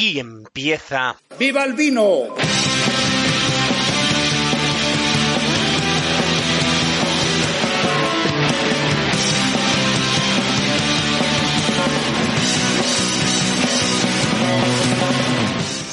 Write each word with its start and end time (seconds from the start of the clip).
Aquí 0.00 0.18
empieza. 0.18 1.14
¡Viva 1.38 1.62
el 1.62 1.74
vino! 1.74 2.28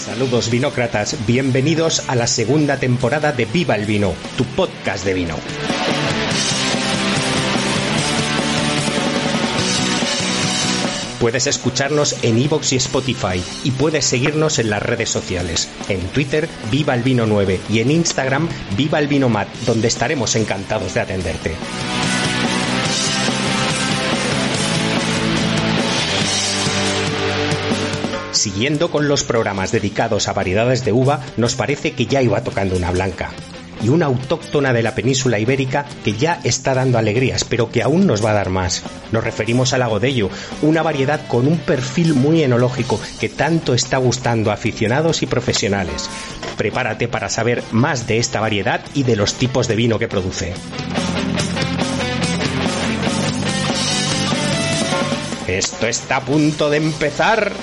Saludos 0.06 0.50
vinócratas, 0.50 1.18
bienvenidos 1.28 2.08
a 2.08 2.16
la 2.16 2.28
segunda 2.28 2.80
temporada 2.80 3.34
de 3.34 3.44
Viva 3.44 3.76
el 3.76 3.86
Vino, 3.86 4.14
tu 4.38 4.46
podcast 4.46 5.04
de 5.04 5.14
vino. 5.16 5.36
Puedes 11.20 11.48
escucharnos 11.48 12.16
en 12.24 12.38
iVoox 12.38 12.74
y 12.74 12.76
Spotify 12.76 13.44
y 13.64 13.72
puedes 13.72 14.06
seguirnos 14.06 14.60
en 14.60 14.70
las 14.70 14.84
redes 14.84 15.10
sociales. 15.10 15.68
En 15.90 16.00
Twitter, 16.10 16.48
Viva 16.70 16.94
el 16.94 17.02
Vino 17.02 17.26
9 17.26 17.60
y 17.70 17.80
en 17.80 17.92
Instagram, 17.92 18.48
Viva 18.76 19.00
el 19.00 19.08
Vino 19.08 19.28
Mat, 19.28 19.48
donde 19.66 19.88
estaremos 19.88 20.36
encantados 20.36 20.94
de 20.94 21.00
atenderte. 21.00 21.56
Siguiendo 28.32 28.92
con 28.92 29.08
los 29.08 29.24
programas 29.24 29.72
dedicados 29.72 30.28
a 30.28 30.34
variedades 30.34 30.86
de 30.86 30.92
uva, 30.92 31.22
nos 31.38 31.56
parece 31.56 31.94
que 31.94 32.06
ya 32.06 32.22
iba 32.22 32.44
tocando 32.44 32.76
una 32.76 32.92
blanca. 32.92 33.32
Y 33.84 33.90
una 33.90 34.08
autóctona 34.08 34.74
de 34.74 34.84
la 34.84 34.96
península 34.96 35.40
ibérica 35.40 35.86
que 36.04 36.14
ya 36.14 36.40
está 36.44 36.74
dando 36.74 36.98
alegrías, 36.98 37.44
pero 37.44 37.72
que 37.72 37.84
aún 37.84 38.08
nos 38.08 38.24
va 38.24 38.32
a 38.32 38.36
dar 38.36 38.50
más. 38.50 38.84
Nos 39.12 39.24
referimos 39.24 39.74
al 39.74 39.84
Agodello, 39.84 40.30
una 40.62 40.84
variedad 40.84 41.28
con 41.28 41.48
un 41.48 41.58
perfil 41.60 42.14
muy 42.14 42.44
enológico 42.44 43.00
que 43.20 43.30
tanto 43.30 43.74
está 43.74 43.98
gustando 43.98 44.52
a 44.52 44.56
aficionados 44.56 45.22
y 45.24 45.28
profesionales. 45.28 46.10
Prepárate 46.58 47.08
para 47.08 47.30
saber 47.30 47.64
más 47.72 48.08
de 48.08 48.18
esta 48.18 48.40
variedad 48.40 48.82
y 48.94 49.04
de 49.04 49.16
los 49.16 49.36
tipos 49.36 49.68
de 49.68 49.76
vino 49.76 50.00
que 50.00 50.08
produce. 50.08 50.54
Esto 55.48 55.88
está 55.88 56.18
a 56.18 56.22
punto 56.26 56.70
de 56.70 56.78
empezar. 56.78 57.54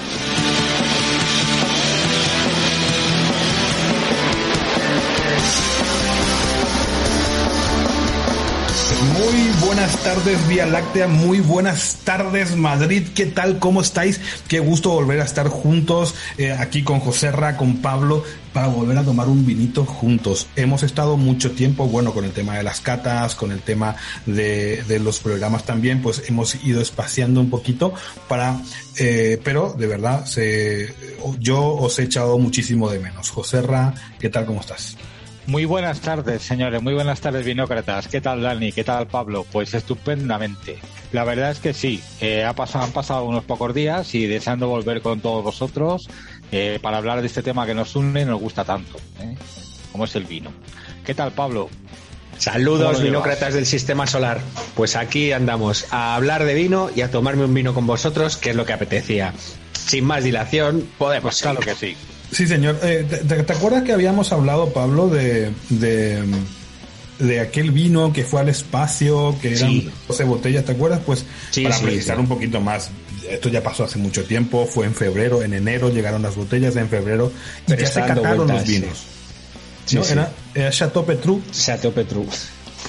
Tardes 10.04 10.48
Vía 10.48 10.66
Láctea, 10.66 11.08
muy 11.08 11.40
buenas 11.40 12.00
tardes 12.04 12.56
Madrid, 12.56 13.08
¿qué 13.14 13.24
tal? 13.24 13.58
¿Cómo 13.58 13.80
estáis? 13.80 14.20
Qué 14.48 14.60
gusto 14.60 14.90
volver 14.90 15.18
a 15.22 15.24
estar 15.24 15.48
juntos 15.48 16.14
eh, 16.36 16.52
aquí 16.52 16.82
con 16.82 17.00
Joserra, 17.00 17.56
con 17.56 17.78
Pablo, 17.78 18.22
para 18.52 18.66
volver 18.66 18.98
a 18.98 19.02
tomar 19.02 19.28
un 19.28 19.46
vinito 19.46 19.86
juntos. 19.86 20.46
Hemos 20.56 20.82
estado 20.82 21.16
mucho 21.16 21.52
tiempo, 21.52 21.86
bueno, 21.86 22.12
con 22.12 22.26
el 22.26 22.32
tema 22.32 22.54
de 22.58 22.62
las 22.62 22.82
catas, 22.82 23.34
con 23.34 23.50
el 23.50 23.62
tema 23.62 23.96
de, 24.26 24.84
los 25.02 25.20
programas 25.20 25.64
también, 25.64 26.02
pues 26.02 26.24
hemos 26.28 26.62
ido 26.66 26.82
espaciando 26.82 27.40
un 27.40 27.48
poquito 27.48 27.94
para, 28.28 28.60
eh, 28.98 29.40
pero 29.42 29.72
de 29.72 29.86
verdad, 29.86 30.26
se, 30.26 30.94
yo 31.38 31.64
os 31.64 31.98
he 31.98 32.02
echado 32.02 32.36
muchísimo 32.36 32.90
de 32.90 32.98
menos. 32.98 33.30
Joserra, 33.30 33.94
¿qué 34.18 34.28
tal? 34.28 34.44
¿Cómo 34.44 34.60
estás? 34.60 34.98
Muy 35.46 35.66
buenas 35.66 36.00
tardes, 36.00 36.42
señores. 36.42 36.80
Muy 36.80 36.94
buenas 36.94 37.20
tardes, 37.20 37.44
vinócratas. 37.44 38.08
¿Qué 38.08 38.22
tal, 38.22 38.40
Dani? 38.42 38.72
¿Qué 38.72 38.82
tal, 38.82 39.06
Pablo? 39.06 39.44
Pues 39.52 39.74
estupendamente. 39.74 40.78
La 41.12 41.24
verdad 41.24 41.50
es 41.50 41.58
que 41.58 41.74
sí. 41.74 42.02
Eh, 42.22 42.44
ha 42.44 42.54
pasado, 42.54 42.84
han 42.84 42.92
pasado 42.92 43.24
unos 43.24 43.44
pocos 43.44 43.74
días 43.74 44.14
y 44.14 44.26
deseando 44.26 44.68
volver 44.68 45.02
con 45.02 45.20
todos 45.20 45.44
vosotros 45.44 46.08
eh, 46.50 46.78
para 46.80 46.96
hablar 46.96 47.20
de 47.20 47.26
este 47.26 47.42
tema 47.42 47.66
que 47.66 47.74
nos 47.74 47.94
une 47.94 48.22
y 48.22 48.24
nos 48.24 48.40
gusta 48.40 48.64
tanto, 48.64 48.96
¿eh? 49.20 49.36
como 49.92 50.06
es 50.06 50.16
el 50.16 50.24
vino. 50.24 50.50
¿Qué 51.04 51.14
tal, 51.14 51.32
Pablo? 51.32 51.68
Saludos, 52.38 53.02
vinócratas 53.02 53.52
del 53.52 53.66
sistema 53.66 54.06
solar. 54.06 54.40
Pues 54.74 54.96
aquí 54.96 55.32
andamos 55.32 55.86
a 55.90 56.16
hablar 56.16 56.44
de 56.44 56.54
vino 56.54 56.90
y 56.96 57.02
a 57.02 57.10
tomarme 57.10 57.44
un 57.44 57.54
vino 57.54 57.74
con 57.74 57.86
vosotros, 57.86 58.38
que 58.38 58.50
es 58.50 58.56
lo 58.56 58.64
que 58.64 58.72
apetecía. 58.72 59.34
Sin 59.72 60.04
más 60.04 60.24
dilación, 60.24 60.88
podemos. 60.98 61.40
Claro 61.42 61.60
que 61.60 61.74
sí. 61.74 61.96
Sí, 62.32 62.46
señor. 62.46 62.78
Eh, 62.82 63.06
¿te, 63.08 63.42
te, 63.42 63.52
acuerdas 63.52 63.82
que 63.84 63.92
habíamos 63.92 64.32
hablado, 64.32 64.72
Pablo, 64.72 65.08
de, 65.08 65.50
de, 65.68 66.22
de, 67.18 67.40
aquel 67.40 67.70
vino 67.70 68.12
que 68.12 68.24
fue 68.24 68.40
al 68.40 68.48
espacio, 68.48 69.36
que 69.40 69.54
eran 69.54 69.70
Sí. 69.70 69.90
12 70.08 70.24
botellas, 70.24 70.64
¿te 70.64 70.72
acuerdas? 70.72 71.00
Pues 71.06 71.24
Sí, 71.50 71.62
para 71.62 71.76
sí, 71.76 71.84
precisar 71.84 72.18
un 72.18 72.26
poquito 72.26 72.60
más, 72.60 72.90
esto 73.28 73.48
ya 73.48 73.62
pasó 73.62 73.84
hace 73.84 73.98
mucho 73.98 74.24
tiempo, 74.24 74.66
fue 74.66 74.86
en 74.86 74.94
febrero, 74.94 75.42
en 75.42 75.54
enero 75.54 75.90
llegaron 75.90 76.22
las 76.22 76.34
botellas, 76.34 76.74
en 76.76 76.88
febrero, 76.88 77.30
y 77.68 77.76
ya 77.76 77.86
se 77.86 78.00
cataron 78.00 78.46
vueltas, 78.46 78.56
los 78.56 78.66
vinos. 78.68 80.10
Era, 80.10 80.32
era 80.54 80.70
Chateau 80.70 81.04
Petrou, 81.04 81.42
Chateau 81.52 81.92
Petru. 81.92 82.26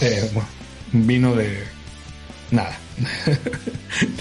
eh, 0.01 0.29
bueno, 0.33 0.49
vino 0.93 1.35
de 1.35 1.63
nada. 2.51 2.77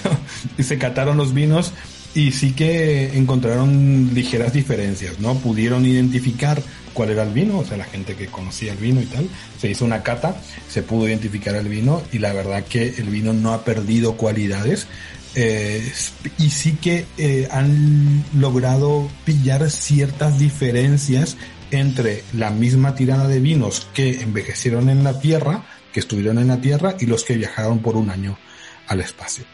No, 0.04 0.10
y 0.58 0.62
se 0.62 0.78
cataron 0.78 1.16
los 1.16 1.34
vinos 1.34 1.72
y 2.14 2.30
sí 2.32 2.52
que 2.52 3.16
encontraron 3.16 4.10
ligeras 4.14 4.52
diferencias, 4.52 5.18
¿no? 5.18 5.34
Pudieron 5.34 5.84
identificar 5.84 6.62
cuál 6.92 7.10
era 7.10 7.24
el 7.24 7.30
vino, 7.30 7.58
o 7.58 7.64
sea, 7.64 7.76
la 7.76 7.84
gente 7.84 8.14
que 8.14 8.26
conocía 8.26 8.72
el 8.72 8.78
vino 8.78 9.02
y 9.02 9.06
tal, 9.06 9.28
se 9.58 9.68
hizo 9.68 9.84
una 9.84 10.02
cata, 10.02 10.40
se 10.68 10.82
pudo 10.82 11.08
identificar 11.08 11.56
el 11.56 11.68
vino 11.68 12.02
y 12.12 12.20
la 12.20 12.32
verdad 12.32 12.64
que 12.64 12.94
el 12.98 13.08
vino 13.08 13.32
no 13.32 13.52
ha 13.52 13.64
perdido 13.64 14.16
cualidades. 14.16 14.86
eh, 15.34 15.92
y 16.38 16.50
sí 16.50 16.78
que 16.80 17.06
eh, 17.18 17.48
han 17.50 18.24
logrado 18.38 19.08
pillar 19.24 19.68
ciertas 19.68 20.38
diferencias 20.38 21.36
entre 21.72 22.22
la 22.32 22.50
misma 22.50 22.94
tirada 22.94 23.26
de 23.26 23.40
vinos 23.40 23.88
que 23.94 24.22
envejecieron 24.22 24.88
en 24.88 25.02
la 25.02 25.18
Tierra, 25.18 25.64
que 25.92 25.98
estuvieron 25.98 26.38
en 26.38 26.46
la 26.46 26.60
Tierra, 26.60 26.96
y 27.00 27.06
los 27.06 27.24
que 27.24 27.36
viajaron 27.36 27.80
por 27.80 27.96
un 27.96 28.10
año 28.10 28.38
al 28.86 29.00
espacio. 29.00 29.44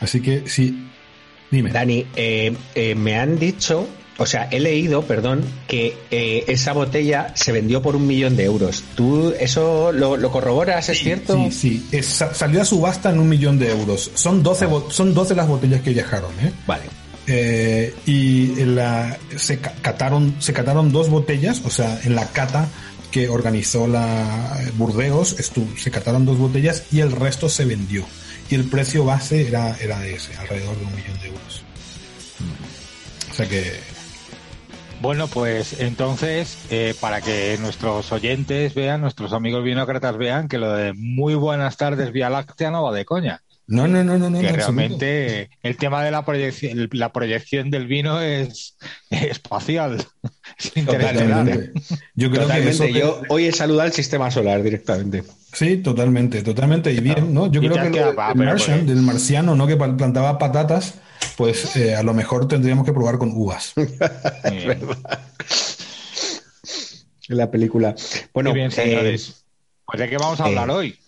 Así 0.00 0.20
que 0.20 0.48
sí, 0.48 0.89
dime. 1.50 1.70
Dani, 1.70 2.06
eh, 2.16 2.54
eh, 2.74 2.94
me 2.94 3.16
han 3.18 3.38
dicho, 3.38 3.86
o 4.18 4.26
sea, 4.26 4.48
he 4.50 4.60
leído, 4.60 5.02
perdón, 5.02 5.42
que 5.66 5.96
eh, 6.10 6.44
esa 6.48 6.72
botella 6.72 7.32
se 7.34 7.52
vendió 7.52 7.80
por 7.82 7.96
un 7.96 8.06
millón 8.06 8.36
de 8.36 8.44
euros. 8.44 8.84
¿Tú 8.94 9.32
eso 9.40 9.92
lo, 9.92 10.16
lo 10.16 10.30
corroboras? 10.30 10.88
¿Es 10.90 10.98
cierto? 10.98 11.34
Sí, 11.36 11.50
sí. 11.52 11.86
Es- 11.92 12.22
salió 12.34 12.60
a 12.60 12.64
subasta 12.64 13.10
en 13.10 13.18
un 13.18 13.28
millón 13.28 13.58
de 13.58 13.70
euros. 13.70 14.10
Son 14.14 14.42
12, 14.42 14.66
bo- 14.66 14.90
son 14.90 15.14
12 15.14 15.34
las 15.34 15.48
botellas 15.48 15.80
que 15.80 15.90
viajaron, 15.90 16.32
¿eh? 16.42 16.52
Vale. 16.66 16.82
Eh, 17.26 17.94
y 18.06 18.56
la, 18.64 19.16
se 19.36 19.58
ca- 19.58 19.74
cataron, 19.82 20.34
se 20.40 20.52
cataron 20.52 20.90
dos 20.92 21.08
botellas, 21.08 21.62
o 21.64 21.70
sea, 21.70 22.00
en 22.04 22.14
la 22.14 22.26
cata 22.26 22.68
que 23.12 23.28
organizó 23.28 23.86
la 23.86 24.58
Burdeos, 24.76 25.36
estu- 25.38 25.76
se 25.78 25.90
cataron 25.90 26.24
dos 26.24 26.38
botellas 26.38 26.84
y 26.92 27.00
el 27.00 27.12
resto 27.12 27.48
se 27.48 27.64
vendió. 27.64 28.04
Y 28.50 28.56
el 28.56 28.64
precio 28.64 29.04
base 29.04 29.46
era, 29.46 29.76
era 29.80 30.00
de 30.00 30.14
ese, 30.14 30.36
alrededor 30.36 30.76
de 30.76 30.84
un 30.84 30.96
millón 30.96 31.20
de 31.20 31.28
euros. 31.28 31.62
O 33.30 33.34
sea 33.34 33.48
que, 33.48 33.74
Bueno, 35.00 35.28
pues 35.28 35.78
entonces, 35.80 36.58
eh, 36.68 36.94
para 37.00 37.20
que 37.20 37.56
nuestros 37.60 38.10
oyentes 38.10 38.74
vean, 38.74 39.02
nuestros 39.02 39.32
amigos 39.32 39.62
vinócratas 39.62 40.18
vean 40.18 40.48
que 40.48 40.58
lo 40.58 40.72
de 40.72 40.92
muy 40.94 41.36
buenas 41.36 41.76
tardes 41.76 42.10
Vía 42.10 42.28
Láctea 42.28 42.72
no 42.72 42.82
va 42.82 42.92
de 42.92 43.04
coña. 43.04 43.40
no, 43.68 43.86
no, 43.86 44.02
no, 44.02 44.18
no, 44.18 44.28
no. 44.28 44.40
que 44.40 44.48
absoluto. 44.48 44.72
realmente 44.72 45.50
el 45.62 45.76
tema 45.76 46.02
de 46.02 46.10
la 46.10 46.24
proyección, 46.24 46.88
la 46.90 47.12
proyección 47.12 47.70
del 47.70 47.86
vino 47.86 48.20
es 48.20 48.76
espacial. 49.10 50.04
Es. 50.58 50.74
Yo 52.14 52.30
creo 52.30 52.48
que 52.48 52.68
eso 52.68 52.86
Yo 52.86 53.22
hoy 53.28 53.46
he 53.46 53.52
saludado 53.52 53.86
al 53.86 53.92
sistema 53.92 54.30
solar 54.30 54.62
directamente. 54.62 55.22
Sí, 55.52 55.78
totalmente, 55.78 56.42
totalmente. 56.42 56.92
Y 56.92 57.00
bien, 57.00 57.34
¿no? 57.34 57.50
Yo 57.50 57.60
Y 57.62 57.68
creo 57.68 57.90
que 57.90 58.00
lo 58.00 58.14
Martian, 58.14 58.56
pues- 58.56 58.86
del 58.86 59.02
marciano, 59.02 59.56
¿no? 59.56 59.66
Que 59.66 59.76
plantaba 59.76 60.38
patatas, 60.38 60.94
pues 61.36 61.76
eh, 61.76 61.94
a 61.96 62.02
lo 62.02 62.14
mejor 62.14 62.46
tendríamos 62.48 62.84
que 62.84 62.92
probar 62.92 63.18
con 63.18 63.32
uvas. 63.34 63.72
En 67.28 67.36
la 67.36 67.48
película. 67.48 67.94
Bueno, 68.34 68.52
bien, 68.52 68.66
eh, 68.68 68.70
señores. 68.72 69.44
Pues 69.86 70.00
de 70.00 70.08
qué 70.08 70.18
vamos 70.18 70.40
a 70.40 70.46
hablar 70.46 70.68
eh, 70.68 70.72
hoy. 70.72 70.98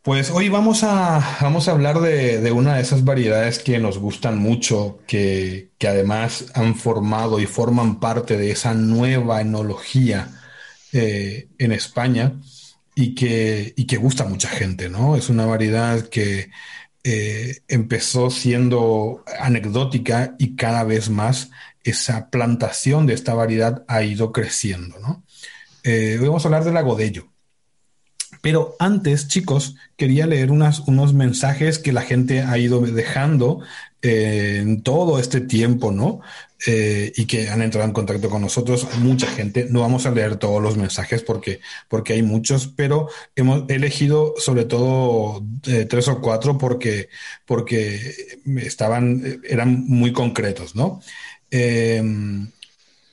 Pues 0.00 0.30
hoy 0.30 0.48
vamos 0.48 0.82
a, 0.82 1.36
vamos 1.42 1.68
a 1.68 1.72
hablar 1.72 2.00
de, 2.00 2.40
de 2.40 2.52
una 2.52 2.76
de 2.76 2.80
esas 2.82 3.04
variedades 3.04 3.58
que 3.58 3.78
nos 3.78 3.98
gustan 3.98 4.38
mucho, 4.38 5.00
que, 5.06 5.68
que 5.76 5.88
además 5.88 6.46
han 6.54 6.74
formado 6.74 7.38
y 7.38 7.44
forman 7.44 8.00
parte 8.00 8.38
de 8.38 8.50
esa 8.50 8.72
nueva 8.72 9.42
enología 9.42 10.28
eh, 10.94 11.48
en 11.58 11.72
España 11.72 12.32
y 13.00 13.14
que, 13.14 13.74
y 13.76 13.86
que 13.86 13.96
gusta 13.96 14.24
a 14.24 14.28
mucha 14.28 14.48
gente, 14.48 14.88
¿no? 14.88 15.14
Es 15.14 15.28
una 15.28 15.46
variedad 15.46 16.08
que 16.08 16.50
eh, 17.04 17.60
empezó 17.68 18.28
siendo 18.28 19.22
anecdótica 19.38 20.34
y 20.36 20.56
cada 20.56 20.82
vez 20.82 21.08
más 21.08 21.50
esa 21.84 22.28
plantación 22.28 23.06
de 23.06 23.14
esta 23.14 23.34
variedad 23.34 23.84
ha 23.86 24.02
ido 24.02 24.32
creciendo, 24.32 24.98
¿no? 24.98 25.22
Eh, 25.84 26.18
vamos 26.20 26.44
a 26.44 26.48
hablar 26.48 26.64
del 26.64 26.76
agodello. 26.76 27.28
Pero 28.42 28.74
antes, 28.80 29.28
chicos, 29.28 29.76
quería 29.96 30.26
leer 30.26 30.50
unas, 30.50 30.80
unos 30.80 31.14
mensajes 31.14 31.78
que 31.78 31.92
la 31.92 32.02
gente 32.02 32.42
ha 32.42 32.58
ido 32.58 32.80
dejando 32.80 33.60
en 34.02 34.82
todo 34.82 35.20
este 35.20 35.40
tiempo, 35.40 35.92
¿no? 35.92 36.20
Eh, 36.66 37.12
y 37.14 37.26
que 37.26 37.48
han 37.48 37.62
entrado 37.62 37.86
en 37.86 37.92
contacto 37.92 38.28
con 38.28 38.42
nosotros, 38.42 38.88
mucha 38.98 39.28
gente. 39.28 39.68
No 39.70 39.82
vamos 39.82 40.06
a 40.06 40.10
leer 40.10 40.36
todos 40.36 40.60
los 40.60 40.76
mensajes 40.76 41.22
porque, 41.22 41.60
porque 41.88 42.14
hay 42.14 42.22
muchos, 42.22 42.66
pero 42.66 43.08
hemos 43.36 43.70
elegido 43.70 44.34
sobre 44.38 44.64
todo 44.64 45.44
eh, 45.68 45.84
tres 45.84 46.08
o 46.08 46.20
cuatro 46.20 46.58
porque, 46.58 47.10
porque 47.46 48.40
estaban, 48.56 49.40
eran 49.44 49.84
muy 49.86 50.12
concretos, 50.12 50.74
¿no? 50.74 51.00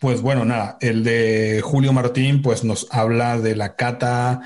Pues 0.06 0.21
bueno, 0.21 0.45
nada, 0.45 0.77
el 0.81 1.03
de 1.03 1.62
Julio 1.63 1.92
Martín 1.92 2.42
pues 2.42 2.63
nos 2.63 2.88
habla 2.92 3.39
de 3.39 3.56
la 3.56 3.75
cata, 3.75 4.42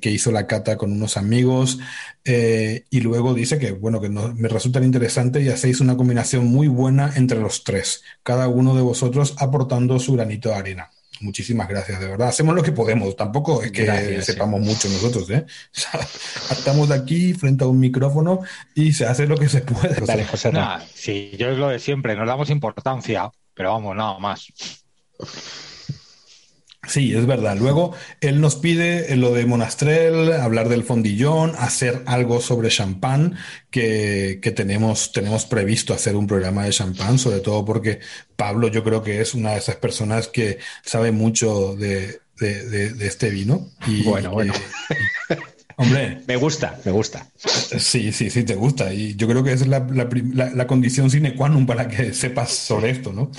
que, 0.00 0.10
hizo 0.10 0.30
la 0.30 0.46
cata 0.46 0.76
con 0.76 0.92
unos 0.92 1.16
amigos 1.16 1.78
eh, 2.24 2.84
y 2.90 3.00
luego 3.00 3.32
dice 3.32 3.58
que 3.58 3.72
bueno, 3.72 4.00
que 4.00 4.10
me 4.10 4.48
resulta 4.48 4.82
interesante 4.82 5.40
y 5.40 5.48
hacéis 5.48 5.80
una 5.80 5.96
combinación 5.96 6.46
muy 6.46 6.68
buena 6.68 7.12
entre 7.16 7.40
los 7.40 7.64
tres, 7.64 8.02
cada 8.22 8.48
uno 8.48 8.74
de 8.74 8.82
vosotros 8.82 9.34
aportando 9.38 9.98
su 9.98 10.14
granito 10.14 10.50
de 10.50 10.56
arena. 10.56 10.90
Muchísimas 11.20 11.68
gracias, 11.68 12.00
de 12.00 12.08
verdad. 12.08 12.28
Hacemos 12.28 12.54
lo 12.54 12.64
que 12.64 12.72
podemos, 12.72 13.14
tampoco 13.16 13.62
es 13.62 13.70
que 13.70 14.20
sepamos 14.22 14.60
mucho 14.60 14.88
nosotros, 14.88 15.30
¿eh? 15.30 15.46
estamos 16.50 16.90
aquí 16.90 17.32
frente 17.32 17.64
a 17.64 17.68
un 17.68 17.78
micrófono 17.78 18.40
y 18.74 18.92
se 18.92 19.06
hace 19.06 19.26
lo 19.26 19.36
que 19.36 19.48
se 19.48 19.60
puede. 19.60 20.04
Dale, 20.04 20.24
José. 20.24 20.50
sí, 20.92 21.32
yo 21.38 21.48
es 21.50 21.58
lo 21.58 21.68
de 21.68 21.78
siempre, 21.78 22.16
nos 22.16 22.26
damos 22.26 22.50
importancia, 22.50 23.30
pero 23.54 23.72
vamos, 23.72 23.96
nada 23.96 24.18
más. 24.18 24.48
Sí, 26.86 27.14
es 27.14 27.26
verdad. 27.26 27.56
Luego 27.56 27.94
él 28.20 28.40
nos 28.40 28.56
pide 28.56 29.14
lo 29.16 29.32
de 29.32 29.46
Monastrell, 29.46 30.32
hablar 30.32 30.68
del 30.68 30.82
fondillón, 30.82 31.52
hacer 31.56 32.02
algo 32.06 32.40
sobre 32.40 32.70
champán, 32.70 33.36
que, 33.70 34.40
tenemos, 34.56 35.12
tenemos 35.12 35.46
previsto 35.46 35.94
hacer 35.94 36.16
un 36.16 36.26
programa 36.26 36.64
de 36.64 36.72
champán, 36.72 37.20
sobre 37.20 37.38
todo 37.38 37.64
porque 37.64 38.00
Pablo 38.34 38.66
yo 38.66 38.82
creo 38.82 39.02
que 39.02 39.20
es 39.20 39.34
una 39.34 39.52
de 39.52 39.58
esas 39.58 39.76
personas 39.76 40.26
que 40.26 40.58
sabe 40.84 41.12
mucho 41.12 41.76
de, 41.76 42.20
este 42.40 43.30
vino. 43.30 43.68
Y, 43.86 44.02
bueno, 44.02 44.32
bueno. 44.32 44.52
Hombre. 45.76 46.20
Me 46.26 46.36
gusta, 46.36 46.78
me 46.84 46.92
gusta. 46.92 47.26
Sí, 47.36 48.12
sí, 48.12 48.30
sí, 48.30 48.44
te 48.44 48.54
gusta. 48.54 48.92
Y 48.92 49.14
yo 49.16 49.26
creo 49.28 49.42
que 49.42 49.52
esa 49.52 49.64
es 49.64 49.70
la, 49.70 49.80
la 49.80 50.66
condición 50.66 51.10
sine 51.10 51.34
qua 51.34 51.48
non 51.48 51.66
para 51.66 51.88
que 51.88 52.12
sepas 52.14 52.50
sobre 52.50 52.90
esto, 52.90 53.12
¿no? 53.12 53.30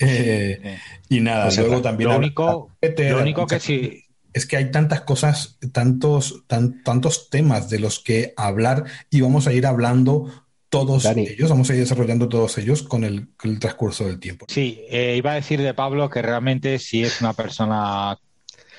Eh, 0.00 0.78
y 1.08 1.20
nada, 1.20 1.44
pues 1.44 1.58
luego 1.58 1.82
también... 1.82 2.10
Lo 2.10 2.16
único, 2.16 2.70
lo 2.80 3.20
único 3.20 3.46
que 3.46 3.60
sí... 3.60 4.04
Es 4.32 4.46
que 4.46 4.56
hay 4.56 4.70
tantas 4.70 5.00
cosas, 5.00 5.58
tantos, 5.72 6.44
tantos 6.46 7.30
temas 7.30 7.68
de 7.68 7.80
los 7.80 7.98
que 7.98 8.32
hablar 8.36 8.84
y 9.10 9.22
vamos 9.22 9.48
a 9.48 9.52
ir 9.52 9.66
hablando 9.66 10.46
todos 10.68 11.04
ellos, 11.04 11.50
vamos 11.50 11.68
a 11.68 11.74
ir 11.74 11.80
desarrollando 11.80 12.28
todos 12.28 12.56
ellos 12.58 12.84
con 12.84 13.02
el, 13.02 13.28
transcurso 13.58 14.06
del 14.06 14.20
tiempo. 14.20 14.46
Sí, 14.48 14.84
eh, 14.88 15.16
iba 15.16 15.32
a 15.32 15.34
decir 15.34 15.60
de 15.60 15.74
Pablo 15.74 16.08
que 16.08 16.22
realmente 16.22 16.78
sí 16.78 17.02
es 17.02 17.20
una 17.20 17.32
persona 17.32 18.16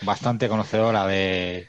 bastante 0.03 0.47
conocedora 0.47 1.05
de, 1.05 1.67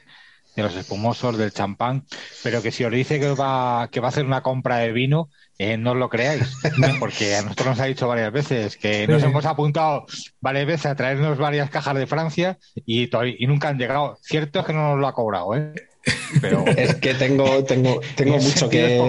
de 0.55 0.63
los 0.63 0.75
espumosos, 0.75 1.37
del 1.37 1.51
champán, 1.51 2.05
pero 2.43 2.61
que 2.61 2.71
si 2.71 2.83
os 2.83 2.91
dice 2.91 3.19
que 3.19 3.31
va, 3.31 3.89
que 3.91 3.99
va 3.99 4.07
a 4.07 4.09
hacer 4.09 4.25
una 4.25 4.41
compra 4.41 4.77
de 4.77 4.91
vino, 4.91 5.29
eh, 5.57 5.77
no 5.77 5.91
os 5.91 5.97
lo 5.97 6.09
creáis, 6.09 6.57
porque 6.99 7.35
a 7.35 7.41
nosotros 7.41 7.67
nos 7.67 7.79
ha 7.79 7.85
dicho 7.85 8.07
varias 8.07 8.31
veces 8.31 8.77
que 8.77 9.07
nos 9.07 9.23
hemos 9.23 9.45
apuntado 9.45 10.05
varias 10.41 10.65
veces 10.65 10.85
a 10.87 10.95
traernos 10.95 11.37
varias 11.37 11.69
cajas 11.69 11.95
de 11.95 12.07
Francia 12.07 12.57
y, 12.85 13.09
y 13.37 13.47
nunca 13.47 13.69
han 13.69 13.77
llegado. 13.77 14.17
Cierto 14.21 14.59
es 14.59 14.65
que 14.65 14.73
no 14.73 14.91
nos 14.91 14.99
lo 14.99 15.07
ha 15.07 15.13
cobrado, 15.13 15.55
¿eh? 15.55 15.73
Pero 16.41 16.65
es 16.77 16.95
que 16.95 17.13
tengo, 17.13 17.63
tengo, 17.63 18.01
tengo 18.15 18.37
mucho 18.37 18.69
que. 18.69 18.99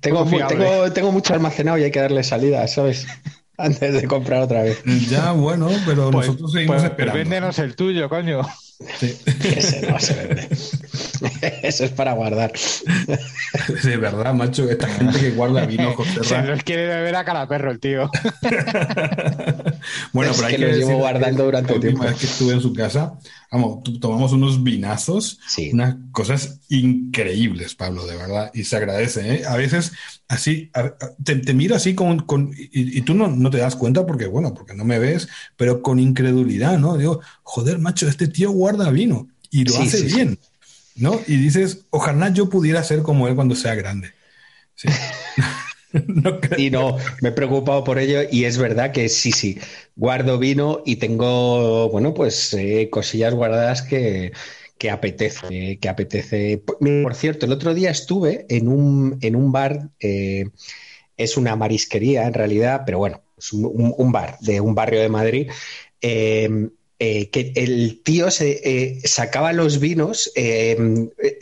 tengo, 0.00 0.24
tengo, 0.24 0.92
tengo 0.92 1.12
mucho 1.12 1.34
almacenado 1.34 1.78
y 1.78 1.84
hay 1.84 1.90
que 1.90 2.00
darle 2.00 2.22
salida, 2.22 2.66
¿sabes? 2.66 3.06
Antes 3.58 3.92
de 4.00 4.08
comprar 4.08 4.42
otra 4.42 4.62
vez. 4.62 4.82
Ya, 5.10 5.32
bueno, 5.32 5.68
pero 5.84 6.10
pues, 6.10 6.28
nosotros 6.28 6.52
seguimos 6.52 6.76
pues, 6.76 6.90
esperando. 6.90 7.18
Véndenos 7.18 7.58
el 7.58 7.76
tuyo, 7.76 8.08
coño. 8.08 8.40
Sí. 8.98 9.16
Ese 9.44 9.90
no 9.90 10.00
se 10.00 10.14
vende. 10.14 10.48
Eso 11.62 11.84
es 11.84 11.90
para 11.90 12.12
guardar. 12.12 12.52
De 13.84 13.96
verdad, 13.96 14.34
macho, 14.34 14.68
esta 14.70 14.88
gente 14.88 15.18
que 15.18 15.30
guarda 15.30 15.66
vino, 15.66 15.92
José 15.96 16.24
Se 16.24 16.42
los 16.42 16.62
quiere 16.62 16.86
beber 16.86 17.16
a 17.16 17.24
cara 17.24 17.48
perro 17.48 17.70
el 17.70 17.80
tío. 17.80 18.10
bueno, 20.12 20.32
pero 20.34 20.46
hay 20.46 20.56
que, 20.56 20.66
que 20.66 20.72
llevo 20.72 20.98
guardando 20.98 21.44
durante 21.44 21.74
el 21.74 21.80
tiempo. 21.80 22.04
vez 22.04 22.14
que 22.16 22.26
estuve 22.26 22.54
en 22.54 22.60
su 22.60 22.72
casa, 22.72 23.14
vamos, 23.50 23.80
tomamos 24.00 24.32
unos 24.32 24.62
vinazos, 24.62 25.40
unas 25.72 25.96
cosas 26.12 26.60
increíbles, 26.68 27.74
Pablo, 27.74 28.06
de 28.06 28.16
verdad, 28.16 28.50
y 28.54 28.64
se 28.64 28.76
agradece. 28.76 29.34
¿eh? 29.34 29.42
A 29.46 29.56
veces 29.56 29.92
así, 30.28 30.70
te, 31.24 31.36
te 31.36 31.54
miro 31.54 31.74
así 31.74 31.94
con, 31.94 32.20
con 32.20 32.52
y, 32.56 33.00
tú 33.02 33.14
no, 33.14 33.28
no, 33.28 33.50
te 33.50 33.58
das 33.58 33.76
cuenta 33.76 34.06
porque, 34.06 34.26
bueno, 34.26 34.54
porque 34.54 34.74
no 34.74 34.84
me 34.84 34.98
ves, 34.98 35.28
pero 35.56 35.82
con 35.82 35.98
incredulidad, 35.98 36.78
¿no? 36.78 36.96
Digo, 36.96 37.20
joder, 37.42 37.78
macho, 37.78 38.08
este 38.08 38.28
tío 38.28 38.50
guarda 38.50 38.90
vino 38.90 39.28
y 39.50 39.64
lo 39.64 39.76
hace 39.78 40.02
bien. 40.02 40.38
¿No? 41.00 41.20
Y 41.26 41.36
dices, 41.36 41.86
ojalá 41.90 42.28
yo 42.32 42.48
pudiera 42.48 42.82
ser 42.82 43.02
como 43.02 43.26
él 43.28 43.34
cuando 43.34 43.54
sea 43.54 43.74
grande. 43.74 44.12
y 46.56 46.70
no, 46.70 46.96
me 47.20 47.30
he 47.30 47.32
preocupado 47.32 47.82
por 47.84 47.98
ello 47.98 48.20
y 48.30 48.44
es 48.44 48.56
verdad 48.58 48.92
que 48.92 49.08
sí, 49.08 49.32
sí, 49.32 49.58
guardo 49.96 50.38
vino 50.38 50.82
y 50.86 50.96
tengo, 50.96 51.88
bueno, 51.90 52.14
pues 52.14 52.54
eh, 52.54 52.88
cosillas 52.90 53.34
guardadas 53.34 53.82
que, 53.82 54.32
que 54.78 54.90
apetece, 54.90 55.78
que 55.78 55.88
apetece. 55.88 56.62
Por 57.02 57.14
cierto, 57.14 57.46
el 57.46 57.52
otro 57.52 57.74
día 57.74 57.90
estuve 57.90 58.46
en 58.48 58.68
un, 58.68 59.18
en 59.20 59.36
un 59.36 59.52
bar, 59.52 59.90
eh, 60.00 60.44
es 61.16 61.36
una 61.36 61.56
marisquería 61.56 62.26
en 62.26 62.34
realidad, 62.34 62.82
pero 62.86 62.98
bueno, 62.98 63.22
es 63.36 63.52
un, 63.52 64.12
bar 64.12 64.38
de 64.40 64.60
un 64.60 64.74
barrio 64.74 65.00
de 65.00 65.08
Madrid. 65.08 65.50
Eh, 66.00 66.70
eh, 67.02 67.30
que 67.30 67.54
el 67.56 68.02
tío 68.02 68.30
se 68.30 68.60
eh, 68.62 69.00
sacaba 69.06 69.54
los 69.54 69.80
vinos, 69.80 70.30
eh, 70.34 70.76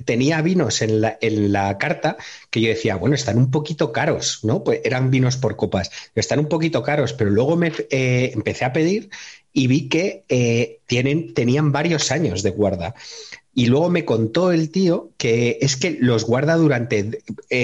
tenía 0.05 0.41
vinos 0.41 0.83
en 0.83 1.01
la, 1.01 1.19
en 1.21 1.51
la, 1.51 1.77
carta 1.79 2.17
que 2.51 2.61
yo 2.61 2.69
decía, 2.69 2.95
bueno, 2.95 3.17
están 3.17 3.39
un 3.39 3.51
poquito 3.51 3.91
caros, 3.91 4.39
¿no? 4.45 4.63
Pues 4.63 4.83
eran 4.85 5.11
vinos 5.11 5.37
por 5.37 5.57
copas, 5.57 5.91
están 6.15 6.39
un 6.39 6.49
poquito 6.49 6.85
caros, 6.85 7.13
pero 7.13 7.31
luego 7.31 7.57
me 7.57 7.73
empecé 7.91 8.67
a 8.67 8.73
pedir 8.73 9.11
y 9.53 9.67
vi 9.67 9.89
que 9.89 10.79
tienen, 10.87 11.35
tenían 11.35 11.73
varios 11.73 12.13
años 12.13 12.45
de 12.45 12.51
guarda. 12.51 12.95
Y 13.53 13.67
luego 13.67 13.91
me 13.91 14.05
contó 14.05 14.53
el 14.53 14.71
tío 14.71 15.11
que 15.17 15.59
es 15.61 15.77
que 15.77 15.99
los 16.01 16.25
guarda 16.25 16.55
durante, 16.55 17.21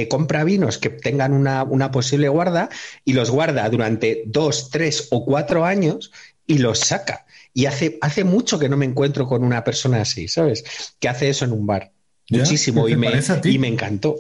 compra 0.08 0.42
vinos 0.42 0.78
que 0.78 0.90
tengan 0.90 1.32
una, 1.32 1.62
una, 1.62 1.92
posible 1.92 2.28
guarda 2.28 2.70
y 3.04 3.12
los 3.12 3.30
guarda 3.30 3.68
durante 3.68 4.24
dos, 4.26 4.70
tres 4.70 5.06
o 5.12 5.24
cuatro 5.24 5.64
años 5.64 6.10
y 6.44 6.58
los 6.58 6.80
saca. 6.80 7.24
Y 7.54 7.66
hace, 7.66 7.98
hace 8.00 8.24
mucho 8.24 8.58
que 8.58 8.68
no 8.68 8.76
me 8.76 8.84
encuentro 8.84 9.26
con 9.28 9.44
una 9.44 9.62
persona 9.62 10.00
así, 10.00 10.26
¿sabes? 10.26 10.64
Que 10.98 11.08
hace 11.08 11.28
eso 11.28 11.44
en 11.44 11.52
un 11.52 11.66
bar. 11.66 11.92
Muchísimo. 12.28 12.88
Y 12.88 12.96
me, 12.96 13.08
y 13.44 13.58
me 13.58 13.68
encantó. 13.68 14.16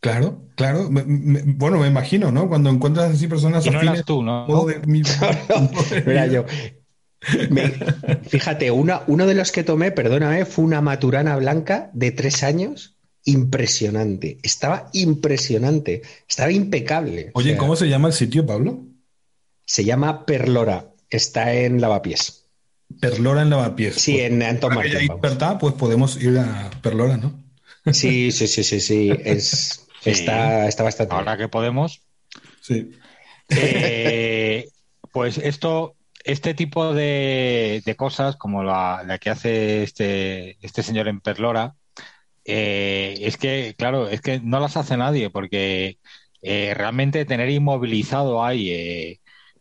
Claro, 0.00 0.42
claro. 0.54 0.88
bueno, 0.90 1.78
me 1.78 1.88
imagino, 1.88 2.30
¿no? 2.30 2.48
Cuando 2.48 2.70
encuentras 2.70 3.12
así 3.14 3.26
personas 3.26 3.66
y 3.66 3.70
no 3.70 3.80
eras 3.80 4.04
tú, 4.04 4.22
¿no? 4.22 4.46
Mira, 6.06 6.26
yo. 6.26 6.44
fíjate, 8.28 8.70
una, 8.70 9.02
uno 9.08 9.26
de 9.26 9.34
los 9.34 9.50
que 9.50 9.64
tomé, 9.64 9.90
perdóname, 9.90 10.44
fue 10.44 10.64
una 10.64 10.80
maturana 10.80 11.36
blanca 11.36 11.90
de 11.94 12.12
tres 12.12 12.42
años. 12.44 12.94
Impresionante. 13.24 14.38
Estaba 14.42 14.88
impresionante. 14.92 16.02
Estaba 16.28 16.52
impecable. 16.52 17.30
Oye, 17.34 17.56
¿cómo 17.56 17.74
se 17.74 17.88
llama 17.88 18.08
el 18.08 18.14
sitio, 18.14 18.46
Pablo? 18.46 18.84
Se 19.64 19.84
llama 19.84 20.24
Perlora. 20.24 20.92
Está 21.10 21.52
en 21.54 21.80
Lavapiés. 21.80 22.37
Perlora 23.00 23.42
en 23.42 23.50
Lavapiés. 23.50 23.96
Sí, 23.96 24.12
pues, 24.12 24.24
en 24.24 24.42
Anton 24.42 24.74
Martín. 24.74 25.08
pues 25.60 25.74
podemos 25.74 26.20
ir 26.20 26.38
a 26.38 26.70
Perlora, 26.82 27.16
¿no? 27.16 27.44
Sí, 27.92 28.32
sí, 28.32 28.46
sí, 28.46 28.64
sí, 28.64 28.80
sí. 28.80 29.10
Es, 29.24 29.88
Está, 30.04 30.68
está 30.68 30.82
bastante. 30.84 31.14
Ahora 31.14 31.36
que 31.36 31.48
podemos. 31.48 32.02
Sí. 32.60 32.92
Eh, 33.48 34.68
pues 35.12 35.38
esto, 35.38 35.96
este 36.24 36.54
tipo 36.54 36.94
de, 36.94 37.82
cosas, 37.96 38.36
como 38.36 38.62
la, 38.62 39.18
que 39.20 39.30
hace 39.30 39.82
este, 39.82 40.58
este 40.64 40.82
señor 40.82 41.08
en 41.08 41.20
Perlora, 41.20 41.74
eh, 42.44 43.18
es 43.20 43.36
que, 43.36 43.74
claro, 43.76 44.08
es 44.08 44.20
que 44.20 44.40
no 44.40 44.60
las 44.60 44.76
hace 44.76 44.96
nadie, 44.96 45.30
porque 45.30 45.98
eh, 46.42 46.72
realmente 46.74 47.24
tener 47.24 47.50
inmovilizado 47.50 48.44
ahí 48.44 49.20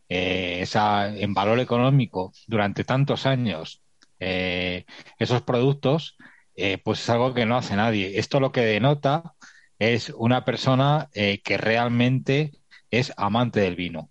eh, 0.09 0.59
esa, 0.61 1.15
en 1.15 1.33
valor 1.33 1.59
económico 1.59 2.31
durante 2.47 2.83
tantos 2.83 3.25
años 3.25 3.81
eh, 4.19 4.85
esos 5.19 5.41
productos, 5.43 6.17
eh, 6.55 6.77
pues 6.83 7.01
es 7.01 7.09
algo 7.09 7.33
que 7.33 7.45
no 7.45 7.57
hace 7.57 7.75
nadie. 7.75 8.19
Esto 8.19 8.39
lo 8.39 8.51
que 8.51 8.61
denota 8.61 9.35
es 9.79 10.09
una 10.09 10.43
persona 10.45 11.09
que 11.13 11.57
realmente 11.57 12.51
es 12.89 13.13
amante 13.17 13.59
del 13.59 13.75
vino, 13.75 14.09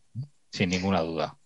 sin 0.53 0.71
ninguna 0.71 1.00
duda. 1.00 1.38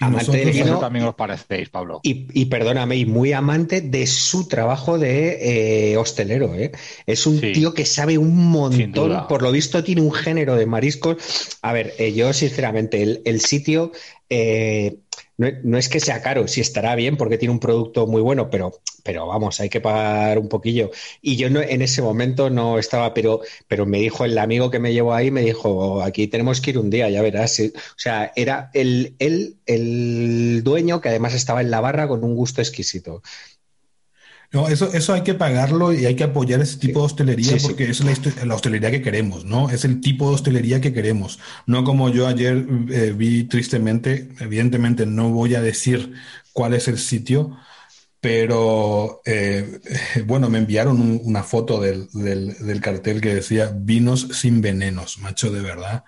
Amante 0.00 0.36
del 0.36 0.52
vino. 0.52 0.78
también 0.78 1.04
os 1.04 1.14
parecéis, 1.14 1.68
Pablo. 1.68 2.00
Y, 2.02 2.44
perdóname, 2.46 2.96
y 2.96 3.06
muy 3.06 3.32
amante 3.32 3.80
de 3.80 4.06
su 4.06 4.48
trabajo 4.48 4.98
de 4.98 5.92
eh, 5.92 5.96
hostelero. 5.96 6.54
¿eh? 6.54 6.72
Es 7.06 7.26
un 7.26 7.40
tío 7.40 7.74
que 7.74 7.84
sabe 7.84 8.18
un 8.18 8.50
montón. 8.50 9.26
Por 9.28 9.42
lo 9.42 9.52
visto, 9.52 9.82
tiene 9.82 10.02
un 10.02 10.12
género 10.12 10.56
de 10.56 10.66
mariscos. 10.66 11.58
A 11.62 11.72
ver, 11.72 11.94
eh, 11.98 12.12
yo 12.12 12.32
sinceramente, 12.32 13.02
el, 13.02 13.22
el 13.24 13.40
sitio. 13.40 13.92
Eh, 14.30 14.98
no, 15.36 15.78
es 15.78 15.88
que 15.88 16.00
sea 16.00 16.22
caro, 16.22 16.48
sí 16.48 16.60
estará 16.60 16.94
bien 16.94 17.16
porque 17.16 17.38
tiene 17.38 17.52
un 17.52 17.60
producto 17.60 18.06
muy 18.06 18.22
bueno, 18.22 18.50
pero, 18.50 18.72
pero 19.04 19.26
vamos, 19.26 19.60
hay 19.60 19.68
que 19.68 19.80
pagar 19.80 20.38
un 20.38 20.48
poquillo. 20.48 20.90
Y 21.22 21.36
yo 21.36 21.50
no, 21.50 21.60
en 21.60 21.82
ese 21.82 22.02
momento 22.02 22.50
no 22.50 22.78
estaba, 22.78 23.14
pero, 23.14 23.40
pero 23.68 23.86
me 23.86 23.98
dijo 23.98 24.24
el 24.24 24.36
amigo 24.38 24.70
que 24.70 24.78
me 24.80 24.92
llevó 24.92 25.14
ahí, 25.14 25.30
me 25.30 25.42
dijo, 25.42 26.02
aquí 26.02 26.26
tenemos 26.26 26.60
que 26.60 26.70
ir 26.70 26.78
un 26.78 26.90
día, 26.90 27.08
ya 27.10 27.22
verás. 27.22 27.60
O 27.60 27.70
sea, 27.98 28.32
era 28.36 28.70
el, 28.74 29.14
el, 29.18 29.56
el 29.66 30.62
dueño 30.64 31.00
que 31.00 31.08
además 31.08 31.34
estaba 31.34 31.60
en 31.60 31.70
la 31.70 31.80
barra 31.80 32.08
con 32.08 32.24
un 32.24 32.34
gusto 32.34 32.60
exquisito. 32.60 33.22
No, 34.50 34.66
eso, 34.68 34.90
eso 34.94 35.12
hay 35.12 35.22
que 35.22 35.34
pagarlo 35.34 35.92
y 35.92 36.06
hay 36.06 36.16
que 36.16 36.24
apoyar 36.24 36.62
ese 36.62 36.78
tipo 36.78 37.00
de 37.00 37.06
hostelería 37.06 37.56
porque 37.62 37.90
es 37.90 38.00
la, 38.44 38.54
hostelería 38.54 38.90
que 38.90 39.02
queremos, 39.02 39.44
¿no? 39.44 39.68
Es 39.68 39.84
el 39.84 40.00
tipo 40.00 40.28
de 40.28 40.36
hostelería 40.36 40.80
que 40.80 40.94
queremos. 40.94 41.38
No 41.66 41.84
como 41.84 42.08
yo 42.08 42.26
ayer 42.26 42.66
eh, 42.90 43.12
vi 43.14 43.44
tristemente, 43.44 44.30
evidentemente 44.40 45.04
no 45.04 45.28
voy 45.28 45.54
a 45.54 45.60
decir 45.60 46.14
cuál 46.54 46.72
es 46.72 46.88
el 46.88 46.98
sitio, 46.98 47.58
pero 48.22 49.20
eh, 49.26 49.80
bueno, 50.24 50.48
me 50.48 50.58
enviaron 50.58 51.20
una 51.24 51.42
foto 51.42 51.78
del, 51.78 52.08
del, 52.14 52.80
cartel 52.80 53.20
que 53.20 53.34
decía 53.34 53.70
vinos 53.74 54.28
sin 54.32 54.62
venenos, 54.62 55.18
macho, 55.18 55.50
de 55.52 55.60
verdad. 55.60 56.04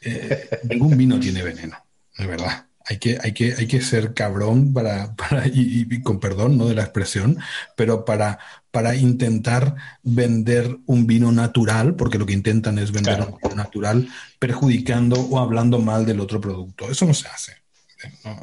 Eh, 0.00 0.48
ningún 0.68 0.96
vino 0.96 1.20
tiene 1.20 1.42
veneno, 1.44 1.76
de 2.16 2.26
verdad 2.26 2.67
hay 2.88 2.98
que, 2.98 3.18
hay 3.22 3.32
que, 3.32 3.54
hay 3.54 3.66
que 3.66 3.82
ser 3.82 4.14
cabrón 4.14 4.72
para, 4.72 5.14
para 5.16 5.46
y, 5.46 6.00
con 6.02 6.20
perdón 6.20 6.56
¿no? 6.56 6.66
de 6.66 6.74
la 6.74 6.82
expresión, 6.82 7.38
pero 7.76 8.04
para, 8.04 8.38
para 8.70 8.96
intentar 8.96 9.76
vender 10.02 10.78
un 10.86 11.06
vino 11.06 11.30
natural, 11.30 11.94
porque 11.96 12.18
lo 12.18 12.26
que 12.26 12.32
intentan 12.32 12.78
es 12.78 12.90
vender 12.90 13.20
un 13.20 13.38
vino 13.42 13.54
natural, 13.54 14.08
perjudicando 14.38 15.20
o 15.20 15.38
hablando 15.38 15.78
mal 15.78 16.06
del 16.06 16.20
otro 16.20 16.40
producto. 16.40 16.90
Eso 16.90 17.04
no 17.06 17.14
se 17.14 17.28
hace. 17.28 17.52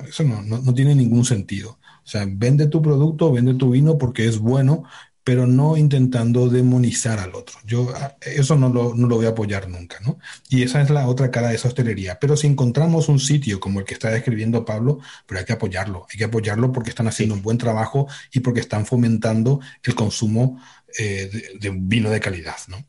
eso 0.07 0.23
no, 0.23 0.41
no, 0.43 0.59
no 0.59 0.73
tiene 0.73 0.93
ningún 0.93 1.25
sentido. 1.25 1.79
O 2.03 2.07
sea, 2.07 2.25
vende 2.27 2.67
tu 2.67 2.83
producto, 2.83 3.31
vende 3.31 3.55
tu 3.55 3.71
vino 3.71 3.97
porque 3.97 4.27
es 4.27 4.37
bueno, 4.37 4.83
pero 5.25 5.47
no 5.47 5.75
intentando 5.75 6.49
demonizar 6.49 7.17
al 7.17 7.33
otro. 7.33 7.57
Yo 7.65 7.91
ah, 7.95 8.15
eso 8.21 8.55
no 8.55 8.69
lo, 8.69 8.93
no 8.93 9.07
lo, 9.07 9.15
voy 9.15 9.25
a 9.25 9.29
apoyar 9.29 9.67
nunca, 9.67 9.99
¿no? 10.05 10.19
Y 10.49 10.61
esa 10.61 10.83
es 10.83 10.91
la 10.91 11.07
otra 11.07 11.31
cara 11.31 11.49
de 11.49 11.55
esa 11.55 11.67
hostelería. 11.67 12.19
Pero 12.21 12.37
si 12.37 12.45
encontramos 12.45 13.09
un 13.09 13.19
sitio 13.19 13.59
como 13.59 13.79
el 13.79 13.87
que 13.87 13.95
está 13.95 14.11
describiendo 14.11 14.63
Pablo, 14.63 14.99
pero 15.25 15.39
hay 15.39 15.45
que 15.45 15.53
apoyarlo, 15.53 16.05
hay 16.11 16.19
que 16.19 16.25
apoyarlo 16.25 16.71
porque 16.71 16.91
están 16.91 17.07
haciendo 17.07 17.33
un 17.33 17.41
buen 17.41 17.57
trabajo 17.57 18.07
y 18.31 18.41
porque 18.41 18.59
están 18.59 18.85
fomentando 18.85 19.61
el 19.83 19.95
consumo 19.95 20.61
eh, 20.99 21.31
de, 21.59 21.69
un 21.69 21.89
vino 21.89 22.11
de 22.11 22.19
calidad, 22.19 22.57
¿no? 22.67 22.85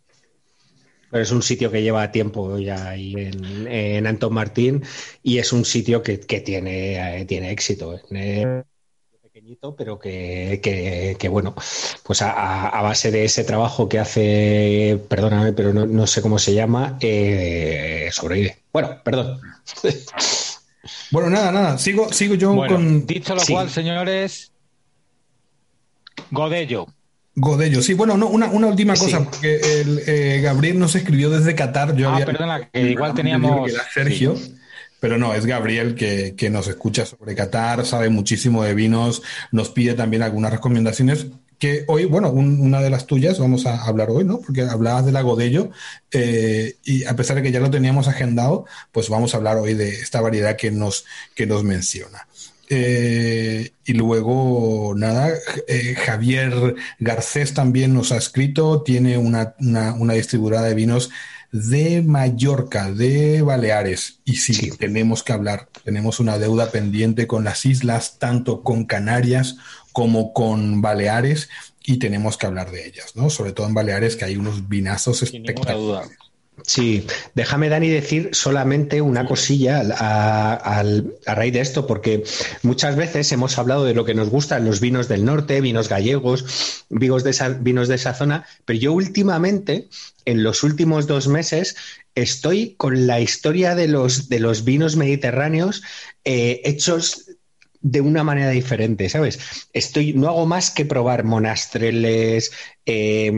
Pero 1.10 1.22
es 1.22 1.32
un 1.32 1.42
sitio 1.42 1.70
que 1.70 1.82
lleva 1.82 2.12
tiempo 2.12 2.58
ya 2.58 2.90
ahí 2.90 3.14
en, 3.16 3.66
en 3.66 4.06
Anton 4.06 4.34
Martín 4.34 4.82
y 5.22 5.38
es 5.38 5.54
un 5.54 5.64
sitio 5.64 6.02
que, 6.02 6.20
que 6.20 6.42
tiene, 6.42 7.20
eh, 7.20 7.24
tiene 7.24 7.50
éxito. 7.50 7.98
¿eh? 8.10 8.62
Pero 9.76 9.98
que, 9.98 11.28
bueno, 11.30 11.54
pues 12.02 12.22
a, 12.22 12.80
base 12.82 13.10
de 13.10 13.24
ese 13.24 13.44
trabajo 13.44 13.88
que 13.88 13.98
hace, 13.98 15.00
perdóname, 15.08 15.52
pero 15.52 15.72
no, 15.72 16.06
sé 16.06 16.22
cómo 16.22 16.38
se 16.38 16.54
llama, 16.54 16.96
eh, 17.00 18.08
sobrevive. 18.12 18.58
Bueno, 18.72 19.00
perdón. 19.04 19.40
Bueno, 21.10 21.30
nada, 21.30 21.50
nada, 21.50 21.78
sigo, 21.78 22.12
sigo 22.12 22.34
yo 22.34 22.54
con... 22.54 23.06
Dicho 23.06 23.34
lo 23.34 23.42
cual, 23.44 23.68
señores, 23.70 24.52
Godello. 26.30 26.86
Godello, 27.34 27.82
sí, 27.82 27.94
bueno, 27.94 28.16
no, 28.16 28.28
una, 28.28 28.48
última 28.48 28.94
cosa, 28.94 29.22
porque 29.24 29.56
el, 29.56 30.02
eh, 30.06 30.40
Gabriel 30.42 30.78
nos 30.78 30.94
escribió 30.94 31.28
desde 31.28 31.54
Qatar. 31.54 31.94
Yo 31.94 32.08
ah, 32.10 32.22
perdona, 32.24 32.68
que 32.70 32.80
igual 32.80 33.14
teníamos. 33.14 33.70
Sergio. 33.92 34.36
Pero 35.06 35.18
no, 35.18 35.34
es 35.34 35.46
Gabriel 35.46 35.94
que, 35.94 36.34
que, 36.36 36.50
nos 36.50 36.66
escucha 36.66 37.06
sobre 37.06 37.36
Qatar, 37.36 37.86
sabe 37.86 38.08
muchísimo 38.08 38.64
de 38.64 38.74
vinos, 38.74 39.22
nos 39.52 39.68
pide 39.68 39.94
también 39.94 40.24
algunas 40.24 40.50
recomendaciones 40.50 41.28
que 41.60 41.84
hoy, 41.86 42.06
bueno, 42.06 42.30
una 42.30 42.80
de 42.80 42.90
las 42.90 43.06
tuyas 43.06 43.38
vamos 43.38 43.66
a 43.66 43.84
hablar 43.84 44.10
hoy, 44.10 44.24
¿no? 44.24 44.40
Porque 44.40 44.62
hablabas 44.62 45.06
de 45.06 45.12
la 45.12 45.22
Godello 45.22 45.70
eh, 46.10 46.74
y 46.82 47.04
a 47.04 47.14
pesar 47.14 47.36
de 47.36 47.44
que 47.44 47.52
ya 47.52 47.60
lo 47.60 47.70
teníamos 47.70 48.08
agendado, 48.08 48.66
pues 48.90 49.08
vamos 49.08 49.32
a 49.32 49.36
hablar 49.36 49.58
hoy 49.58 49.74
de 49.74 49.90
esta 49.90 50.20
variedad 50.20 50.56
que 50.56 50.72
nos, 50.72 51.04
que 51.36 51.46
nos 51.46 51.62
menciona. 51.62 52.26
Eh, 52.68 53.70
y 53.84 53.92
luego, 53.92 54.92
nada, 54.96 55.30
eh, 55.68 55.94
Javier 55.94 56.74
Garcés 56.98 57.54
también 57.54 57.94
nos 57.94 58.10
ha 58.10 58.16
escrito, 58.16 58.82
tiene 58.82 59.18
una, 59.18 59.54
una, 59.60 59.94
una 59.94 60.14
distribuidora 60.14 60.62
de 60.62 60.74
vinos 60.74 61.10
de 61.52 62.02
Mallorca, 62.02 62.90
de 62.90 63.42
Baleares. 63.42 64.20
Y 64.24 64.36
sí, 64.36 64.70
tenemos 64.78 65.22
que 65.22 65.32
hablar, 65.32 65.68
tenemos 65.84 66.20
una 66.20 66.38
deuda 66.38 66.70
pendiente 66.70 67.26
con 67.26 67.44
las 67.44 67.64
islas, 67.64 68.18
tanto 68.18 68.62
con 68.62 68.84
Canarias 68.84 69.56
como 69.92 70.32
con 70.32 70.82
Baleares, 70.82 71.48
y 71.84 71.98
tenemos 71.98 72.36
que 72.36 72.46
hablar 72.46 72.70
de 72.70 72.86
ellas, 72.86 73.14
¿no? 73.14 73.30
Sobre 73.30 73.52
todo 73.52 73.66
en 73.66 73.74
Baleares, 73.74 74.16
que 74.16 74.24
hay 74.24 74.36
unos 74.36 74.68
vinazos 74.68 75.22
espectaculares. 75.22 76.18
Sí, 76.62 77.06
déjame, 77.34 77.68
Dani, 77.68 77.88
decir 77.88 78.30
solamente 78.32 79.02
una 79.02 79.26
cosilla 79.26 79.82
a, 79.98 80.82
raíz 81.26 81.52
de 81.52 81.60
esto, 81.60 81.86
porque 81.86 82.24
muchas 82.62 82.96
veces 82.96 83.30
hemos 83.32 83.58
hablado 83.58 83.84
de 83.84 83.94
lo 83.94 84.04
que 84.04 84.14
nos 84.14 84.30
gustan 84.30 84.64
los 84.64 84.80
vinos 84.80 85.06
del 85.06 85.24
norte, 85.24 85.60
vinos 85.60 85.88
gallegos, 85.88 86.84
vinos 86.88 87.24
de 87.24 87.30
esa, 87.30 87.50
vinos 87.50 87.88
de 87.88 87.96
esa 87.96 88.14
zona, 88.14 88.46
pero 88.64 88.78
yo 88.78 88.92
últimamente, 88.92 89.88
en 90.24 90.42
los 90.42 90.62
últimos 90.62 91.06
dos 91.06 91.28
meses, 91.28 91.76
estoy 92.14 92.74
con 92.76 93.06
la 93.06 93.20
historia 93.20 93.74
de 93.74 93.88
los, 93.88 94.28
de 94.28 94.40
los 94.40 94.64
vinos 94.64 94.96
mediterráneos 94.96 95.82
eh, 96.24 96.62
hechos 96.64 97.30
de 97.82 98.00
una 98.00 98.24
manera 98.24 98.50
diferente, 98.50 99.08
¿sabes? 99.08 99.68
Estoy, 99.72 100.14
no 100.14 100.28
hago 100.28 100.46
más 100.46 100.70
que 100.70 100.86
probar 100.86 101.22
monastreles, 101.22 102.50
eh, 102.86 103.30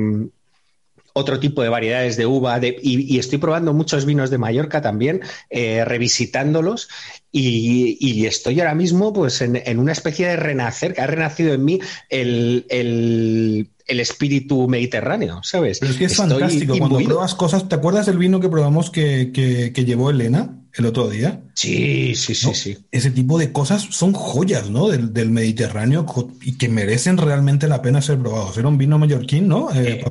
otro 1.19 1.41
tipo 1.41 1.63
de 1.63 1.69
variedades 1.69 2.17
de 2.17 2.27
uva 2.27 2.61
y, 2.63 3.19
estoy 3.19 3.39
probando 3.39 3.75
muchos 3.75 4.05
vinos 4.05 4.31
de 4.31 4.39
Mallorca 4.39 4.81
también, 4.81 5.21
eh, 5.51 5.85
revisitándolos 5.85 6.89
y, 7.33 8.27
estoy 8.27 8.61
ahora 8.61 8.75
mismo 8.75 9.13
pues 9.13 9.41
en, 9.43 9.79
una 9.79 9.93
especie 9.93 10.29
de 10.29 10.37
renacer, 10.37 10.95
que 10.95 11.01
ha 11.01 11.07
renacido 11.07 11.53
en 11.53 11.65
mí 11.65 11.81
el, 12.09 13.69
espíritu 13.87 14.69
mediterráneo, 14.69 15.41
¿sabes? 15.43 15.79
Pero 15.81 15.93
es 15.93 15.99
que 15.99 16.05
es 16.07 16.17
fantástico, 16.17 16.79
cuando 16.79 16.99
pruebas 16.99 17.35
cosas, 17.35 17.69
¿te 17.69 17.75
acuerdas 17.75 18.07
del 18.07 18.19
vino 18.19 18.41
que 18.41 18.49
probamos 18.49 18.91
que, 18.91 19.73
llevó 19.75 20.11
Elena? 20.11 20.55
el 20.75 20.87
otro 20.87 21.09
día. 21.09 21.43
Sí, 21.55 22.15
sí, 22.15 22.37
sí, 22.37 22.55
sí. 22.55 22.79
Ese 22.93 23.11
tipo 23.11 23.37
de 23.37 23.51
cosas 23.51 23.89
son 23.91 24.13
joyas, 24.13 24.71
¿no? 24.71 24.89
Del, 24.89 25.31
Mediterráneo 25.31 26.07
y 26.41 26.57
que 26.57 26.69
merecen 26.69 27.17
realmente 27.17 27.67
la 27.67 27.83
pena 27.83 28.01
ser 28.01 28.19
probados. 28.19 28.57
Era 28.59 28.69
un 28.69 28.79
vino 28.79 28.97
mallorquín, 28.97 29.49
¿no? 29.49 29.73
Eh, 29.73 30.01
eh 30.01 30.05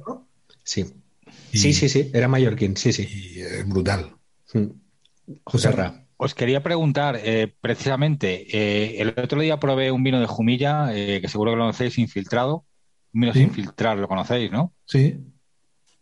Sí. 0.68 0.86
sí, 1.54 1.72
sí, 1.72 1.88
sí, 1.88 2.12
era 2.14 2.28
mallorquín, 2.28 2.76
sí, 2.76 2.92
sí. 2.92 3.08
Y 3.10 3.40
es 3.40 3.66
brutal. 3.66 4.18
Mm. 4.54 4.66
José 5.46 5.72
Ra. 5.72 6.06
Os 6.18 6.36
quería 6.36 6.62
preguntar, 6.62 7.18
eh, 7.24 7.56
precisamente, 7.62 8.46
eh, 8.52 9.02
el 9.02 9.14
otro 9.18 9.40
día 9.40 9.62
probé 9.62 9.92
un 9.92 10.04
vino 10.04 10.20
de 10.20 10.26
Jumilla, 10.26 10.90
eh, 10.94 11.22
que 11.22 11.30
seguro 11.30 11.52
que 11.52 11.56
lo 11.58 11.64
conocéis, 11.64 11.98
infiltrado. 12.00 12.66
Un 13.14 13.22
vino 13.22 13.34
sin 13.34 13.52
filtrar, 13.52 13.98
lo 13.98 14.10
conocéis, 14.10 14.52
¿no? 14.52 14.74
Sí. 14.86 15.18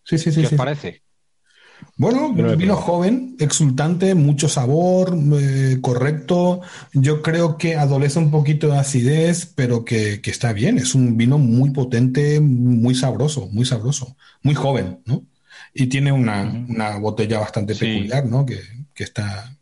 Sí, 0.04 0.18
sí, 0.18 0.32
sí. 0.32 0.42
¿Qué 0.42 0.48
os 0.48 0.54
parece? 0.54 1.04
Bueno, 1.98 2.28
un 2.28 2.58
vino 2.58 2.76
joven, 2.76 3.38
exultante, 3.40 4.16
mucho 4.16 4.50
sabor, 4.50 5.18
correcto. 5.80 6.62
Yo 6.94 7.22
creo 7.22 7.58
que 7.58 7.76
adolece 7.76 8.20
un 8.20 8.32
poquito 8.32 8.68
de 8.68 8.78
acidez, 8.78 9.46
pero 9.56 9.86
que, 9.86 10.20
está 10.26 10.52
bien. 10.52 10.78
Es 10.78 10.94
un 10.94 11.16
vino 11.16 11.38
muy 11.38 11.70
potente, 11.70 12.42
muy 12.42 12.96
sabroso, 12.96 13.48
muy 13.52 13.66
sabroso, 13.66 14.18
muy 14.44 14.56
joven, 14.56 15.00
¿no? 15.06 15.24
Y 15.74 15.88
tiene 15.88 16.12
una, 16.12 16.98
botella 17.00 17.40
bastante 17.40 17.76
peculiar, 17.76 18.26
¿no? 18.26 18.46
Que, 18.46 18.60
que 18.94 19.04
está 19.04 19.56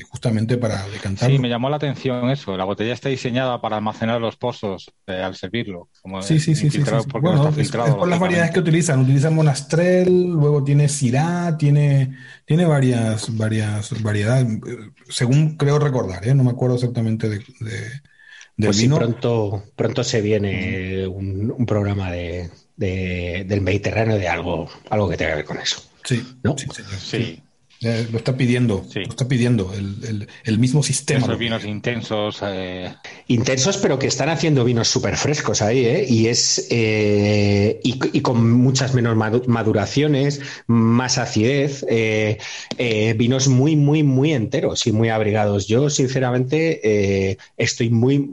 justamente 0.00 0.56
para 0.56 0.86
decantar. 0.88 1.30
Sí, 1.30 1.38
me 1.38 1.48
llamó 1.48 1.68
la 1.68 1.76
atención 1.76 2.30
eso. 2.30 2.56
La 2.56 2.64
botella 2.64 2.94
está 2.94 3.10
diseñada 3.10 3.60
para 3.60 3.76
almacenar 3.76 4.20
los 4.20 4.36
pozos 4.36 4.90
eh, 5.06 5.22
al 5.22 5.36
servirlo. 5.36 5.88
sí, 6.22 6.40
sí, 6.40 6.54
sí, 6.54 6.70
sí, 6.70 6.82
Bueno, 7.20 7.52
es, 7.56 7.70
por 7.70 8.08
las 8.08 8.18
variedades 8.18 8.52
que 8.52 8.60
utilizan. 8.60 9.00
Utilizan 9.00 9.34
Monastrel, 9.34 10.30
luego 10.30 10.64
tiene 10.64 10.88
Syrah, 10.88 11.56
tiene, 11.58 12.16
tiene 12.46 12.64
varias, 12.64 13.36
varias 13.36 14.02
variedades, 14.02 14.46
según 15.08 15.56
creo 15.56 15.78
recordar, 15.78 16.26
¿eh? 16.26 16.34
no 16.34 16.44
me 16.44 16.52
acuerdo 16.52 16.76
exactamente 16.76 17.28
de, 17.28 17.44
de 18.56 18.66
pues 18.68 18.80
vino. 18.80 18.96
pronto, 18.96 19.64
pronto 19.76 20.04
se 20.04 20.20
viene 20.20 21.06
un, 21.06 21.66
programa 21.66 22.10
de, 22.10 22.50
del 22.76 23.60
Mediterráneo 23.60 24.16
de 24.16 24.28
algo, 24.28 24.68
algo 24.90 25.08
que 25.08 25.16
tenga 25.16 25.32
que 25.32 25.36
ver 25.36 25.44
con 25.44 25.58
eso. 25.58 25.82
Sí, 26.04 26.38
¿no? 26.42 26.56
sí, 26.56 26.66
sí. 26.98 27.42
Lo 27.82 28.18
está 28.18 28.36
pidiendo, 28.36 28.86
lo 28.94 29.02
está 29.02 29.26
pidiendo 29.26 29.72
el, 29.74 30.58
mismo 30.58 30.82
sistema. 30.82 31.24
Esos 31.24 31.38
vinos 31.38 31.64
intensos. 31.64 32.38
Eh. 32.42 32.94
Intensos, 33.26 33.76
pero 33.78 33.98
que 33.98 34.06
están 34.06 34.28
haciendo 34.28 34.64
vinos 34.64 34.86
súper 34.88 35.16
frescos 35.16 35.62
ahí, 35.62 35.84
¿eh? 35.84 36.06
Y 36.08 36.28
es. 36.28 36.68
Eh, 36.70 37.80
y, 37.82 38.20
con 38.20 38.52
muchas 38.52 38.94
menos 38.94 39.16
maduraciones, 39.16 40.40
más 40.68 41.18
acidez, 41.18 41.84
eh, 41.88 42.38
vinos 43.16 43.48
muy, 43.48 43.74
muy, 43.74 44.04
muy 44.04 44.32
enteros 44.32 44.86
y 44.86 44.92
muy 44.92 45.08
abrigados. 45.08 45.66
Yo, 45.66 45.90
sinceramente, 45.90 47.38
estoy 47.56 47.90
muy, 47.90 48.28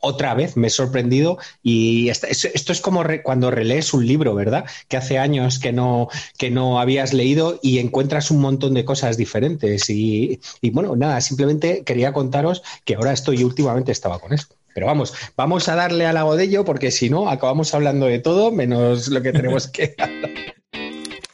otra 0.00 0.34
vez 0.34 0.56
me 0.56 0.68
he 0.68 0.70
sorprendido 0.70 1.38
y 1.62 2.08
esto 2.08 2.72
es 2.72 2.80
como 2.80 3.04
cuando 3.22 3.50
relees 3.50 3.94
un 3.94 4.06
libro, 4.06 4.34
¿verdad? 4.34 4.64
Que 4.88 4.96
hace 4.96 5.18
años 5.18 5.58
que 5.58 5.72
no, 5.72 6.08
que 6.38 6.50
no 6.50 6.80
habías 6.80 7.12
leído 7.12 7.58
y 7.62 7.78
encuentras 7.78 8.30
un 8.30 8.40
montón 8.40 8.74
de 8.74 8.84
cosas 8.84 9.16
diferentes. 9.16 9.88
Y, 9.90 10.40
bueno, 10.72 10.96
nada, 10.96 11.20
simplemente 11.20 11.82
quería 11.84 12.12
contaros 12.12 12.62
que 12.84 12.94
ahora 12.94 13.12
estoy, 13.12 13.44
últimamente 13.44 13.92
estaba 13.92 14.18
con 14.18 14.32
eso. 14.32 14.48
Pero 14.74 14.86
vamos, 14.86 15.14
vamos 15.36 15.68
a 15.68 15.74
darle 15.74 16.06
al 16.06 16.18
agodello 16.18 16.64
porque 16.64 16.90
si 16.90 17.08
no, 17.08 17.30
acabamos 17.30 17.72
hablando 17.72 18.06
de 18.06 18.18
todo 18.18 18.52
menos 18.52 19.08
lo 19.08 19.22
que 19.22 19.32
tenemos 19.32 19.68
que 19.68 19.94
hablar. 19.98 20.30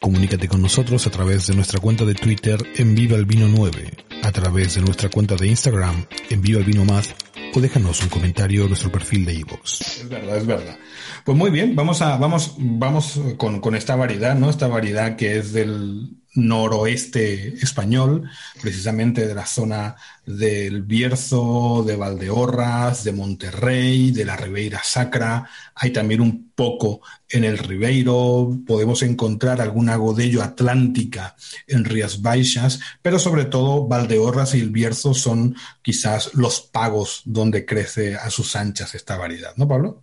Comunícate 0.00 0.48
con 0.48 0.62
nosotros 0.62 1.06
a 1.06 1.10
través 1.10 1.46
de 1.46 1.54
nuestra 1.54 1.80
cuenta 1.80 2.04
de 2.04 2.14
Twitter 2.14 2.58
en 2.76 2.94
Viva 2.94 3.16
el 3.16 3.24
Vino 3.24 3.46
9, 3.48 3.90
a 4.22 4.32
través 4.32 4.74
de 4.74 4.80
nuestra 4.80 5.08
cuenta 5.08 5.36
de 5.36 5.46
Instagram 5.46 6.06
en 6.30 6.42
Viva 6.42 6.58
el 6.58 6.64
Vino 6.64 6.84
Más 6.84 7.14
o 7.54 7.60
déjanos 7.60 8.02
un 8.02 8.08
comentario 8.08 8.62
en 8.62 8.68
nuestro 8.68 8.90
perfil 8.90 9.24
de 9.24 9.34
iVoox. 9.34 9.80
Es 9.80 10.08
verdad, 10.08 10.36
es 10.36 10.46
verdad. 10.46 10.78
Pues 11.24 11.36
muy 11.36 11.50
bien, 11.50 11.76
vamos 11.76 12.02
a, 12.02 12.16
vamos, 12.16 12.54
vamos 12.58 13.20
con, 13.36 13.60
con 13.60 13.74
esta 13.74 13.96
variedad, 13.96 14.34
¿no? 14.34 14.50
Esta 14.50 14.68
variedad 14.68 15.16
que 15.16 15.38
es 15.38 15.52
del, 15.52 16.16
noroeste 16.34 17.54
español, 17.62 18.30
precisamente 18.60 19.26
de 19.26 19.34
la 19.34 19.44
zona 19.44 19.96
del 20.24 20.82
Bierzo, 20.82 21.84
de 21.86 21.96
Valdeorras, 21.96 23.04
de 23.04 23.12
Monterrey, 23.12 24.12
de 24.12 24.24
la 24.24 24.36
Ribeira 24.36 24.80
Sacra. 24.82 25.48
Hay 25.74 25.90
también 25.90 26.20
un 26.20 26.52
poco 26.54 27.02
en 27.28 27.44
el 27.44 27.58
Ribeiro. 27.58 28.56
Podemos 28.66 29.02
encontrar 29.02 29.60
alguna 29.60 29.96
godello 29.96 30.42
atlántica 30.42 31.36
en 31.66 31.84
Rías 31.84 32.22
Baixas, 32.22 32.80
pero 33.02 33.18
sobre 33.18 33.44
todo 33.44 33.86
Valdeorras 33.86 34.54
y 34.54 34.60
el 34.60 34.70
Bierzo 34.70 35.12
son 35.12 35.54
quizás 35.82 36.32
los 36.34 36.60
pagos 36.62 37.22
donde 37.24 37.41
crece 37.50 38.14
a 38.14 38.30
sus 38.30 38.54
anchas 38.56 38.94
esta 38.94 39.16
variedad, 39.16 39.54
¿no, 39.56 39.66
Pablo? 39.66 40.02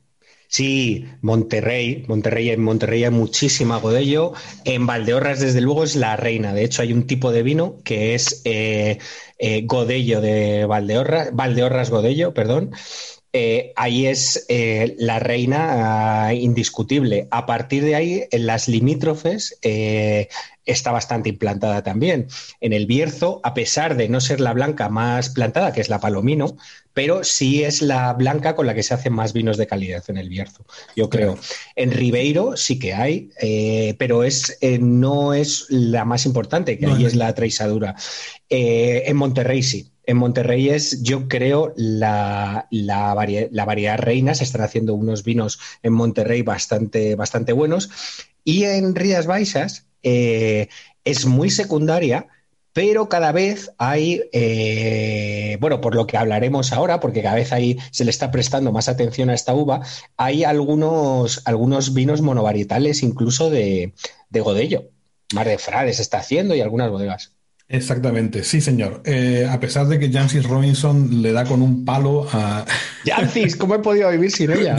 Sí, 0.51 1.05
Monterrey, 1.21 2.05
Monterrey, 2.07 2.49
en 2.49 2.63
Monterrey 2.63 3.03
hay 3.03 3.11
muchísima 3.11 3.77
Godello. 3.77 4.33
En 4.65 4.87
Valdeorras, 4.87 5.39
desde 5.39 5.61
luego, 5.61 5.83
es 5.83 5.95
la 5.95 6.17
reina. 6.17 6.55
De 6.55 6.63
hecho, 6.63 6.81
hay 6.81 6.91
un 6.91 7.05
tipo 7.05 7.31
de 7.31 7.43
vino 7.43 7.81
que 7.83 8.15
es 8.15 8.41
eh, 8.45 8.97
eh, 9.37 9.61
Godello 9.67 10.21
de 10.21 10.65
Valdeorras, 10.65 11.29
Valdeorras 11.35 11.91
Godello, 11.91 12.33
perdón. 12.33 12.71
Eh, 13.31 13.73
ahí 13.75 14.07
es 14.07 14.45
la 14.97 15.19
reina 15.19 16.27
ah, 16.27 16.33
indiscutible. 16.33 17.27
A 17.31 17.45
partir 17.45 17.83
de 17.83 17.95
ahí, 17.95 18.23
en 18.31 18.47
las 18.47 18.67
limítrofes 18.67 19.59
está 20.65 20.91
bastante 20.91 21.29
implantada 21.29 21.83
también. 21.83 22.27
En 22.61 22.73
el 22.73 22.85
Bierzo, 22.85 23.39
a 23.43 23.53
pesar 23.53 23.95
de 23.95 24.07
no 24.09 24.21
ser 24.21 24.39
la 24.39 24.53
blanca 24.53 24.89
más 24.89 25.29
plantada, 25.29 25.73
que 25.73 25.81
es 25.81 25.89
la 25.89 25.99
Palomino, 25.99 26.57
pero 26.93 27.23
sí 27.23 27.63
es 27.63 27.81
la 27.81 28.13
blanca 28.13 28.55
con 28.55 28.67
la 28.67 28.73
que 28.73 28.83
se 28.83 28.93
hacen 28.93 29.13
más 29.13 29.33
vinos 29.33 29.57
de 29.57 29.67
calidad 29.67 30.03
en 30.07 30.17
el 30.17 30.29
Bierzo, 30.29 30.65
yo 30.95 31.09
creo. 31.09 31.37
En 31.75 31.91
Ribeiro 31.91 32.57
sí 32.57 32.77
que 32.77 32.93
hay, 32.93 33.29
eh, 33.41 33.95
pero 33.97 34.23
es, 34.23 34.57
eh, 34.61 34.79
no 34.79 35.33
es 35.33 35.67
la 35.69 36.05
más 36.05 36.25
importante, 36.25 36.77
que 36.77 36.87
ahí 36.87 37.05
es 37.05 37.15
la 37.15 37.33
traisadura. 37.33 37.95
Eh, 38.49 39.03
en 39.05 39.17
Monterrey 39.17 39.63
sí. 39.63 39.87
En 40.09 40.17
Monterrey 40.17 40.69
es, 40.69 41.03
yo 41.03 41.27
creo, 41.27 41.71
la, 41.75 42.67
la, 42.71 43.13
variedad 43.13 43.99
reina. 43.99 44.33
Se 44.33 44.43
están 44.43 44.63
haciendo 44.63 44.95
unos 44.95 45.23
vinos 45.23 45.59
en 45.83 45.93
Monterrey 45.93 46.41
bastante, 46.41 47.13
bastante 47.13 47.53
buenos. 47.53 47.91
Y 48.43 48.63
en 48.63 48.95
Rías 48.95 49.27
Baixas, 49.27 49.85
eh, 50.01 50.69
es 51.05 51.27
muy 51.27 51.51
secundaria, 51.51 52.25
pero 52.73 53.07
cada 53.07 53.31
vez 53.31 53.69
hay, 53.77 54.23
eh, 54.33 55.57
bueno, 55.59 55.79
por 55.79 55.93
lo 55.93 56.07
que 56.07 56.17
hablaremos 56.17 56.73
ahora, 56.73 56.99
porque 56.99 57.21
cada 57.21 57.35
vez 57.35 57.53
ahí 57.53 57.77
se 57.91 58.03
le 58.03 58.09
está 58.09 58.31
prestando 58.31 58.71
más 58.71 58.89
atención 58.89 59.29
a 59.29 59.35
esta 59.35 59.53
uva, 59.53 59.81
hay 60.17 60.43
algunos, 60.43 61.43
algunos 61.45 61.93
vinos 61.93 62.23
monovarietales 62.23 63.03
incluso 63.03 63.51
de, 63.51 63.93
de 64.31 64.41
Godello. 64.41 64.89
Mar 65.35 65.47
de 65.47 65.59
Frades 65.59 65.99
está 65.99 66.17
haciendo 66.17 66.55
y 66.55 66.61
algunas 66.61 66.89
bodegas. 66.89 67.35
Exactamente, 67.71 68.43
sí, 68.43 68.61
señor. 68.61 69.03
Eh, 69.05 69.47
a 69.47 69.59
pesar 69.59 69.87
de 69.87 69.99
que 69.99 70.11
Jancis 70.11 70.43
Robinson 70.43 71.21
le 71.21 71.31
da 71.31 71.45
con 71.45 71.61
un 71.61 71.85
palo 71.85 72.27
a. 72.33 72.65
Jancis, 73.05 73.55
¿cómo 73.55 73.75
he 73.75 73.79
podido 73.79 74.09
vivir 74.09 74.31
sin 74.31 74.51
ella? 74.51 74.75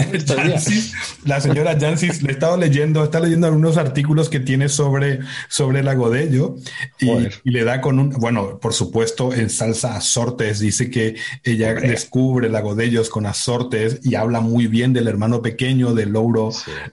la 1.25 1.41
señora 1.41 1.79
Jancis, 1.81 2.23
le 2.23 2.31
he 2.31 2.33
estado 2.33 2.57
leyendo, 2.57 3.05
está 3.05 3.21
leyendo 3.21 3.47
algunos 3.47 3.77
artículos 3.77 4.29
que 4.29 4.41
tiene 4.41 4.69
sobre, 4.69 5.21
sobre 5.49 5.85
la 5.85 5.95
Godello 5.95 6.57
y, 6.99 7.29
le 7.45 7.63
da 7.63 7.81
con 7.81 8.01
un. 8.01 8.11
Bueno, 8.11 8.59
por 8.59 8.75
supuesto, 8.75 9.33
en 9.33 9.51
salsa 9.51 9.95
asortes, 9.95 10.59
dice 10.59 10.91
que 10.91 11.15
ella 11.45 11.75
descubre 11.75 12.49
la 12.49 12.61
Godellos 12.61 13.09
con 13.09 13.25
asortes 13.25 14.01
y 14.03 14.17
habla 14.17 14.41
muy 14.41 14.67
bien 14.67 14.93
del 14.93 15.07
hermano 15.07 15.43
pequeño, 15.43 15.95
del 15.95 16.11
Louro, 16.11 16.51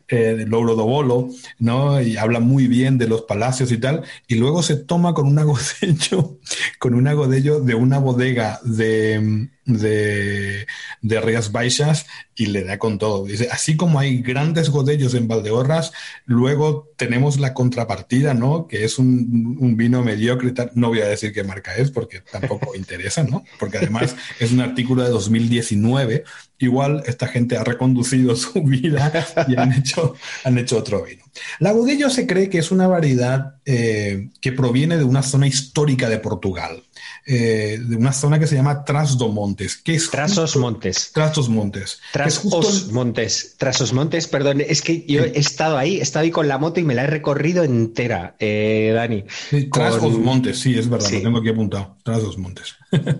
eh, 0.09 0.35
del 0.37 0.49
Louro 0.49 0.75
Dobolo, 0.75 1.29
¿no? 1.57 1.99
Y 1.99 2.17
habla 2.17 2.39
muy 2.39 2.67
bien 2.67 2.99
de 2.99 3.07
los 3.07 3.23
palacios 3.23 3.71
y 3.71 3.79
tal, 3.79 4.03
y 4.27 4.35
luego 4.35 4.61
se 4.61 4.75
toma 4.75 5.15
con 5.15 5.25
una 5.25 5.41
Godello 5.47 5.86
hecho 5.89 6.39
con 6.79 6.93
un 6.93 7.07
agodello 7.07 7.59
de 7.59 7.75
una 7.75 7.99
bodega 7.99 8.59
de, 8.63 9.49
de, 9.67 10.65
de 11.01 11.21
Rías 11.21 11.51
Baixas 11.51 12.07
y 12.35 12.47
le 12.47 12.63
da 12.63 12.79
con 12.79 12.97
todo. 12.97 13.25
Dice, 13.25 13.49
así 13.51 13.75
como 13.75 13.99
hay 13.99 14.21
grandes 14.21 14.69
godellos 14.69 15.13
en 15.13 15.27
Valdeorras, 15.27 15.91
luego 16.25 16.91
tenemos 16.95 17.39
la 17.39 17.53
contrapartida, 17.53 18.33
¿no? 18.33 18.67
Que 18.67 18.85
es 18.85 18.97
un, 18.97 19.75
vino 19.75 20.03
mediocre. 20.03 20.53
No 20.73 20.89
voy 20.89 21.01
a 21.01 21.07
decir 21.07 21.33
qué 21.33 21.43
marca 21.43 21.75
es 21.75 21.91
porque 21.91 22.21
tampoco 22.21 22.73
interesa, 22.75 23.23
¿no? 23.23 23.43
Porque 23.59 23.77
además 23.77 24.15
es 24.39 24.51
un 24.51 24.61
artículo 24.61 25.03
de 25.03 25.09
2019. 25.09 26.23
Igual 26.59 27.03
esta 27.05 27.27
gente 27.27 27.57
ha 27.57 27.63
reconducido 27.63 28.35
su 28.35 28.61
vida 28.63 29.11
y 29.47 29.55
han 29.57 29.73
hecho, 29.73 30.15
han 30.43 30.57
hecho 30.57 30.77
otro 30.77 31.03
vino. 31.03 31.23
La 31.59 31.71
Godello 31.71 32.09
se 32.09 32.25
cree 32.25 32.49
que 32.49 32.59
es 32.59 32.71
una 32.71 32.87
variedad 32.87 33.57
eh, 33.65 34.29
que 34.41 34.51
proviene 34.51 34.97
de 34.97 35.03
una 35.03 35.23
zona 35.23 35.47
histórica 35.47 36.07
de 36.09 36.19
Portugal. 36.19 36.83
Eh, 37.29 37.77
de 37.81 37.97
una 37.97 38.13
zona 38.13 38.39
que 38.39 38.47
se 38.47 38.55
llama 38.55 38.85
Trasdomontes. 38.85 39.75
Que 39.75 39.95
es 39.95 40.09
Trasos 40.09 40.55
Montes. 40.55 41.11
Trasos 41.13 41.49
Montes. 41.49 41.99
Trasos 42.13 42.89
Montes. 42.89 43.55
Trasos 43.57 43.91
Montes, 43.91 44.27
perdón. 44.27 44.61
Es 44.61 44.81
que 44.81 45.05
yo 45.05 45.25
he 45.25 45.37
estado 45.37 45.77
ahí, 45.77 45.97
he 45.97 46.01
estado 46.01 46.23
ahí 46.23 46.31
con 46.31 46.47
la 46.47 46.57
moto 46.57 46.79
y 46.79 46.83
me 46.83 46.95
la 46.95 47.03
he 47.03 47.07
recorrido 47.07 47.65
entera, 47.65 48.37
eh, 48.39 48.93
Dani. 48.95 49.25
Trasos 49.73 50.17
Montes, 50.17 50.57
sí, 50.57 50.79
es 50.79 50.89
verdad, 50.89 51.11
lo 51.11 51.21
tengo 51.21 51.37
aquí 51.39 51.49
apuntado. 51.49 51.97
Trasos 52.03 52.37
Montes. 52.37 52.75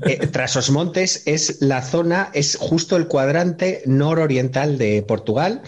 Eh, 0.06 0.28
Trasos 0.28 0.70
Montes 0.70 1.24
es 1.26 1.58
la 1.62 1.82
zona, 1.82 2.30
es 2.34 2.56
justo 2.56 2.96
el 2.96 3.08
cuadrante 3.08 3.82
nororiental 3.86 4.78
de 4.78 5.02
Portugal, 5.02 5.64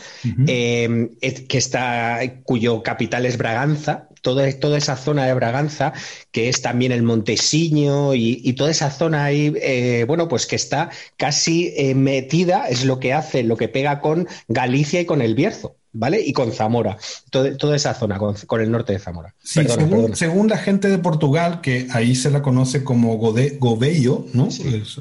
que 0.46 1.58
está, 1.58 2.20
cuyo 2.44 2.84
capital 2.84 3.26
es 3.26 3.38
Braganza, 3.38 4.08
toda, 4.22 4.52
toda 4.60 4.78
esa 4.78 4.96
zona 4.96 5.26
de 5.26 5.34
Braganza, 5.34 5.94
que 6.32 6.50
es 6.50 6.62
también 6.62 6.92
el 6.92 7.04
Montesiño 7.04 8.14
y, 8.16 8.54
toda 8.54 8.72
esa 8.72 8.92
zona 8.92 9.26
ahí, 9.26 9.54
eh, 9.62 10.06
bueno, 10.08 10.28
pues 10.28 10.46
que 10.46 10.56
está 10.56 10.90
casi 11.18 11.74
eh, 11.78 11.96
metida, 11.96 12.68
es 12.68 12.86
lo 12.86 13.00
que 13.00 13.14
hace, 13.14 13.44
lo 13.44 13.58
que 13.58 13.70
pega 13.70 14.02
con 14.02 14.28
Galicia 14.48 15.02
y 15.02 15.06
con 15.06 15.22
el 15.22 15.36
Bierzo. 15.36 15.76
¿Vale? 15.92 16.22
Y 16.22 16.34
con 16.34 16.52
Zamora, 16.52 17.00
toda 17.32 17.76
esa 17.76 17.96
zona, 17.96 18.20
con, 18.20 18.62
el 18.62 18.70
norte 18.70 18.94
de 18.94 19.00
Zamora. 19.00 19.34
según, 19.42 20.48
la 20.48 20.58
gente 20.60 20.88
de 20.88 21.00
Portugal, 21.00 21.62
que 21.62 21.88
ahí 21.92 22.14
se 22.14 22.30
la 22.30 22.44
conoce 22.44 22.84
como 22.84 23.18
Gode, 23.18 23.58
Gobello, 23.60 24.28
¿no? 24.34 24.50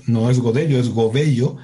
no 0.06 0.30
es 0.30 0.38
Godello, 0.38 0.80
es 0.80 0.88
Gobello. 0.88 1.58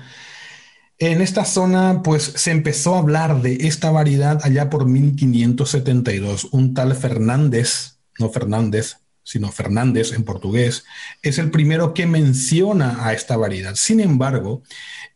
En 0.98 1.20
esta 1.20 1.44
zona, 1.44 2.02
pues 2.02 2.22
se 2.22 2.52
empezó 2.52 2.94
a 2.94 2.98
hablar 2.98 3.42
de 3.42 3.66
esta 3.66 3.90
variedad 3.90 4.40
allá 4.44 4.70
por 4.70 4.86
1572. 4.86 6.48
Un 6.52 6.72
tal 6.72 6.94
Fernández, 6.94 7.98
no 8.18 8.30
Fernández, 8.30 8.98
sino 9.24 9.50
Fernández 9.50 10.12
en 10.12 10.22
portugués, 10.22 10.84
es 11.22 11.38
el 11.38 11.50
primero 11.50 11.94
que 11.94 12.06
menciona 12.06 13.06
a 13.06 13.12
esta 13.12 13.36
variedad. 13.36 13.74
Sin 13.74 14.00
embargo, 14.00 14.62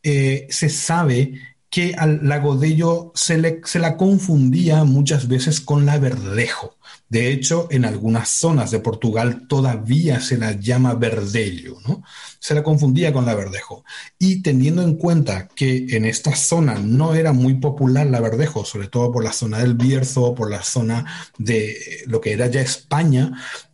eh, 0.02 0.46
se 0.50 0.68
sabe 0.70 1.34
que 1.70 1.94
al 1.96 2.26
lagodello 2.26 3.12
se, 3.14 3.60
se 3.64 3.78
la 3.78 3.96
confundía 3.96 4.84
muchas 4.84 5.28
veces 5.28 5.60
con 5.60 5.86
la 5.86 5.98
verdejo. 5.98 6.77
De 7.08 7.32
hecho, 7.32 7.68
en 7.70 7.86
algunas 7.86 8.28
zonas 8.28 8.70
de 8.70 8.80
Portugal 8.80 9.46
todavía 9.48 10.20
se 10.20 10.36
la 10.36 10.52
llama 10.52 10.94
verdelho, 10.94 11.78
¿no? 11.86 12.02
Se 12.38 12.54
la 12.54 12.62
confundía 12.62 13.14
con 13.14 13.24
la 13.24 13.34
verdejo. 13.34 13.84
Y 14.18 14.42
teniendo 14.42 14.82
en 14.82 14.96
cuenta 14.96 15.48
que 15.48 15.86
en 15.90 16.04
esta 16.04 16.36
zona 16.36 16.74
no 16.74 17.14
era 17.14 17.32
muy 17.32 17.54
popular 17.54 18.06
la 18.06 18.20
verdejo, 18.20 18.64
sobre 18.64 18.88
todo 18.88 19.10
por 19.10 19.24
la 19.24 19.32
zona 19.32 19.58
del 19.58 19.74
Bierzo, 19.74 20.34
por 20.34 20.50
la 20.50 20.62
zona 20.62 21.06
de 21.38 21.76
lo 22.06 22.20
que 22.20 22.32
era 22.32 22.46
ya 22.48 22.60
España, 22.60 23.32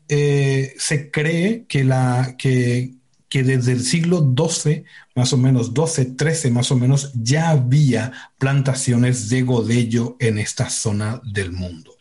eh, 0.09 0.75
se 0.79 1.11
cree 1.11 1.67
que, 1.67 1.83
la, 1.83 2.37
que, 2.39 2.95
que 3.29 3.43
desde 3.43 3.73
el 3.73 3.83
siglo 3.83 4.33
XII, 4.37 4.85
más 5.17 5.33
o 5.33 5.37
menos, 5.37 5.73
XII, 5.75 6.15
XIII 6.17 6.53
más 6.53 6.71
o 6.71 6.77
menos, 6.77 7.13
ya 7.15 7.51
había 7.51 8.13
plantaciones 8.39 9.29
de 9.29 9.43
godello 9.43 10.17
en 10.21 10.39
esta 10.39 10.71
zona 10.71 11.21
del 11.25 11.51
mundo. 11.51 11.94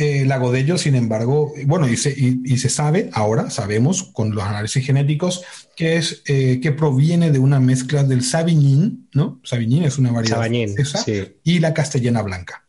Eh, 0.00 0.24
la 0.24 0.38
godello, 0.38 0.78
sin 0.78 0.94
embargo, 0.94 1.52
bueno, 1.66 1.88
y 1.88 1.96
se, 1.96 2.14
y, 2.16 2.56
se, 2.58 2.68
sabe, 2.68 3.10
ahora 3.12 3.50
sabemos 3.50 4.04
con 4.12 4.32
los 4.32 4.44
análisis 4.44 4.86
genéticos, 4.86 5.42
que 5.74 5.96
es 5.96 6.22
eh, 6.26 6.60
que 6.62 6.70
proviene 6.70 7.32
de 7.32 7.40
una 7.40 7.58
mezcla 7.58 8.04
del 8.04 8.22
Savignin, 8.22 9.08
¿no? 9.12 9.40
Savignin 9.42 9.82
es 9.82 9.98
una 9.98 10.12
variedad 10.12 10.48
y 11.42 11.58
la 11.58 11.74
castellana 11.74 12.22
blanca. 12.22 12.64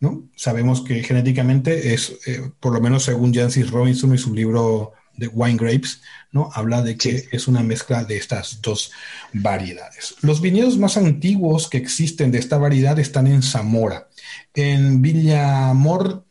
¿no? 0.00 0.28
Sabemos 0.36 0.82
que 0.82 1.02
genéticamente 1.02 1.92
es, 1.92 2.18
eh, 2.26 2.50
por 2.60 2.72
lo 2.72 2.80
menos 2.80 3.04
según 3.04 3.34
Jancis 3.34 3.70
Robinson 3.70 4.14
y 4.14 4.18
su 4.18 4.34
libro 4.34 4.92
de 5.16 5.28
Wine 5.28 5.58
Grapes, 5.58 6.00
¿no? 6.32 6.48
Habla 6.54 6.80
de 6.80 6.96
que 6.96 7.28
es 7.30 7.46
una 7.46 7.62
mezcla 7.62 8.04
de 8.04 8.16
estas 8.16 8.62
dos 8.62 8.90
variedades. 9.34 10.16
Los 10.22 10.40
viñedos 10.40 10.78
más 10.78 10.96
antiguos 10.96 11.68
que 11.68 11.76
existen 11.76 12.32
de 12.32 12.38
esta 12.38 12.56
variedad 12.56 12.98
están 12.98 13.26
en 13.26 13.42
Zamora. 13.42 14.08
En 14.54 15.02
Villamor, 15.02 16.24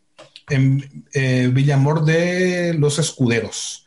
en 0.53 1.05
eh, 1.13 1.49
Villamor 1.53 2.05
de 2.05 2.73
los 2.73 2.99
Escuderos. 2.99 3.85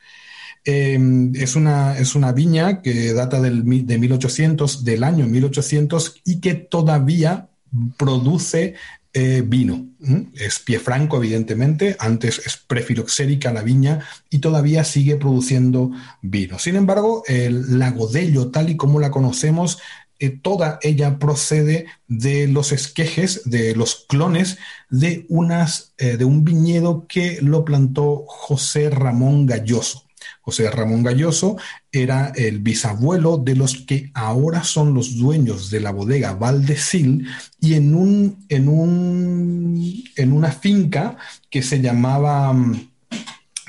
Em, 0.64 1.32
es, 1.36 1.54
una, 1.54 1.96
es 1.96 2.14
una 2.16 2.32
viña 2.32 2.82
que 2.82 3.12
data 3.12 3.40
del, 3.40 3.86
de 3.86 3.98
1800, 3.98 4.84
del 4.84 5.04
año 5.04 5.26
1800 5.26 6.22
y 6.24 6.40
que 6.40 6.54
todavía 6.54 7.48
produce 7.96 8.74
eh, 9.12 9.42
vino. 9.46 9.86
Es 10.34 10.58
pie 10.58 10.78
franco, 10.78 11.16
evidentemente, 11.16 11.96
antes 11.98 12.42
es 12.44 12.58
prefiloxérica 12.58 13.52
la 13.52 13.62
viña 13.62 14.00
y 14.28 14.40
todavía 14.40 14.84
sigue 14.84 15.16
produciendo 15.16 15.90
vino. 16.20 16.58
Sin 16.58 16.76
embargo, 16.76 17.22
el, 17.26 17.78
la 17.78 17.92
Godello, 17.92 18.50
tal 18.50 18.68
y 18.68 18.76
como 18.76 19.00
la 19.00 19.10
conocemos, 19.10 19.78
eh, 20.18 20.30
toda 20.30 20.78
ella 20.82 21.18
procede 21.18 21.86
de 22.08 22.48
los 22.48 22.72
esquejes, 22.72 23.42
de 23.44 23.74
los 23.74 24.06
clones 24.08 24.58
de, 24.88 25.26
unas, 25.28 25.94
eh, 25.98 26.16
de 26.16 26.24
un 26.24 26.44
viñedo 26.44 27.06
que 27.06 27.38
lo 27.42 27.64
plantó 27.64 28.24
José 28.26 28.90
Ramón 28.90 29.46
Galloso. 29.46 30.04
José 30.40 30.70
Ramón 30.70 31.02
Galloso 31.02 31.56
era 31.90 32.32
el 32.34 32.60
bisabuelo 32.60 33.36
de 33.36 33.56
los 33.56 33.78
que 33.78 34.10
ahora 34.14 34.64
son 34.64 34.94
los 34.94 35.18
dueños 35.18 35.70
de 35.70 35.80
la 35.80 35.90
bodega 35.90 36.34
Valdecil 36.34 37.26
y 37.60 37.74
en, 37.74 37.94
un, 37.94 38.46
en, 38.48 38.68
un, 38.68 40.04
en 40.16 40.32
una 40.32 40.52
finca 40.52 41.16
que 41.50 41.62
se 41.62 41.80
llamaba, 41.80 42.54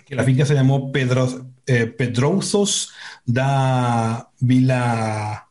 que 0.06 0.16
la 0.16 0.24
finca 0.24 0.46
se 0.46 0.54
llamó 0.54 0.92
Pedro, 0.92 1.52
eh, 1.66 1.94
da 3.26 4.32
Vila 4.40 5.47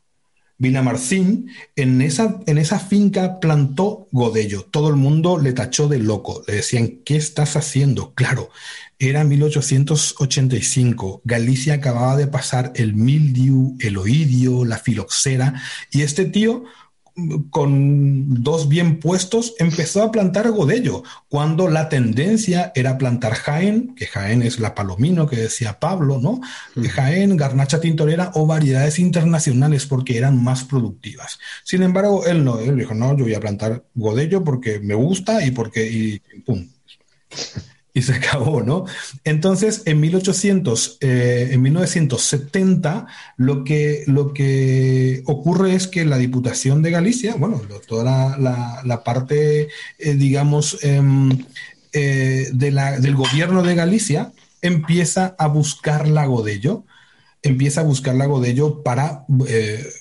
Vila 0.59 0.83
Marcín, 0.83 1.51
en 1.77 2.01
esa, 2.01 2.41
en 2.47 2.57
esa 2.57 2.79
finca 2.79 3.41
plantó 3.41 4.09
godello. 4.11 4.63
Todo 4.71 4.89
el 4.89 4.97
mundo 4.97 5.39
le 5.39 5.53
tachó 5.53 5.87
de 5.87 5.99
loco. 5.99 6.43
Le 6.47 6.55
decían, 6.55 7.01
¿qué 7.05 7.17
estás 7.17 7.57
haciendo? 7.57 8.15
Claro, 8.15 8.51
era 8.99 9.25
1885. 9.25 11.21
Galicia 11.25 11.75
acababa 11.75 12.17
de 12.17 12.27
pasar 12.27 12.73
el 12.75 12.95
mildiu, 12.95 13.77
el 13.81 13.99
oidio, 13.99 14.65
la 14.65 14.79
filoxera, 14.79 15.63
y 15.91 16.01
este 16.03 16.25
tío 16.25 16.65
con 17.51 18.43
dos 18.43 18.69
bien 18.69 19.01
puestos, 19.01 19.55
empezó 19.59 20.03
a 20.03 20.13
plantar 20.13 20.51
godello, 20.51 21.03
cuando 21.29 21.69
la 21.69 21.89
tendencia 21.89 22.73
era 22.75 22.99
plantar 22.99 23.35
Jaén, 23.35 23.95
que 23.95 24.07
Jaén 24.07 24.43
es 24.43 24.61
la 24.61 24.75
palomino 24.75 25.27
que 25.27 25.37
decía 25.37 25.81
Pablo, 25.81 26.19
¿no? 26.19 26.41
Jaén, 26.89 27.37
garnacha 27.37 27.81
tintorera 27.81 28.33
o 28.35 28.47
variedades 28.47 28.99
internacionales 28.99 29.87
porque 29.87 30.19
eran 30.19 30.43
más 30.43 30.65
productivas. 30.65 31.39
Sin 31.65 31.83
embargo, 31.83 32.27
él 32.27 32.45
no, 32.45 32.59
él 32.59 32.77
dijo, 32.77 32.95
no, 32.95 33.17
yo 33.17 33.25
voy 33.25 33.35
a 33.35 33.41
plantar 33.41 33.85
godello 33.95 34.45
porque 34.45 34.81
me 34.81 34.95
gusta 34.95 35.45
y 35.45 35.53
porque, 35.53 35.91
y 35.91 36.19
pum 36.41 36.69
y 37.97 38.03
se 38.03 38.13
acabó, 38.13 38.63
¿no? 38.63 38.85
Entonces, 39.25 39.81
en 39.87 40.01
1800, 40.01 40.99
eh, 41.01 41.49
en 41.53 41.63
1970, 41.63 43.07
lo 43.39 43.65
que, 43.65 44.05
lo 44.07 44.35
que 44.35 45.23
ocurre 45.25 45.75
es 45.75 45.89
que 45.89 46.05
la 46.05 46.19
Diputación 46.19 46.83
de 46.83 46.91
Galicia, 46.91 47.37
bueno, 47.37 47.59
toda 47.89 48.37
la, 48.37 49.03
parte, 49.03 49.69
eh, 49.99 50.15
digamos, 50.15 50.77
em, 50.83 51.39
eh, 51.95 52.51
de 52.53 52.71
la, 52.71 53.01
del 53.01 53.15
gobierno 53.15 53.63
de 53.63 53.75
Galicia, 53.75 54.31
empieza 54.61 55.35
a 55.39 55.47
buscar 55.47 56.07
la 56.07 56.27
Godello, 56.27 56.85
empieza 57.43 57.81
a 57.81 57.85
buscar 57.85 58.15
la 58.15 58.27
Godello 58.27 58.83
para, 58.83 59.25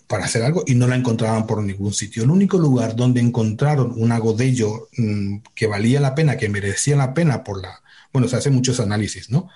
para 0.07 0.25
hacer 0.25 0.43
algo 0.43 0.63
y 0.67 0.75
no 0.75 0.87
la 0.87 0.97
encontraban 0.97 1.47
por 1.47 1.63
ningún 1.63 1.93
sitio. 1.93 2.23
El 2.23 2.31
único 2.31 2.57
lugar 2.57 2.97
donde 2.97 3.21
encontraron 3.21 3.93
una 3.95 4.17
Godello 4.17 4.89
mm, 4.97 5.37
que 5.53 5.67
valía 5.67 6.01
la 6.01 6.13
pena, 6.13 6.35
que 6.35 6.49
merecía 6.49 6.97
la 6.97 7.13
pena 7.13 7.43
por 7.43 7.61
la, 7.61 7.81
bueno, 8.15 8.29
se 8.29 8.37
hacen 8.37 8.53
muchos 8.53 8.79
análisis, 8.79 9.29
¿no? 9.29 9.49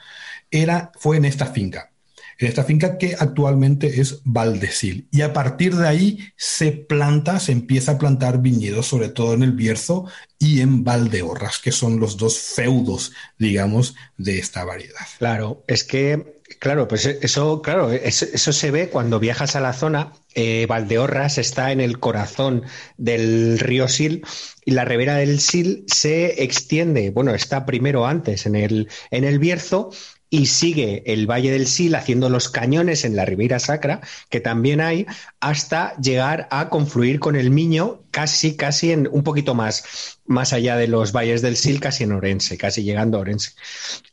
Era, 0.52 0.92
fue 1.00 1.16
en 1.16 1.24
esta 1.24 1.46
finca, 1.46 1.94
en 2.38 2.50
esta 2.50 2.66
finca 2.66 2.98
que 2.98 3.16
actualmente 3.18 4.02
es 4.02 4.20
Valdecil. 4.26 5.08
Y 5.12 5.22
a 5.22 5.32
partir 5.32 5.78
de 5.78 5.88
ahí 5.88 6.20
se 6.36 6.74
planta, 6.74 7.40
se 7.40 7.54
empieza 7.54 7.94
a 7.94 7.98
plantar 7.98 8.42
viñedos, 8.42 8.86
sobre 8.86 9.08
todo 9.08 9.34
en 9.34 9.44
el 9.44 9.54
Bierzo 9.54 10.08
y 10.38 10.60
en 10.60 10.84
Valdeorras, 10.84 11.60
que 11.60 11.72
son 11.72 12.02
los 12.02 12.18
dos 12.18 12.38
feudos, 12.38 13.14
digamos, 13.38 13.96
de 14.18 14.40
esta 14.40 14.66
variedad. 14.66 15.08
Claro, 15.20 15.64
es 15.66 15.86
que 15.86 16.39
Claro, 16.60 16.90
pues 16.90 17.06
eso, 17.06 17.62
claro, 17.62 17.90
eso, 17.92 18.54
se 18.54 18.72
ve 18.72 18.90
cuando 18.90 19.20
viajas 19.20 19.56
a 19.56 19.62
la 19.62 19.72
zona. 19.72 20.12
Eh, 20.36 20.66
Valdeorras 20.68 21.38
está 21.38 21.72
en 21.72 21.80
el 21.80 22.00
corazón 22.00 22.64
del 22.98 23.60
río 23.60 23.88
Sil 23.88 24.28
y 24.66 24.72
la 24.72 24.84
ribera 24.84 25.16
del 25.16 25.40
Sil 25.40 25.88
se 25.88 26.44
extiende, 26.44 27.12
bueno, 27.12 27.34
está 27.34 27.66
primero 27.66 28.06
antes 28.06 28.46
en 28.46 28.56
el, 28.56 28.90
en 29.10 29.24
el 29.24 29.40
Bierzo 29.40 29.92
y 30.30 30.46
sigue 30.48 31.02
el 31.06 31.28
Valle 31.28 31.52
del 31.52 31.66
Sil 31.66 31.96
haciendo 31.96 32.30
los 32.30 32.50
cañones 32.50 33.04
en 33.04 33.16
la 33.16 33.26
Ribera 33.26 33.60
Sacra, 33.60 34.02
que 34.30 34.40
también 34.40 34.82
hay, 34.82 35.08
hasta 35.40 35.96
llegar 35.98 36.48
a 36.52 36.70
confluir 36.70 37.20
con 37.20 37.36
el 37.36 37.50
Miño, 37.50 38.04
casi, 38.12 38.56
casi 38.56 38.92
en 38.92 39.08
un 39.12 39.24
poquito 39.24 39.56
más, 39.56 40.19
más 40.30 40.54
allá 40.54 40.78
de 40.78 40.88
los 40.88 41.12
valles 41.12 41.42
del 41.42 41.58
Sil, 41.58 41.82
casi 41.82 42.04
en 42.04 42.12
Orense, 42.12 42.56
casi 42.56 42.84
llegando 42.84 43.18
a 43.18 43.22
Orense. 43.22 43.54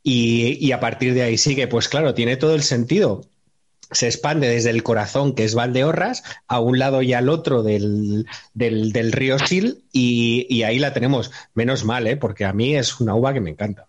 Y, 0.02 0.72
a 0.72 0.80
partir 0.80 1.12
de 1.12 1.22
ahí 1.22 1.36
sigue, 1.36 1.68
pues 1.68 1.88
claro, 1.88 2.14
tiene 2.14 2.36
todo 2.36 2.54
el 2.54 2.62
sentido 2.62 3.22
se 3.92 4.06
expande 4.06 4.48
desde 4.48 4.70
el 4.70 4.82
corazón, 4.82 5.36
que 5.36 5.44
es 5.44 5.54
Valdeorras, 5.54 6.24
a 6.48 6.58
un 6.58 6.80
lado 6.80 7.02
y 7.02 7.12
al 7.12 7.28
otro 7.28 7.62
del, 7.62 8.26
del, 8.52 9.12
río 9.12 9.38
Sil, 9.38 9.86
y, 9.92 10.44
y, 10.50 10.64
ahí 10.64 10.80
la 10.80 10.92
tenemos. 10.92 11.30
Menos 11.54 11.84
mal, 11.84 12.08
¿eh? 12.08 12.16
porque 12.16 12.44
a 12.44 12.52
mí 12.52 12.74
es 12.74 12.98
una 12.98 13.14
uva 13.14 13.32
que 13.32 13.40
me 13.40 13.50
encanta. 13.50 13.86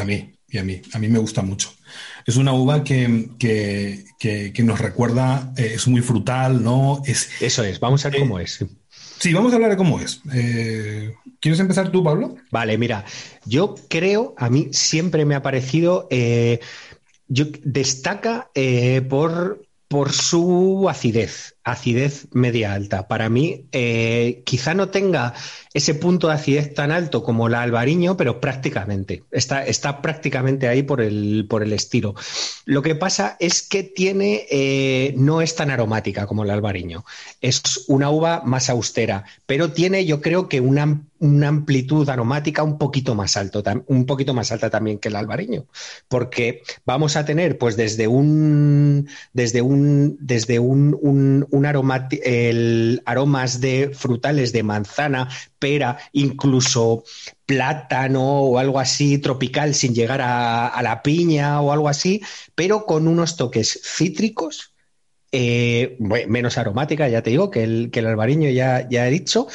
A 0.00 0.04
mí, 0.04 0.34
y 0.48 0.58
a 0.58 0.62
mí, 0.62 0.80
a 0.92 1.00
mí 1.00 1.08
me 1.08 1.18
gusta 1.18 1.42
mucho. 1.42 1.72
Es 2.26 2.36
una 2.36 2.52
uva 2.52 2.84
que, 2.84 3.30
que, 3.38 4.62
nos 4.62 4.78
recuerda, 4.78 5.52
eh, 5.56 5.72
es 5.74 5.88
muy 5.88 6.00
frutal, 6.00 6.62
¿no? 6.62 7.02
Es, 7.04 7.42
Eso 7.42 7.64
es, 7.64 7.80
vamos 7.80 8.04
a 8.04 8.10
ver 8.10 8.20
cómo 8.20 8.38
es. 8.38 8.64
Sí, 9.20 9.34
vamos 9.34 9.52
a 9.52 9.56
hablar 9.56 9.70
de 9.70 9.76
cómo 9.76 10.00
es. 10.00 10.22
Eh, 10.32 11.14
¿Quieres 11.40 11.60
empezar 11.60 11.92
tú, 11.92 12.02
Pablo? 12.02 12.36
Vale, 12.50 12.78
mira, 12.78 13.04
yo 13.44 13.74
creo, 13.88 14.34
a 14.38 14.48
mí 14.48 14.68
siempre 14.72 15.26
me 15.26 15.34
ha 15.34 15.42
parecido, 15.42 16.08
eh, 16.10 16.58
yo, 17.28 17.44
destaca 17.62 18.50
por, 19.10 19.62
por 19.88 20.12
su 20.12 20.88
acidez, 20.88 21.54
acidez 21.72 22.28
media 22.32 22.74
alta. 22.74 23.08
Para 23.08 23.28
mí, 23.28 23.66
quizá 24.44 24.74
no 24.74 24.88
tenga 24.88 25.34
ese 25.72 25.94
punto 25.94 26.28
de 26.28 26.34
acidez 26.34 26.74
tan 26.74 26.90
alto 26.90 27.22
como 27.22 27.48
la 27.48 27.62
albariño, 27.62 28.16
pero 28.16 28.40
prácticamente, 28.40 29.22
está, 29.30 29.64
está 29.64 30.02
prácticamente 30.02 30.66
ahí 30.66 30.82
por 30.82 31.00
el, 31.00 31.46
por 31.48 31.62
el 31.62 31.72
estilo. 31.72 32.14
Lo 32.64 32.82
que 32.82 32.96
pasa 32.96 33.36
es 33.38 33.62
que 33.62 33.84
tiene, 33.84 34.46
eh, 34.50 35.14
no 35.16 35.40
es 35.40 35.54
tan 35.54 35.70
aromática 35.70 36.26
como 36.26 36.44
la 36.44 36.54
albariño, 36.54 37.04
es 37.40 37.84
una 37.86 38.10
uva 38.10 38.42
más 38.44 38.68
austera, 38.68 39.24
pero 39.46 39.72
tiene 39.72 40.04
yo 40.06 40.20
creo 40.20 40.48
que 40.48 40.60
una, 40.60 41.02
una 41.20 41.48
amplitud 41.48 42.08
aromática 42.08 42.64
un 42.64 42.76
poquito 42.76 43.14
más 43.14 43.36
alto, 43.36 43.62
un 43.86 44.06
poquito 44.06 44.34
más 44.34 44.50
alta 44.50 44.70
también 44.70 44.98
que 44.98 45.08
el 45.08 45.16
albariño, 45.16 45.66
porque 46.08 46.62
vamos 46.84 47.16
a 47.16 47.24
tener 47.24 47.58
pues 47.58 47.76
desde 47.76 48.08
un, 48.08 49.08
desde 49.32 49.62
un, 49.62 50.16
desde 50.20 50.58
un 50.58 51.59
el 52.22 53.02
aromas 53.04 53.60
de 53.60 53.90
frutales 53.94 54.52
de 54.52 54.62
manzana, 54.62 55.28
pera, 55.58 55.98
incluso 56.12 57.04
plátano 57.46 58.42
o 58.42 58.58
algo 58.58 58.78
así 58.78 59.18
tropical 59.18 59.74
sin 59.74 59.94
llegar 59.94 60.20
a, 60.22 60.80
la 60.82 61.02
piña 61.02 61.60
o 61.60 61.72
algo 61.72 61.88
así, 61.88 62.22
pero 62.54 62.86
con 62.86 63.08
unos 63.08 63.36
toques 63.36 63.80
cítricos, 63.82 64.74
eh, 65.32 65.96
menos 66.28 66.58
aromática, 66.58 67.08
ya 67.08 67.22
te 67.22 67.30
digo, 67.30 67.50
que 67.50 67.62
el, 67.62 67.90
que 67.90 68.00
el 68.00 68.06
albariño 68.06 68.50
ya, 68.50 68.88
ya 68.88 69.06
he 69.06 69.10
dicho, 69.10 69.46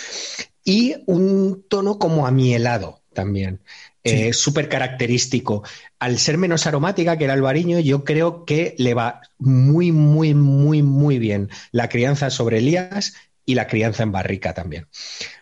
y 0.63 0.95
un 1.05 1.65
tono 1.69 1.99
como 1.99 2.27
amielado 2.27 3.01
también. 3.13 3.61
Eh, 4.05 4.33
súper 4.33 4.69
característico. 4.69 5.63
Al 5.99 6.19
ser 6.19 6.37
menos 6.37 6.67
aromática 6.67 7.17
que 7.17 7.25
el 7.25 7.31
albariño, 7.31 7.79
yo 7.79 8.03
creo 8.03 8.45
que 8.45 8.75
le 8.77 8.93
va 8.93 9.21
muy, 9.39 9.91
muy, 9.91 10.33
muy, 10.33 10.83
muy 10.83 11.19
bien 11.19 11.49
la 11.71 11.89
crianza 11.89 12.29
sobre 12.29 12.59
Elías 12.59 13.15
y 13.45 13.55
la 13.55 13.67
crianza 13.67 14.03
en 14.03 14.11
barrica 14.11 14.53
también. 14.53 14.87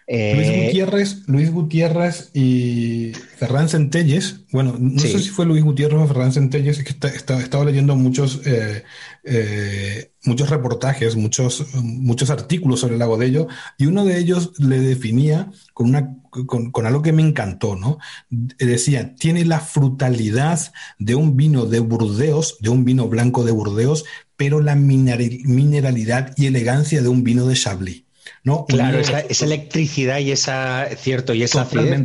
Luis 0.05 0.47
eh, 0.49 0.65
Gutiérrez, 0.65 1.23
Luis 1.27 1.51
Gutiérrez 1.51 2.29
y 2.33 3.13
Ferran 3.37 3.69
Centelles, 3.69 4.41
bueno, 4.51 4.75
no 4.77 4.99
sé 4.99 5.17
si 5.19 5.29
fue 5.29 5.45
Luis 5.45 5.63
Gutiérrez 5.63 5.97
o 5.97 6.07
Ferran 6.07 6.33
Centelles, 6.33 6.77
es 6.77 6.83
que 6.83 7.07
estaba 7.07 7.63
leyendo 7.63 7.95
muchos, 7.95 8.41
eh, 8.45 8.83
eh, 9.23 10.11
muchos 10.25 10.49
reportajes, 10.49 11.15
muchos, 11.15 11.73
muchos 11.75 12.29
artículos 12.29 12.81
sobre 12.81 12.95
el 12.95 12.99
lago 12.99 13.17
de 13.17 13.27
ello, 13.27 13.47
y 13.77 13.85
uno 13.85 14.03
de 14.03 14.17
ellos 14.17 14.51
le 14.59 14.81
definía 14.81 15.49
con, 15.73 15.87
una, 15.87 16.17
con, 16.29 16.85
algo 16.85 17.01
que 17.01 17.13
me 17.13 17.21
encantó, 17.21 17.77
¿no? 17.77 17.97
Decía, 18.29 19.15
tiene 19.15 19.45
la 19.45 19.61
frutalidad 19.61 20.73
de 20.99 21.15
un 21.15 21.37
vino 21.37 21.65
de 21.65 21.79
Burdeos, 21.79 22.57
de 22.59 22.69
un 22.69 22.83
vino 22.83 23.07
blanco 23.07 23.45
de 23.45 23.53
Burdeos, 23.53 24.03
pero 24.35 24.59
la 24.59 24.75
mineralidad 24.75 26.33
y 26.37 26.47
elegancia 26.47 27.01
de 27.01 27.09
un 27.09 27.23
vino 27.23 27.47
de 27.47 27.55
Chablis. 27.55 28.03
¿no? 28.43 28.65
Claro, 28.65 28.99
esa, 28.99 29.45
electricidad 29.45 30.19
y 30.19 30.31
esa, 30.31 30.87
cierto, 30.97 31.33
y 31.33 31.43
esa 31.43 31.61
acidez, 31.61 32.03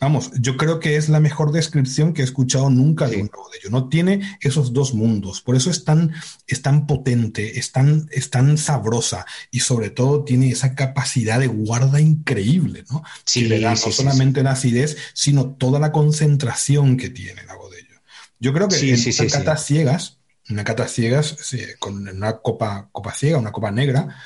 Vamos, 0.00 0.32
yo 0.40 0.56
creo 0.56 0.80
que 0.80 0.96
es 0.96 1.08
la 1.08 1.20
mejor 1.20 1.52
descripción 1.52 2.12
que 2.12 2.22
he 2.22 2.24
escuchado 2.24 2.70
nunca 2.70 3.06
de 3.06 3.22
un 3.22 3.30
ello. 3.56 3.70
No 3.70 3.88
tiene 3.88 4.36
esos 4.40 4.72
dos 4.72 4.94
mundos. 4.94 5.42
Por 5.42 5.54
eso 5.54 5.70
es 5.70 5.84
tan, 5.84 6.12
es 6.48 6.60
tan 6.60 6.88
potente, 6.88 7.60
es 7.60 7.70
tan, 7.70 8.08
es 8.10 8.28
tan 8.28 8.58
sabrosa 8.58 9.26
y 9.52 9.60
sobre 9.60 9.90
todo 9.90 10.24
tiene 10.24 10.50
esa 10.50 10.74
capacidad 10.74 11.38
de 11.38 11.46
guarda 11.46 12.00
increíble, 12.00 12.82
¿no? 12.90 13.04
Sí, 13.24 13.44
le 13.44 13.60
da 13.60 13.70
no 13.70 13.76
solamente 13.76 14.42
la 14.42 14.50
acidez, 14.50 14.96
sino 15.14 15.54
toda 15.54 15.78
la 15.78 15.92
concentración 15.92 16.96
que 16.96 17.08
tiene 17.08 17.42
el 17.42 17.46
ello. 17.46 18.00
Yo 18.40 18.52
creo 18.52 18.66
que 18.66 18.92
en 18.92 19.28
cata 19.28 19.56
ciegas, 19.56 20.18
una 20.50 20.64
cata 20.64 20.88
ciegas, 20.88 21.36
con 21.78 22.08
una 22.08 22.38
copa, 22.38 22.88
copa 22.92 23.12
ciega, 23.12 23.38
una 23.38 23.52
copa 23.52 23.70
negra, 23.70 24.16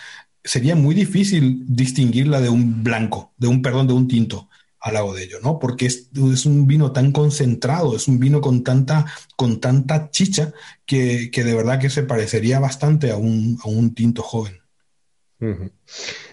sería 0.42 0.76
muy 0.76 0.94
difícil 0.94 1.64
distinguirla 1.66 2.40
de 2.40 2.48
un 2.48 2.82
blanco, 2.82 3.34
de 3.36 3.48
un, 3.48 3.62
perdón, 3.62 3.86
de 3.86 3.94
un 3.94 4.08
tinto 4.08 4.48
al 4.80 4.94
lado 4.94 5.12
de 5.14 5.24
ello, 5.24 5.38
¿no? 5.42 5.58
Porque 5.58 5.86
es, 5.86 6.08
un 6.46 6.66
vino 6.66 6.92
tan 6.92 7.10
concentrado, 7.10 7.96
es 7.96 8.06
un 8.06 8.20
vino 8.20 8.40
con 8.40 8.62
tanta, 8.62 9.06
con 9.34 9.60
tanta 9.60 10.10
chicha 10.10 10.52
que, 10.84 11.28
de 11.34 11.54
verdad 11.54 11.80
que 11.80 11.90
se 11.90 12.04
parecería 12.04 12.60
bastante 12.60 13.10
a 13.10 13.16
un, 13.16 13.58
a 13.64 13.68
un 13.68 13.94
tinto 13.94 14.22
joven. 14.22 14.60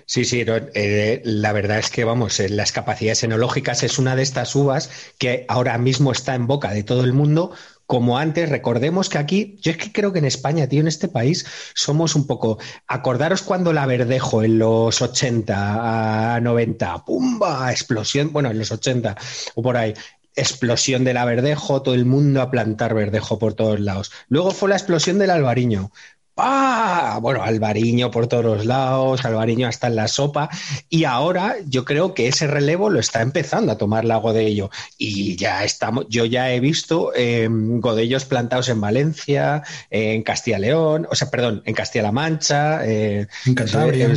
Sí, 0.05 0.23
sí, 0.23 0.45
eh, 0.47 1.21
la 1.25 1.51
verdad 1.51 1.79
es 1.79 1.89
que, 1.89 2.03
vamos, 2.03 2.39
eh, 2.39 2.47
las 2.47 2.71
capacidades 2.71 3.23
enológicas 3.23 3.83
es 3.83 3.97
una 3.97 4.15
de 4.15 4.21
estas 4.21 4.55
uvas 4.55 4.89
que 5.17 5.45
ahora 5.49 5.77
mismo 5.77 6.11
está 6.11 6.35
en 6.35 6.47
boca 6.47 6.71
de 6.71 6.83
todo 6.83 7.03
el 7.03 7.11
mundo 7.11 7.53
como 7.85 8.17
antes, 8.17 8.49
recordemos 8.49 9.09
que 9.09 9.17
aquí, 9.17 9.57
yo 9.61 9.71
es 9.71 9.77
que 9.77 9.91
creo 9.91 10.13
que 10.13 10.19
en 10.19 10.25
España, 10.25 10.67
tío, 10.67 10.81
en 10.81 10.87
este 10.87 11.07
país, 11.07 11.45
somos 11.75 12.15
un 12.15 12.27
poco. 12.27 12.57
Acordaros 12.87 13.41
cuando 13.41 13.73
la 13.73 13.85
verdejo 13.85 14.43
en 14.43 14.59
los 14.59 15.01
80 15.01 16.35
a 16.35 16.39
90, 16.39 17.05
¡pumba! 17.05 17.71
Explosión, 17.71 18.31
bueno, 18.31 18.51
en 18.51 18.59
los 18.59 18.71
80 18.71 19.15
o 19.55 19.61
por 19.61 19.77
ahí, 19.77 19.93
explosión 20.35 21.03
del 21.03 21.17
verdejo, 21.25 21.81
todo 21.81 21.95
el 21.95 22.05
mundo 22.05 22.41
a 22.41 22.51
plantar 22.51 22.93
verdejo 22.93 23.37
por 23.37 23.53
todos 23.53 23.79
lados. 23.79 24.11
Luego 24.29 24.51
fue 24.51 24.69
la 24.69 24.75
explosión 24.75 25.19
del 25.19 25.29
albariño. 25.29 25.91
¡Ah! 26.35 27.19
Bueno, 27.21 27.43
Alvariño 27.43 28.09
por 28.09 28.27
todos 28.27 28.43
los 28.43 28.65
lados, 28.65 29.23
Alvariño 29.23 29.67
hasta 29.67 29.87
en 29.87 29.95
la 29.95 30.07
sopa. 30.07 30.49
Y 30.89 31.03
ahora 31.03 31.57
yo 31.67 31.85
creo 31.85 32.13
que 32.13 32.27
ese 32.27 32.47
relevo 32.47 32.89
lo 32.89 32.99
está 32.99 33.21
empezando 33.21 33.71
a 33.71 33.77
tomar 33.77 34.03
la 34.03 34.17
Godello. 34.17 34.71
Y 34.97 35.35
ya 35.35 35.63
estamos, 35.63 36.07
yo 36.09 36.25
ya 36.25 36.51
he 36.51 36.59
visto 36.59 37.11
eh, 37.15 37.47
Godellos 37.49 38.25
plantados 38.25 38.69
en 38.69 38.81
Valencia, 38.81 39.63
en 39.91 40.23
Castilla 40.23 40.59
León, 40.59 41.07
o 41.09 41.15
sea, 41.15 41.29
perdón, 41.29 41.61
en 41.65 41.75
Castilla-La 41.75 42.11
Mancha, 42.11 42.85
eh, 42.85 43.27
en 43.45 43.55
Cantabria. 43.55 44.13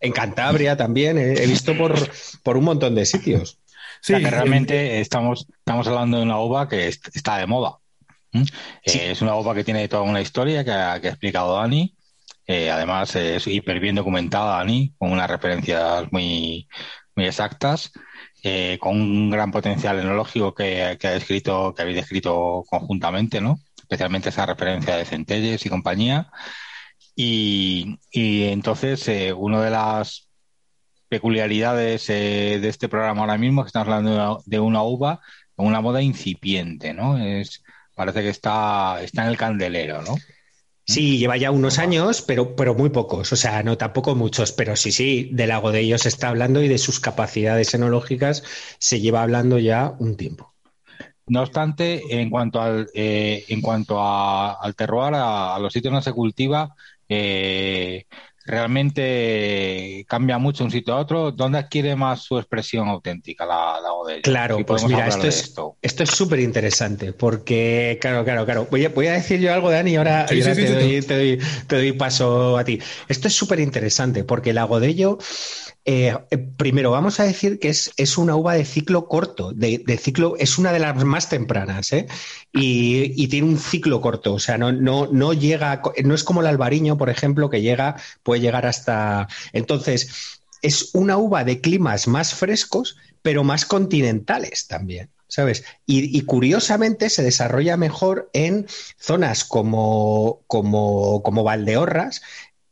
En, 0.00 0.12
Cantabria 0.12 0.76
también, 0.76 1.18
he 1.18 1.46
visto 1.46 1.76
por, 1.76 1.94
por 2.44 2.56
un 2.56 2.64
montón 2.64 2.94
de 2.94 3.04
sitios. 3.04 3.58
Sí, 4.00 4.14
que 4.14 4.30
realmente 4.30 5.00
estamos, 5.00 5.46
estamos 5.58 5.88
hablando 5.88 6.18
de 6.18 6.22
una 6.22 6.38
uva 6.40 6.68
que 6.68 6.86
está 6.86 7.38
de 7.38 7.46
moda. 7.46 7.78
Eh, 8.84 9.10
es 9.12 9.22
una 9.22 9.34
obra 9.34 9.54
que 9.54 9.64
tiene 9.64 9.88
toda 9.88 10.02
una 10.02 10.20
historia 10.20 10.64
que 10.64 10.70
ha, 10.70 10.96
explicado 10.96 11.56
Dani. 11.56 11.94
Eh, 12.46 12.70
además, 12.70 13.14
es 13.16 13.46
hiper 13.46 13.80
bien 13.80 13.94
documentada, 13.94 14.58
Dani, 14.58 14.94
con 14.98 15.12
unas 15.12 15.30
referencias 15.30 16.10
muy, 16.10 16.68
muy 17.14 17.26
exactas, 17.26 17.92
eh, 18.42 18.78
con 18.80 19.00
un 19.00 19.30
gran 19.30 19.50
potencial 19.50 19.98
enológico 19.98 20.54
que, 20.54 20.96
que, 20.98 21.08
ha 21.08 21.12
descrito, 21.12 21.74
que 21.74 21.82
habéis 21.82 21.96
descrito 21.98 22.64
conjuntamente, 22.68 23.40
¿no? 23.40 23.58
Especialmente 23.76 24.30
esa 24.30 24.46
referencia 24.46 24.96
de 24.96 25.04
Centelles 25.04 25.64
y 25.64 25.68
compañía. 25.68 26.30
Y, 27.14 27.98
y 28.10 28.44
entonces, 28.44 29.08
una 29.36 29.62
de 29.62 29.70
las 29.70 30.28
peculiaridades 31.08 32.06
de 32.06 32.68
este 32.68 32.88
programa 32.88 33.22
ahora 33.22 33.38
mismo 33.38 33.62
es 33.62 33.66
que 33.66 33.68
estamos 33.68 33.88
hablando 33.88 34.10
de 34.10 34.16
una, 34.16 34.36
de 34.44 34.60
una 34.60 34.82
uva 34.82 35.20
una 35.58 35.80
moda 35.80 36.00
incipiente, 36.02 36.94
¿no? 36.94 37.18
Es 37.18 37.62
parece 37.98 38.22
que 38.22 38.28
está, 38.28 39.02
está 39.02 39.24
en 39.24 39.30
el 39.30 39.36
candelero, 39.36 40.02
¿no? 40.02 40.14
Sí, 40.86 41.18
lleva 41.18 41.36
ya 41.36 41.50
unos 41.50 41.78
años, 41.78 42.22
pero, 42.22 42.54
pero 42.56 42.74
muy 42.74 42.90
pocos, 42.90 43.30
o 43.32 43.36
sea, 43.36 43.62
no 43.64 43.76
tampoco 43.76 44.14
muchos, 44.14 44.52
pero 44.52 44.76
sí, 44.76 44.92
sí, 44.92 45.28
del 45.32 45.48
lago 45.48 45.72
de 45.72 45.80
ellos 45.80 46.02
se 46.02 46.08
está 46.08 46.28
hablando 46.28 46.62
y 46.62 46.68
de 46.68 46.78
sus 46.78 47.00
capacidades 47.00 47.74
enológicas 47.74 48.44
se 48.78 49.00
lleva 49.00 49.22
hablando 49.22 49.58
ya 49.58 49.94
un 49.98 50.16
tiempo. 50.16 50.54
No 51.26 51.42
obstante, 51.42 52.02
en 52.08 52.30
cuanto 52.30 52.62
al, 52.62 52.88
eh, 52.94 53.44
en 53.48 53.60
cuanto 53.60 54.00
al 54.00 54.74
terroir, 54.76 55.12
a, 55.14 55.58
los 55.60 55.72
sitios 55.72 55.92
donde 55.92 56.04
se 56.04 56.12
cultiva, 56.12 56.74
eh, 57.08 58.06
realmente 58.48 60.04
cambia 60.08 60.38
mucho 60.38 60.64
un 60.64 60.70
sitio 60.70 60.94
a 60.94 60.98
otro. 60.98 61.30
¿Dónde 61.32 61.58
adquiere 61.58 61.94
más 61.94 62.22
su 62.22 62.38
expresión 62.38 62.88
auténtica 62.88 63.44
la, 63.44 63.78
la 63.80 64.20
Claro, 64.22 64.64
pues 64.64 64.84
mira, 64.84 65.06
esto 65.06 65.26
es, 65.26 65.44
esto. 65.44 65.76
es 65.82 66.10
súper 66.10 66.40
interesante 66.40 67.12
porque, 67.12 67.98
claro, 68.00 68.24
claro, 68.24 68.44
claro. 68.44 68.66
Voy 68.70 68.86
a, 68.86 68.88
voy 68.88 69.06
a 69.06 69.12
decir 69.12 69.38
yo 69.40 69.52
algo, 69.52 69.70
Dani, 69.70 69.92
y 69.92 69.96
ahora, 69.96 70.26
te, 70.26 70.40
doy, 70.40 70.54
te, 71.02 71.14
doy, 71.14 71.38
te, 71.66 71.76
doy, 71.76 71.92
paso 71.92 72.56
a 72.56 72.64
ti. 72.64 72.80
Esto 73.08 73.28
es 73.28 73.34
súper 73.34 73.60
interesante 73.60 74.24
porque 74.24 74.50
el 74.50 74.58
agodello 74.58 75.18
eh, 75.90 76.14
eh, 76.30 76.36
primero, 76.36 76.90
vamos 76.90 77.18
a 77.18 77.24
decir 77.24 77.58
que 77.58 77.70
es, 77.70 77.92
es, 77.96 78.18
una 78.18 78.36
uva 78.36 78.52
de 78.52 78.66
ciclo 78.66 79.08
corto, 79.08 79.54
de, 79.54 79.98
ciclo, 79.98 80.36
es 80.36 80.58
una 80.58 80.70
de 80.70 80.80
las 80.80 81.02
más 81.02 81.30
tempranas, 81.30 81.94
¿eh? 81.94 82.06
y, 82.52 83.26
tiene 83.28 83.48
un 83.48 83.56
ciclo 83.58 84.02
corto, 84.02 84.34
o 84.34 84.38
sea, 84.38 84.58
no, 84.58 84.70
no, 84.70 85.08
no 85.10 85.32
llega, 85.32 85.80
no 86.04 86.14
es 86.14 86.24
como 86.24 86.42
el 86.42 86.46
albariño, 86.46 86.98
por 86.98 87.08
ejemplo, 87.08 87.48
que 87.48 87.62
llega, 87.62 87.96
puede 88.22 88.42
llegar 88.42 88.66
hasta. 88.66 89.28
Entonces, 89.54 90.42
es 90.60 90.90
una 90.92 91.16
uva 91.16 91.44
de 91.44 91.62
climas 91.62 92.06
más 92.06 92.34
frescos, 92.34 92.98
pero 93.22 93.42
más 93.42 93.64
continentales 93.64 94.66
también. 94.66 95.08
¿sabes? 95.28 95.64
Y, 95.86 96.22
curiosamente 96.22 97.10
se 97.10 97.22
desarrolla 97.22 97.76
mejor 97.76 98.30
en 98.32 98.66
zonas 98.98 99.44
como, 99.44 100.40
como, 100.46 101.22
como 101.22 101.44
Valdeorras, 101.44 102.22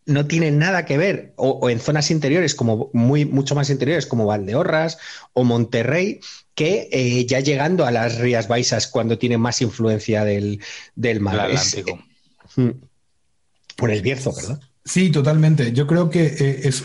no 0.07 0.27
tienen 0.27 0.59
nada 0.59 0.85
que 0.87 0.97
ver, 0.97 1.35
o, 1.37 1.69
en 1.69 1.81
zonas 1.81 2.11
interiores, 2.11 2.55
como 2.55 2.91
muy, 2.93 3.25
mucho 3.25 3.55
más 3.55 3.71
interiores, 3.71 4.07
como 4.07 4.27
Valdeorras 4.27 4.99
o 5.33 5.45
Monterrey, 5.45 6.21
que 6.55 6.89
eh, 6.93 7.27
ya 7.27 7.41
llegando 7.41 7.85
a 7.85 7.91
las 7.91 8.19
Rías 8.19 8.49
Baixas 8.49 8.87
cuando 8.87 9.19
tienen 9.19 9.41
más 9.41 9.61
influencia 9.61 10.25
del, 10.25 10.61
del 10.95 11.21
mar. 11.21 11.41
Atlántico. 11.41 11.99
Mm. 12.55 12.71
por 13.77 13.91
el 13.91 14.01
Bierzo, 14.01 14.33
¿verdad? 14.35 14.61
Sí, 14.87 15.11
totalmente. 15.11 15.73
Yo 15.73 15.87
creo 15.87 16.09
que 16.09 16.25
eh, 16.27 16.61
es 16.69 16.85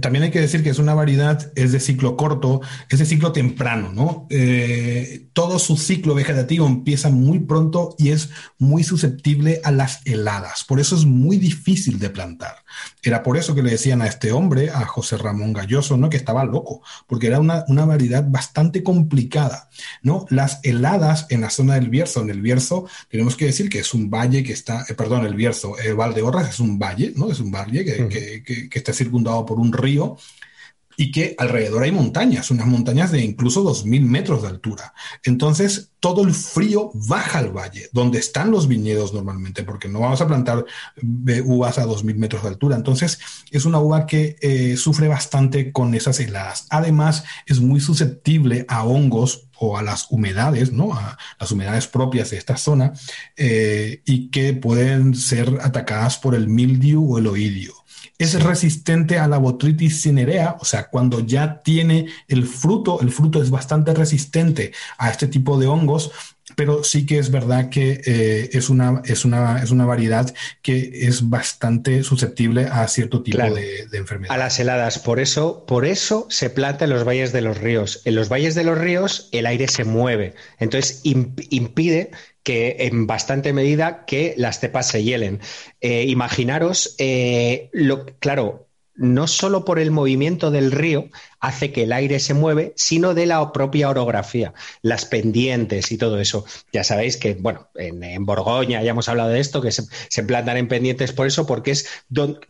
también 0.00 0.24
hay 0.24 0.30
que 0.30 0.40
decir 0.40 0.62
que 0.62 0.70
es 0.70 0.78
una 0.78 0.94
variedad, 0.94 1.50
es 1.54 1.72
de 1.72 1.80
ciclo 1.80 2.16
corto, 2.16 2.60
es 2.88 2.98
de 2.98 3.06
ciclo 3.06 3.32
temprano, 3.32 3.92
¿no? 3.92 4.26
Eh, 4.30 5.28
todo 5.32 5.58
su 5.58 5.76
ciclo 5.76 6.14
vegetativo 6.14 6.66
empieza 6.66 7.10
muy 7.10 7.40
pronto 7.40 7.94
y 7.98 8.10
es 8.10 8.30
muy 8.58 8.84
susceptible 8.84 9.60
a 9.64 9.70
las 9.70 10.00
heladas. 10.04 10.64
Por 10.64 10.80
eso 10.80 10.96
es 10.96 11.04
muy 11.04 11.36
difícil 11.38 11.98
de 11.98 12.10
plantar. 12.10 12.56
Era 13.02 13.22
por 13.22 13.36
eso 13.36 13.54
que 13.54 13.62
le 13.62 13.70
decían 13.70 14.02
a 14.02 14.06
este 14.06 14.32
hombre, 14.32 14.70
a 14.70 14.84
José 14.84 15.16
Ramón 15.16 15.52
Galloso, 15.52 15.96
¿no? 15.96 16.10
Que 16.10 16.16
estaba 16.16 16.44
loco, 16.44 16.82
porque 17.06 17.28
era 17.28 17.40
una, 17.40 17.64
variedad 17.86 18.24
bastante 18.28 18.82
complicada, 18.82 19.69
¿no? 20.02 20.26
Las 20.30 20.60
heladas 20.62 21.26
en 21.30 21.42
la 21.42 21.50
zona 21.50 21.74
del 21.74 21.88
Bierzo, 21.88 22.22
en 22.22 22.30
el 22.30 22.40
Bierzo, 22.40 22.86
tenemos 23.08 23.36
que 23.36 23.46
decir 23.46 23.68
que 23.68 23.80
es 23.80 23.94
un 23.94 24.10
valle 24.10 24.42
que 24.42 24.52
está, 24.52 24.84
eh, 24.88 24.94
perdón, 24.94 25.26
el 25.26 25.34
Bierzo, 25.34 25.78
el 25.78 25.94
Valdeorras 25.94 26.48
es 26.50 26.60
un 26.60 26.78
valle, 26.78 27.12
¿no? 27.16 27.30
Es 27.30 27.40
un 27.40 27.50
valle 27.50 27.84
que, 27.84 28.42
que 28.70 28.78
está 28.78 28.92
circundado 28.92 29.44
por 29.46 29.58
un 29.58 29.72
río 29.72 30.16
y 31.00 31.12
que 31.12 31.34
alrededor 31.38 31.82
hay 31.82 31.92
montañas, 31.92 32.50
unas 32.50 32.66
montañas 32.66 33.10
de 33.10 33.24
incluso 33.24 33.64
2.000 33.64 34.02
metros 34.02 34.42
de 34.42 34.48
altura. 34.48 34.92
Entonces, 35.24 35.92
todo 35.98 36.24
el 36.24 36.34
frío 36.34 36.90
baja 36.92 37.38
al 37.38 37.56
valle, 37.56 37.88
donde 37.92 38.18
están 38.18 38.50
los 38.50 38.68
viñedos 38.68 39.14
normalmente, 39.14 39.62
porque 39.62 39.88
no 39.88 40.00
vamos 40.00 40.20
a 40.20 40.26
plantar 40.26 40.66
eh, 41.26 41.42
uvas 41.42 41.78
a 41.78 41.86
2.000 41.86 42.16
metros 42.16 42.42
de 42.42 42.48
altura. 42.48 42.76
Entonces, 42.76 43.18
es 43.50 43.64
una 43.64 43.78
uva 43.78 44.04
que 44.04 44.36
eh, 44.42 44.76
sufre 44.76 45.08
bastante 45.08 45.72
con 45.72 45.94
esas 45.94 46.20
heladas. 46.20 46.66
Además, 46.68 47.24
es 47.46 47.60
muy 47.60 47.80
susceptible 47.80 48.66
a 48.68 48.84
hongos 48.84 49.48
o 49.60 49.76
a 49.76 49.82
las 49.82 50.06
humedades, 50.10 50.72
¿no? 50.72 50.94
A 50.94 51.18
las 51.38 51.52
humedades 51.52 51.86
propias 51.86 52.30
de 52.30 52.38
esta 52.38 52.56
zona 52.56 52.94
eh, 53.36 54.02
y 54.06 54.30
que 54.30 54.54
pueden 54.54 55.14
ser 55.14 55.58
atacadas 55.60 56.16
por 56.16 56.34
el 56.34 56.48
mildiu 56.48 57.14
o 57.14 57.18
el 57.18 57.26
oidio. 57.26 57.74
Es 58.20 58.40
resistente 58.42 59.18
a 59.18 59.26
la 59.26 59.38
botritis 59.38 60.02
cinerea, 60.02 60.56
o 60.60 60.64
sea, 60.66 60.90
cuando 60.90 61.20
ya 61.20 61.62
tiene 61.62 62.06
el 62.28 62.46
fruto, 62.46 63.00
el 63.00 63.10
fruto 63.10 63.42
es 63.42 63.48
bastante 63.48 63.94
resistente 63.94 64.72
a 64.98 65.08
este 65.08 65.26
tipo 65.26 65.58
de 65.58 65.66
hongos, 65.66 66.12
pero 66.54 66.84
sí 66.84 67.06
que 67.06 67.18
es 67.18 67.30
verdad 67.30 67.70
que 67.70 68.02
eh, 68.04 68.50
es, 68.52 68.68
una, 68.68 69.00
es, 69.06 69.24
una, 69.24 69.62
es 69.62 69.70
una 69.70 69.86
variedad 69.86 70.32
que 70.60 71.06
es 71.06 71.30
bastante 71.30 72.02
susceptible 72.02 72.66
a 72.70 72.86
cierto 72.88 73.22
tipo 73.22 73.38
de, 73.38 73.88
enfermedad. 73.92 74.34
A 74.34 74.38
las 74.38 74.60
heladas, 74.60 74.98
por 74.98 75.20
eso, 75.20 75.64
por 75.66 75.86
eso 75.86 76.26
se 76.28 76.50
planta 76.50 76.84
en 76.84 76.90
los 76.90 77.04
valles 77.04 77.32
de 77.32 77.40
los 77.40 77.56
ríos. 77.56 78.02
En 78.04 78.14
los 78.14 78.28
valles 78.28 78.54
de 78.54 78.64
los 78.64 78.76
ríos 78.76 79.30
el 79.32 79.46
aire 79.46 79.68
se 79.68 79.84
mueve, 79.84 80.34
entonces 80.58 81.00
impide 81.04 82.10
que 82.42 82.76
en 82.80 83.06
bastante 83.06 83.52
medida 83.52 84.04
que 84.04 84.34
las 84.36 84.60
cepas 84.60 84.88
se 84.88 85.02
hielen. 85.02 85.40
Eh, 85.80 86.04
imaginaros, 86.08 86.94
eh, 86.98 87.68
lo, 87.72 88.06
claro, 88.18 88.66
no 88.94 89.26
solo 89.26 89.64
por 89.64 89.78
el 89.78 89.90
movimiento 89.90 90.50
del 90.50 90.72
río 90.72 91.08
hace 91.40 91.72
que 91.72 91.84
el 91.84 91.92
aire 91.92 92.20
se 92.20 92.34
mueve, 92.34 92.72
sino 92.76 93.14
de 93.14 93.26
la 93.26 93.52
propia 93.52 93.88
orografía, 93.88 94.52
las 94.82 95.04
pendientes 95.06 95.90
y 95.90 95.98
todo 95.98 96.20
eso. 96.20 96.44
Ya 96.72 96.84
sabéis 96.84 97.16
que, 97.16 97.34
bueno, 97.34 97.68
en, 97.74 98.24
Borgoña 98.26 98.82
ya 98.82 98.90
hemos 98.90 99.08
hablado 99.08 99.30
de 99.30 99.40
esto, 99.40 99.60
que 99.60 99.72
se, 99.72 100.22
plantan 100.22 100.58
en 100.58 100.68
pendientes 100.68 101.12
por 101.12 101.26
eso, 101.26 101.46
porque 101.46 101.72
es 101.72 101.86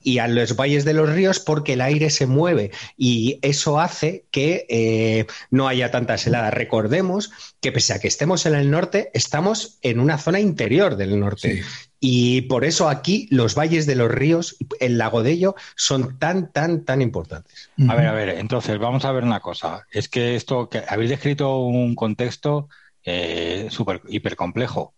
y 0.02 0.18
a 0.18 0.28
los 0.28 0.56
valles 0.56 0.84
de 0.84 0.94
los 0.94 1.08
ríos 1.08 1.38
porque 1.38 1.74
el 1.74 1.80
aire 1.80 2.10
se 2.10 2.26
mueve 2.26 2.72
y 2.96 3.38
eso 3.42 3.78
hace 3.78 4.24
que 4.30 4.66
eh, 4.68 5.26
no 5.50 5.68
haya 5.68 5.90
tantas 5.90 6.26
heladas. 6.26 6.52
Recordemos 6.52 7.30
que 7.60 7.72
pese 7.72 7.92
a 7.92 8.00
que 8.00 8.08
estemos 8.08 8.46
en 8.46 8.54
el 8.54 8.70
norte, 8.70 9.10
estamos 9.14 9.78
en 9.82 10.00
una 10.00 10.18
zona 10.18 10.40
interior 10.40 10.96
del 10.96 11.18
norte. 11.18 11.62
Y 12.02 12.42
por 12.42 12.64
eso 12.64 12.88
aquí 12.88 13.28
los 13.30 13.54
valles 13.54 13.84
de 13.84 13.94
los 13.94 14.10
ríos, 14.10 14.56
el 14.80 14.96
lago 14.96 15.22
de 15.22 15.32
Ello, 15.32 15.54
son 15.76 16.18
tan, 16.18 16.50
tan, 16.50 16.84
tan 16.86 17.02
importantes. 17.02 17.68
A 17.88 17.94
ver, 17.94 18.06
a 18.06 18.12
ver, 18.12 18.30
entonces 18.30 18.78
vamos 18.80 19.04
a 19.04 19.12
ver 19.12 19.24
una 19.24 19.40
cosa. 19.40 19.86
Es 19.90 20.08
que 20.08 20.36
esto, 20.36 20.68
que 20.68 20.82
habéis 20.88 21.10
descrito 21.10 21.58
un 21.58 21.94
contexto 21.94 22.68
eh, 23.04 23.68
súper, 23.70 24.02
hiper 24.08 24.36
complejo 24.36 24.94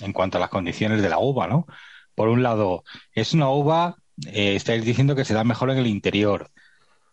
en 0.00 0.12
cuanto 0.12 0.38
a 0.38 0.40
las 0.40 0.50
condiciones 0.50 1.02
de 1.02 1.08
la 1.08 1.18
uva, 1.18 1.46
¿no? 1.46 1.66
Por 2.14 2.28
un 2.28 2.42
lado, 2.42 2.84
es 3.12 3.32
una 3.32 3.50
uva, 3.50 3.96
eh, 4.26 4.54
estáis 4.56 4.84
diciendo 4.84 5.14
que 5.14 5.24
se 5.24 5.34
da 5.34 5.44
mejor 5.44 5.70
en 5.70 5.78
el 5.78 5.86
interior, 5.86 6.50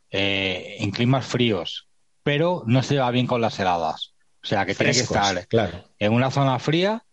eh, 0.10 0.78
en 0.80 0.91
climas 0.91 1.25
fríos, 1.25 1.88
pero 2.23 2.63
no 2.65 2.84
se 2.84 2.97
va 2.97 3.12
bien 3.12 3.28
con 3.28 3.41
las 3.41 3.60
heladas. 3.60 4.13
O 4.43 4.47
sea, 4.47 4.65
que 4.65 4.75
tiene 4.75 4.93
que 4.93 4.99
estar 4.99 5.47
claro. 5.47 5.84
en 5.97 6.13
una 6.13 6.30
zona 6.30 6.60
fría 6.60 7.06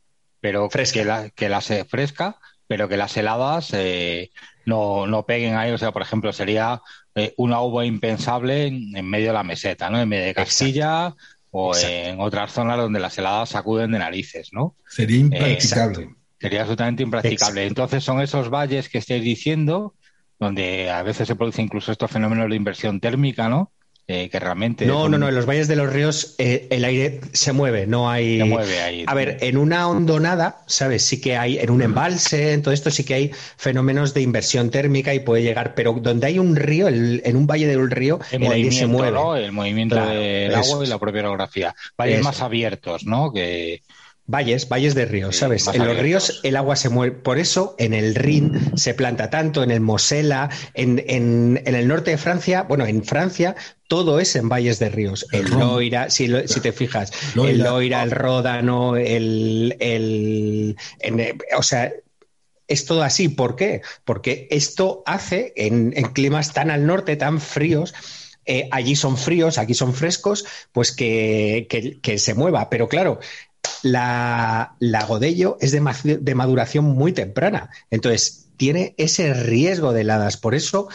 pero 0.43 0.69
Que, 0.69 1.05
la, 1.05 1.31
que 1.31 1.49
la 1.49 1.61
se 1.61 1.85
fresca, 1.85 2.37
pero 2.67 2.89
que 2.89 2.97
las 2.97 3.17
heladas 3.17 3.73
eh, 3.75 4.33
no, 4.67 5.07
no, 5.07 5.25
peguen 5.27 5.55
ahí. 5.55 5.73
O 5.73 5.79
sea, 5.79 5.93
por 5.93 6.03
ejemplo, 6.03 6.33
sería 6.33 6.83
eh, 7.15 7.35
una 7.37 7.61
uva 7.61 7.85
impensable 7.85 8.67
en, 8.67 9.09
medio 9.09 9.29
de 9.29 9.33
la 9.33 9.45
meseta, 9.45 9.91
¿no? 9.91 10.01
En 10.01 10.09
medio 10.09 10.25
de 10.25 10.35
Castilla 10.35 11.15
o 11.51 11.77
en 11.77 12.19
otras 12.21 12.53
zonas 12.53 12.79
donde 12.79 12.99
las 12.99 13.17
heladas 13.19 13.51
sacuden 13.51 13.93
de 13.93 13.99
narices, 13.99 14.51
¿no? 14.53 14.75
Sería 14.89 15.19
impracticable. 15.19 16.15
sería 16.41 16.61
absolutamente 16.61 17.03
impracticable. 17.03 17.67
Entonces 17.67 18.03
son 18.03 18.21
esos 18.23 18.49
valles 18.49 18.89
que 18.89 18.99
estáis 18.99 19.23
diciendo, 19.23 19.95
donde 20.39 20.91
a 20.91 21.03
veces 21.03 21.29
se 21.29 21.37
produce 21.37 21.61
incluso 21.61 21.93
estos 21.93 22.11
fenómenos 22.11 22.49
de 22.49 22.57
inversión 22.57 23.01
térmica, 23.01 23.49
¿no? 23.49 23.71
Eh, 24.09 24.29
que 24.31 24.41
realmente... 24.41 24.85
No, 24.85 25.09
no, 25.09 25.17
no, 25.17 25.29
en 25.29 25.35
los 25.35 25.47
valles 25.47 25.69
de 25.69 25.77
los 25.77 25.93
ríos 25.93 26.35
eh, 26.39 26.67
el 26.71 26.85
aire 26.85 27.21
se 27.33 27.53
mueve, 27.53 27.87
no 27.87 28.11
hay... 28.11 28.39
Se 28.39 28.45
mueve 28.45 28.81
ahí. 28.81 29.05
A 29.07 29.15
ver, 29.15 29.39
en 29.41 29.57
una 29.57 29.87
hondonada, 29.89 30.63
¿sabes? 30.67 31.05
Sí 31.05 31.21
que 31.21 31.37
hay, 31.37 31.59
en 31.59 31.71
un 31.71 31.83
embalse, 31.83 32.53
en 32.53 32.63
todo 32.63 32.75
esto 32.75 32.91
sí 32.91 33.05
que 33.05 33.15
hay 33.15 33.31
fenómenos 33.57 34.13
de 34.13 34.23
inversión 34.23 34.71
térmica 34.71 35.15
y 35.15 35.21
puede 35.21 35.45
llegar, 35.45 35.75
pero 35.77 35.93
donde 35.93 36.27
hay 36.27 36.41
un 36.41 36.57
río, 36.57 36.89
en 36.89 37.37
un 37.37 37.47
valle 37.47 37.69
de 37.69 37.77
un 37.77 37.91
río, 37.91 38.19
el, 38.33 38.43
aire 38.43 38.73
se 38.73 38.87
mueve. 38.87 39.13
¿no? 39.13 39.37
El 39.37 39.53
movimiento 39.53 39.95
del 39.95 40.55
agua 40.55 40.85
y 40.85 40.89
la 40.89 40.99
propia 40.99 41.21
orografía. 41.23 41.75
Valles 41.97 42.23
más 42.23 42.41
abiertos, 42.43 43.05
¿no? 43.05 43.33
Que 43.33 43.83
Valles, 44.33 44.67
valles 44.67 44.95
de 44.95 45.05
ríos, 45.05 45.37
¿sabes? 45.37 45.69
En 45.69 45.85
los 45.85 45.99
ríos 45.99 46.41
el 46.43 46.57
agua 46.57 46.75
se 46.75 46.89
mueve. 46.89 47.15
Por 47.15 47.39
eso 47.39 47.75
en 47.79 47.93
el 47.93 48.15
Rin 48.15 48.73
se 48.77 48.95
planta 48.95 49.29
tanto, 49.29 49.63
en 49.63 49.71
el 49.71 49.81
Mosela, 49.81 50.49
en, 50.73 51.05
en, 51.07 51.61
el 51.67 51.87
norte 51.87 52.13
de 52.13 52.17
Francia, 52.17 52.63
bueno, 52.63 52.87
en 52.87 53.05
Francia 53.05 53.55
todo 53.89 54.21
es 54.21 54.35
en 54.35 54.49
valles 54.49 54.79
de 54.79 54.89
ríos. 54.89 55.27
El, 55.33 55.51
Loira, 55.51 56.09
si, 56.09 56.31
si, 56.49 56.61
te 56.61 56.73
fijas, 56.73 57.13
el 57.37 57.59
Loira, 57.59 58.03
el 58.03 58.11
Ródano, 58.11 58.97
el. 58.97 59.77
el 59.81 60.77
o 61.55 61.63
sea, 61.63 61.93
es 62.69 62.87
todo 62.87 63.03
así. 63.03 63.29
¿Por 63.29 63.55
qué? 63.55 63.83
Porque 64.07 64.49
esto 64.51 65.03
hace 65.05 65.53
en, 65.57 65.93
climas 66.15 66.55
tan 66.55 66.71
al 66.71 66.87
norte, 66.87 67.17
tan 67.17 67.39
fríos, 67.39 67.93
eh, 68.47 68.71
allí 68.73 68.97
son 68.97 69.19
fríos, 69.19 69.59
aquí 69.59 69.75
son 69.75 69.93
frescos, 69.93 70.47
pues 70.73 70.91
que, 70.91 71.67
que, 72.01 72.19
se 72.19 72.33
mueva. 72.33 72.71
Pero 72.71 72.89
claro, 72.89 73.21
la, 73.83 74.75
la 74.79 75.05
Godello 75.05 75.59
es 75.61 75.73
de, 75.73 76.35
maduración 76.35 76.85
muy 76.85 77.13
temprana. 77.13 77.71
Entonces, 77.91 78.49
tiene 78.57 78.95
ese 78.97 79.35
riesgo 79.35 79.93
de 79.93 80.03
heladas. 80.03 80.37
Por 80.37 80.55
eso, 80.55 80.89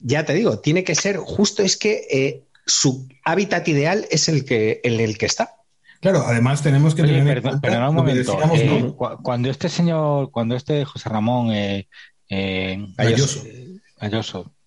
ya 0.00 0.24
te 0.24 0.34
digo, 0.34 0.58
tiene 0.58 0.84
que 0.84 0.94
ser 0.94 1.16
justo 1.16 1.62
es 1.62 1.76
que 1.76 2.06
eh, 2.10 2.42
su 2.66 3.08
hábitat 3.24 3.66
ideal 3.68 4.06
es 4.10 4.28
el 4.28 4.44
que, 4.44 4.80
en 4.84 5.00
el 5.00 5.18
que 5.18 5.26
está. 5.26 5.56
Claro, 6.00 6.24
además 6.26 6.62
tenemos 6.62 6.96
que 6.96 7.04
tener 7.04 7.42
un 7.88 7.94
momento. 7.94 8.38
Eh, 8.54 8.92
cuando 9.22 9.50
este 9.50 9.68
señor, 9.68 10.32
cuando 10.32 10.56
este 10.56 10.84
José 10.84 11.08
Ramón 11.08 11.52
eh, 11.52 11.86
eh 12.28 12.84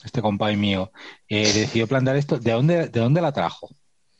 este 0.05 0.21
compay 0.21 0.55
mío, 0.55 0.91
decidió 1.27 1.87
plantar 1.87 2.15
esto, 2.15 2.37
¿de 2.37 2.51
dónde, 2.51 2.87
¿de 2.87 2.99
dónde 2.99 3.19
la 3.19 3.33
trajo? 3.33 3.69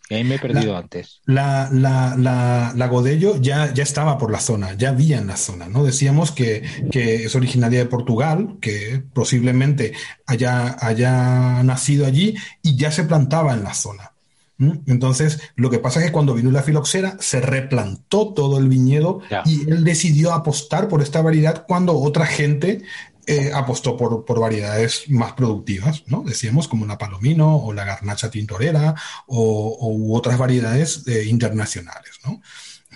Ahí 0.10 0.24
me 0.24 0.36
he 0.36 0.39
perdido 0.39 0.78
antes. 0.78 1.22
La, 1.26 1.70
la, 1.72 2.15
la, 2.18 2.74
la, 2.76 2.88
Godello 2.88 3.41
ya, 3.41 3.74
ya 3.74 3.84
estaba 3.84 4.18
por 4.18 4.32
la 4.32 4.39
zona, 4.39 4.74
ya 4.74 4.89
había 4.89 5.18
en 5.18 5.28
la 5.28 5.38
zona, 5.38 5.68
¿no? 5.68 5.84
Decíamos 5.84 6.32
que, 6.32 6.63
que 6.91 7.26
es 7.26 7.36
originaria 7.36 7.80
de 7.80 7.86
Portugal, 7.86 8.58
que 8.62 9.04
posiblemente 9.13 9.94
haya, 10.28 10.78
haya 10.80 11.63
nacido 11.63 12.06
allí 12.06 12.36
y 12.62 12.76
ya 12.76 12.91
se 12.91 13.04
plantaba 13.04 13.54
en 13.54 13.63
la 13.63 13.74
zona. 13.74 14.12
Entonces, 14.58 15.41
lo 15.56 15.70
que 15.70 15.80
pasa 15.80 16.00
es 16.00 16.06
que 16.06 16.12
cuando 16.13 16.34
vino 16.34 16.50
la 16.50 16.63
filoxera, 16.63 17.18
se 17.20 17.41
replantó 17.41 18.34
todo 18.34 18.58
el 18.58 18.70
viñedo 18.70 19.20
y 19.44 19.70
él 19.70 19.84
decidió 19.84 20.32
apostar 20.32 20.88
por 20.88 21.02
esta 21.02 21.22
variedad 21.22 21.65
cuando 21.68 22.00
otra 22.00 22.26
gente 22.26 22.84
eh, 23.28 23.52
apostó 23.54 23.98
por, 23.98 24.26
por, 24.26 24.40
variedades 24.40 25.10
más 25.10 25.34
productivas, 25.34 26.04
¿no? 26.08 26.24
Decíamos 26.24 26.68
como 26.68 26.86
la 26.86 26.98
palomino 26.98 27.58
o 27.58 27.74
la 27.74 27.86
garnacha 27.86 28.30
tintorera 28.30 28.96
o, 29.28 29.90
u 29.92 30.16
otras 30.16 30.38
variedades 30.38 31.08
eh, 31.08 31.26
internacionales, 31.26 32.20
¿no? 32.26 32.42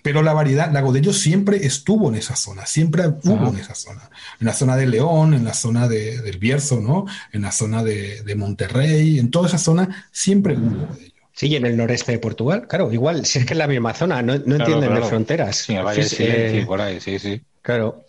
Pero 0.03 0.21
la 0.21 0.33
variedad, 0.33 0.71
la 0.71 0.81
Godello 0.81 1.13
siempre 1.13 1.65
estuvo 1.65 2.09
en 2.09 2.15
esa 2.15 2.35
zona, 2.35 2.65
siempre 2.65 3.07
hubo 3.07 3.49
en 3.49 3.57
esa 3.57 3.75
zona. 3.75 4.09
En 4.39 4.47
la 4.47 4.53
zona 4.53 4.77
de 4.77 4.87
León, 4.87 5.33
en 5.33 5.43
la 5.43 5.53
zona 5.53 5.87
de, 5.87 6.21
del 6.21 6.37
Bierzo, 6.37 6.79
¿no? 6.79 7.05
En 7.33 7.41
la 7.41 7.51
zona 7.51 7.83
de, 7.83 8.21
de, 8.23 8.35
Monterrey, 8.35 9.19
en 9.19 9.31
toda 9.31 9.47
esa 9.47 9.57
zona 9.57 10.07
siempre 10.11 10.55
hubo 10.55 10.87
Godello. 10.87 11.13
Sí, 11.33 11.47
y 11.47 11.55
en 11.55 11.65
el 11.65 11.77
noreste 11.77 12.11
de 12.11 12.19
Portugal, 12.19 12.67
claro, 12.67 12.91
igual, 12.91 13.25
si 13.25 13.39
es 13.39 13.45
que 13.45 13.53
es 13.53 13.57
la 13.57 13.67
misma 13.67 13.93
zona, 13.93 14.21
no, 14.21 14.37
no 14.37 14.55
entienden 14.55 14.93
de 14.93 15.01
fronteras. 15.01 15.55
Sí, 15.55 15.75
vaya, 15.75 16.03
sí, 16.03 16.17
eh, 16.19 16.63
por 16.67 16.81
ahí, 16.81 16.99
sí, 16.99 17.17
sí. 17.17 17.41
Claro. 17.61 18.03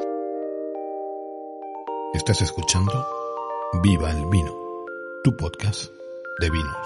Estás 2.12 2.42
escuchando 2.42 3.06
Viva 3.84 4.10
el 4.10 4.26
Vino, 4.26 4.52
tu 5.22 5.36
podcast 5.36 5.92
de 6.40 6.50
vinos. 6.50 6.76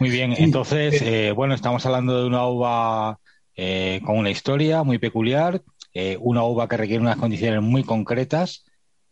Muy 0.00 0.10
bien, 0.10 0.34
entonces, 0.36 1.00
eh, 1.02 1.30
bueno, 1.30 1.54
estamos 1.54 1.86
hablando 1.86 2.20
de 2.20 2.26
una 2.26 2.48
uva 2.48 3.20
eh, 3.54 4.00
con 4.04 4.18
una 4.18 4.30
historia 4.30 4.82
muy 4.82 4.98
peculiar, 4.98 5.62
eh, 5.92 6.18
una 6.20 6.42
uva 6.42 6.68
que 6.68 6.76
requiere 6.76 7.00
unas 7.00 7.16
condiciones 7.16 7.62
muy 7.62 7.84
concretas, 7.84 8.64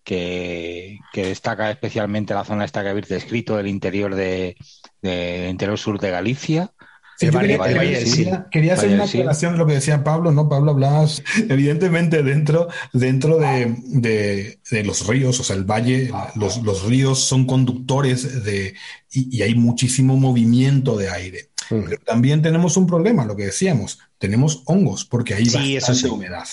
que, 0.03 0.99
destaca 1.15 1.71
especialmente 1.71 2.35
la 2.35 2.45
zona 2.45 2.65
esta 2.65 2.83
que 2.83 2.89
habéis 2.89 3.07
descrito, 3.07 3.61
el 3.61 3.69
interior 3.69 4.17
de, 4.17 4.57
de 5.01 5.49
interior 5.49 5.79
sur 5.79 6.01
de 6.01 6.11
Galicia, 6.11 6.73
quería, 7.31 8.75
hacer 8.75 8.95
una 8.95 9.05
aclaración 9.05 9.53
de 9.53 9.59
lo 9.59 9.67
que 9.67 9.75
decía 9.75 10.05
Pablo, 10.05 10.33
¿no? 10.33 10.49
Pablo 10.49 10.73
hablabas, 10.73 11.23
evidentemente, 11.49 12.23
dentro, 12.23 12.69
dentro 12.93 13.39
de, 13.39 14.59
los 14.85 15.07
ríos, 15.07 15.41
o 15.41 15.45
sea, 15.45 15.57
el 15.57 15.65
valle, 15.65 16.11
los, 16.35 16.85
ríos 16.85 17.21
son 17.21 17.47
conductores 17.47 18.45
de, 18.45 18.75
y, 19.11 19.43
hay 19.43 19.55
muchísimo 19.55 20.17
movimiento 20.17 20.97
de 20.97 21.11
aire. 21.11 21.49
Pero 21.69 21.97
también 22.05 22.43
tenemos 22.43 22.77
un 22.77 22.87
problema, 22.87 23.25
lo 23.25 23.35
que 23.35 23.47
decíamos, 23.47 23.99
tenemos 24.19 24.63
hongos, 24.67 25.05
porque 25.05 25.35
hay 25.35 25.47
Sí, 25.47 25.75
bastante 25.75 26.09
humedad. 26.09 26.47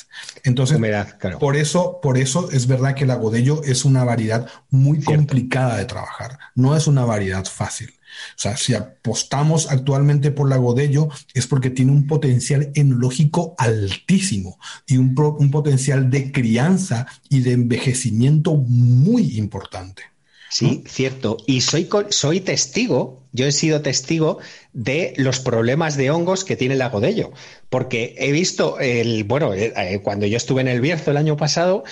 Entonces, 0.44 0.78
Humedad, 0.78 1.18
claro. 1.20 1.40
por 1.40 1.58
eso, 1.58 2.00
por 2.02 2.18
eso 2.18 2.50
es 2.52 2.68
verdad 2.68 2.96
que 2.96 3.04
el 3.04 3.12
agodello 3.12 3.62
es 3.64 3.86
una 3.86 4.04
variedad 4.04 4.48
muy 4.70 5.02
Cierto. 5.02 5.16
complicada 5.16 5.78
de 5.78 5.86
trabajar. 5.86 6.40
No 6.56 6.76
es 6.76 6.88
una 6.88 7.06
variedad 7.06 7.46
fácil. 7.46 7.94
O 8.36 8.40
sea, 8.40 8.58
si 8.58 8.74
apostamos 8.74 9.72
actualmente 9.72 10.32
por 10.32 10.50
la 10.50 10.58
Godello 10.58 11.10
es 11.34 11.48
porque 11.48 11.70
tiene 11.70 11.92
un 11.92 12.08
potencial 12.08 12.72
enológico 12.76 13.56
altísimo 13.58 14.60
y 14.88 14.98
un, 14.98 15.16
pro- 15.16 15.36
un 15.40 15.52
potencial 15.52 16.10
de 16.10 16.32
crianza 16.32 17.08
y 17.30 17.42
de 17.42 17.54
envejecimiento 17.54 18.56
muy 18.56 19.38
importante. 19.38 20.04
Sí, 20.52 20.84
cierto. 20.88 21.38
Y 21.46 21.62
soy, 21.62 21.88
soy 22.10 22.40
testigo, 22.40 23.22
yo 23.32 23.46
he 23.46 23.52
sido 23.52 23.82
testigo 23.82 24.40
de 24.74 25.14
los 25.16 25.40
problemas 25.40 25.96
de 25.96 26.10
hongos 26.10 26.44
que 26.44 26.56
tiene 26.56 26.74
el 26.74 26.82
agodello. 26.82 27.32
Porque 27.70 28.16
he 28.18 28.32
visto, 28.32 28.80
el, 28.80 29.26
bueno, 29.26 29.54
eh, 29.54 29.72
eh, 29.78 30.00
cuando 30.02 30.26
yo 30.26 30.38
estuve 30.38 30.62
en 30.62 30.68
el 30.68 30.82
Bierzo 30.82 31.12
el 31.12 31.18
año 31.18 31.38
pasado, 31.38 31.84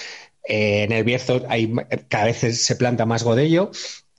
eh, 0.48 0.82
en 0.84 0.92
el 0.92 1.04
Bierzo 1.04 1.44
hay, 1.50 1.72
cada 2.10 2.26
vez 2.26 2.38
se 2.38 2.76
planta 2.76 3.06
más 3.06 3.24
godello. 3.24 3.70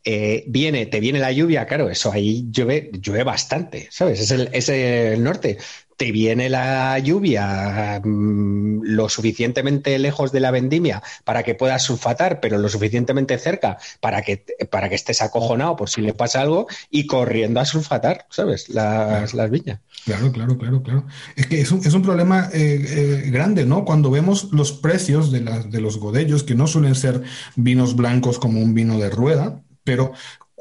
Eh, 0.05 0.45
viene, 0.49 0.87
te 0.87 1.01
viene 1.01 1.19
la 1.19 1.33
lluvia, 1.33 1.67
claro, 1.67 1.91
eso 1.91 2.13
ahí 2.13 2.47
llueve, 2.51 2.91
llueve 3.01 3.25
bastante, 3.25 3.89
¿sabes? 3.91 4.21
Es 4.21 4.31
el, 4.31 4.49
es 4.53 4.69
el 4.69 5.23
norte. 5.23 5.59
Te 5.97 6.13
viene 6.13 6.49
la 6.49 6.97
lluvia 7.01 8.01
mm, 8.05 8.83
lo 8.85 9.09
suficientemente 9.09 9.99
lejos 9.99 10.31
de 10.33 10.41
la 10.41 10.51
vendimia 10.53 11.03
para 11.25 11.43
que 11.43 11.55
puedas 11.57 11.83
sulfatar, 11.83 12.41
pero 12.41 12.59
lo 12.59 12.69
suficientemente 12.69 13.37
cerca 13.39 13.79
para 14.01 14.23
que, 14.23 14.45
para 14.71 14.89
que 14.89 14.95
estés 14.95 15.23
acojonado 15.23 15.77
por 15.77 15.91
si 15.91 16.01
le 16.03 16.15
pasa 16.15 16.41
algo 16.43 16.69
y 16.91 17.07
corriendo 17.07 17.59
a 17.61 17.65
sulfatar, 17.65 18.27
¿sabes? 18.31 18.69
Las, 18.69 19.35
las 19.35 19.51
viñas. 19.51 19.81
Claro, 20.05 20.33
claro, 20.33 20.57
claro, 20.57 20.83
claro. 20.83 21.07
Es 21.37 21.47
que 21.49 21.61
es 21.61 21.71
un, 21.71 21.81
es 21.85 21.93
un 21.93 22.03
problema 22.03 22.49
eh, 22.53 23.23
eh, 23.27 23.31
grande, 23.31 23.67
¿no? 23.67 23.85
Cuando 23.85 24.11
vemos 24.11 24.49
los 24.53 24.73
precios 24.73 25.31
de, 25.31 25.41
las- 25.43 25.71
de 25.71 25.81
los 25.83 25.99
godellos, 25.99 26.45
que 26.45 26.55
no 26.55 26.67
suelen 26.67 26.95
ser 26.95 27.23
vinos 27.57 27.95
blancos 27.95 28.39
como 28.39 28.61
un 28.61 28.73
vino 28.75 28.99
de 28.99 29.11
rueda, 29.11 29.63
pero 29.89 30.13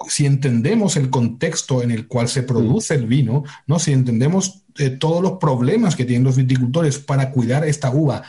si 0.07 0.25
entendemos 0.25 0.95
el 0.95 1.09
contexto 1.09 1.83
en 1.83 1.91
el 1.91 2.07
cual 2.07 2.29
se 2.29 2.43
produce 2.43 2.95
el 2.95 3.07
vino, 3.07 3.43
¿no? 3.65 3.77
Si 3.77 3.91
entendemos 3.91 4.63
eh, 4.77 4.89
todos 4.89 5.21
los 5.21 5.33
problemas 5.33 5.97
que 5.97 6.05
tienen 6.05 6.23
los 6.23 6.37
viticultores 6.37 6.97
para 6.97 7.31
cuidar 7.31 7.65
esta 7.65 7.91
uva 7.91 8.23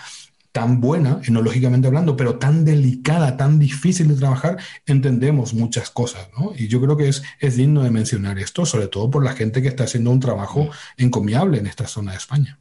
tan 0.51 0.81
buena, 0.81 1.21
enológicamente 1.25 1.87
hablando, 1.87 2.17
pero 2.17 2.41
tan 2.41 2.65
delicada, 2.65 3.37
tan 3.37 3.61
difícil 3.61 4.09
de 4.09 4.17
trabajar, 4.17 4.57
entendemos 4.87 5.55
muchas 5.55 5.89
cosas, 5.89 6.29
¿no? 6.37 6.51
Y 6.59 6.67
yo 6.67 6.81
creo 6.81 6.97
que 6.97 7.09
es, 7.09 7.23
es 7.39 7.55
digno 7.55 7.85
de 7.85 7.93
mencionar 7.93 8.41
esto, 8.41 8.67
sobre 8.67 8.89
todo 8.89 9.09
por 9.09 9.23
la 9.25 9.35
gente 9.35 9.63
que 9.63 9.69
está 9.69 9.85
haciendo 9.85 10.11
un 10.11 10.19
trabajo 10.19 10.69
encomiable 10.97 11.59
en 11.59 11.69
esta 11.69 11.87
zona 11.87 12.11
de 12.11 12.19
España. 12.19 12.59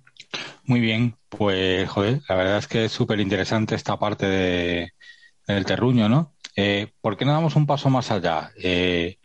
Muy 0.64 0.80
bien, 0.80 1.16
pues 1.30 1.90
joder, 1.90 2.22
la 2.30 2.36
verdad 2.36 2.60
es 2.60 2.68
que 2.68 2.86
es 2.86 2.92
súper 2.92 3.20
interesante 3.20 3.74
esta 3.74 3.98
parte 3.98 4.28
de, 4.28 4.92
del 5.48 5.66
terruño, 5.66 6.08
¿no? 6.08 6.36
Eh, 6.58 6.92
¿por 7.02 7.18
qué 7.18 7.26
no 7.26 7.34
damos 7.34 7.56
un 7.56 7.68
paso 7.68 7.90
más 7.90 8.10
allá? 8.12 8.52
Eh, 8.58 9.20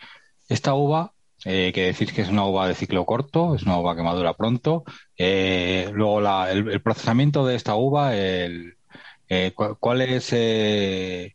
esta 0.49 0.74
uva, 0.74 1.14
eh, 1.47 1.72
que 1.74 1.85
decís 1.87 2.12
que 2.12 2.22
es 2.22 2.28
una 2.28 2.45
uva 2.45 2.68
de 2.68 2.74
ciclo 2.74 3.07
corto, 3.07 3.55
es 3.55 3.62
una 3.64 3.78
uva 3.78 3.97
que 3.97 4.03
madura 4.03 4.35
pronto, 4.35 4.85
luego 5.18 6.20
el, 6.49 6.83
procesamiento 6.83 7.47
de 7.47 7.57
esta 7.57 7.74
uva, 7.74 8.12
¿cuál 9.80 10.03
es, 10.03 10.28
qué, 10.30 11.35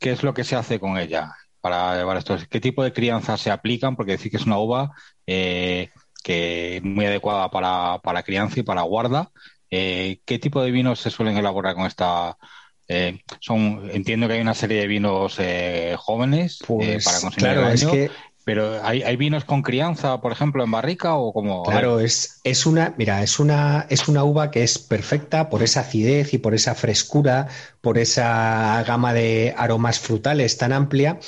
es 0.00 0.22
lo 0.22 0.34
que 0.34 0.44
se 0.44 0.56
hace 0.56 0.80
con 0.80 0.98
ella 0.98 1.32
para 1.60 1.96
llevar 1.96 2.16
esto? 2.16 2.36
¿Qué 2.50 2.60
tipo 2.60 2.82
de 2.82 2.92
crianzas 2.92 3.40
se 3.40 3.50
aplican? 3.52 3.94
Porque 3.96 4.12
decís 4.12 4.30
que 4.30 4.36
es 4.38 4.46
una 4.46 4.58
uva 4.58 4.90
que 5.26 6.80
muy 6.82 7.06
adecuada 7.06 7.50
para, 7.50 7.98
para 8.02 8.22
crianza 8.24 8.60
y 8.60 8.62
para 8.64 8.82
guarda. 8.82 9.30
¿qué 9.70 10.38
tipo 10.40 10.60
de 10.62 10.72
vinos 10.72 10.98
se 11.00 11.10
suelen 11.10 11.36
elaborar 11.36 11.74
con 11.76 11.86
esta? 11.86 12.36
Eh, 12.92 13.20
son, 13.38 13.88
entiendo 13.92 14.26
que 14.26 14.34
hay 14.34 14.40
una 14.40 14.54
serie 14.54 14.80
de 14.80 14.86
vinos 14.88 15.36
eh, 15.38 15.94
jóvenes 15.96 16.60
eh, 16.60 16.64
Pues 16.66 17.04
para 17.04 17.20
consumir 17.20 17.52
claro, 17.52 17.68
el 17.68 17.74
es 17.74 17.82
año, 17.82 17.92
que 17.92 18.10
pero 18.42 18.82
¿hay, 18.82 19.02
hay 19.02 19.14
vinos 19.16 19.44
con 19.44 19.62
crianza, 19.62 20.20
por 20.20 20.32
ejemplo, 20.32 20.64
en 20.64 20.70
barrica 20.72 21.14
o 21.14 21.32
como? 21.32 21.62
Claro, 21.62 22.00
es, 22.00 22.40
es 22.42 22.66
una, 22.66 22.94
mira, 22.98 23.22
es 23.22 23.38
una, 23.38 23.86
es 23.90 24.08
una 24.08 24.24
uva 24.24 24.50
que 24.50 24.64
es 24.64 24.78
perfecta 24.78 25.48
por 25.50 25.62
esa 25.62 25.80
acidez 25.80 26.34
y 26.34 26.38
por 26.38 26.54
esa 26.54 26.74
frescura, 26.74 27.46
por 27.80 27.96
esa 27.96 28.82
gama 28.84 29.12
de 29.12 29.54
aromas 29.56 30.00
frutales 30.00 30.56
tan 30.58 30.72
amplia. 30.72 31.20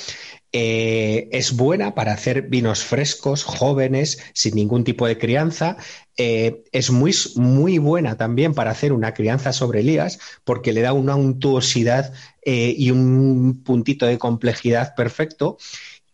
Eh, 0.55 1.29
es 1.31 1.57
buena 1.57 1.95
para 1.95 2.13
hacer 2.13 2.43
vinos 2.43 2.83
frescos, 2.83 3.43
jóvenes, 3.43 4.19
sin 4.33 4.53
ningún 4.53 4.83
tipo 4.83 5.07
de 5.07 5.17
crianza. 5.17 5.77
Eh, 6.15 6.63
es 6.71 6.91
muy, 6.91 7.11
muy 7.35 7.79
buena 7.79 8.17
también 8.17 8.53
para 8.53 8.69
hacer 8.69 8.93
una 8.93 9.15
crianza 9.15 9.51
sobre 9.51 9.81
lías, 9.81 10.19
porque 10.43 10.71
le 10.71 10.81
da 10.81 10.93
una 10.93 11.15
untuosidad 11.15 12.13
eh, 12.43 12.75
y 12.77 12.91
un 12.91 13.63
puntito 13.63 14.05
de 14.05 14.19
complejidad 14.19 14.93
perfecto. 14.93 15.57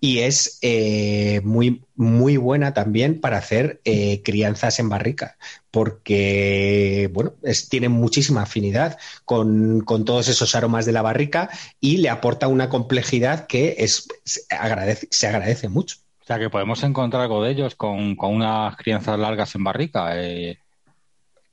Y 0.02 0.20
es 0.20 0.60
eh, 0.62 1.42
muy, 1.44 1.84
muy 1.96 2.38
buena 2.38 2.74
también 2.74 3.20
para 3.20 3.38
hacer 3.38 3.82
eh, 3.84 4.22
crianzas 4.24 4.80
en 4.80 4.88
barrica, 4.90 5.38
porque 5.72 7.10
bueno, 7.14 7.34
es- 7.44 7.68
tiene 7.70 7.90
muchísima 7.90 8.44
afinidad 8.44 8.98
con, 9.26 9.82
con 9.82 10.06
todos 10.06 10.28
esos 10.30 10.56
aromas 10.56 10.86
de 10.86 10.94
la 10.94 11.02
barrica 11.02 11.50
y 11.82 11.98
le 11.98 12.10
aporta 12.10 12.48
una 12.48 12.70
complejidad 12.70 13.46
que 13.48 13.76
es, 13.80 14.08
se, 14.24 14.42
agradece, 14.50 15.08
se 15.12 15.28
agradece 15.28 15.68
mucho. 15.70 15.98
O 16.22 16.26
sea, 16.26 16.40
que 16.40 16.50
podemos 16.50 16.82
encontrar 16.84 17.24
algo 17.24 17.44
de 17.44 17.52
ellos 17.52 17.76
con, 17.76 18.16
con 18.16 18.36
unas 18.36 18.76
crianzas 18.78 19.20
largas 19.20 19.54
en 19.56 19.64
barrica. 19.64 20.12
eh, 20.16 20.60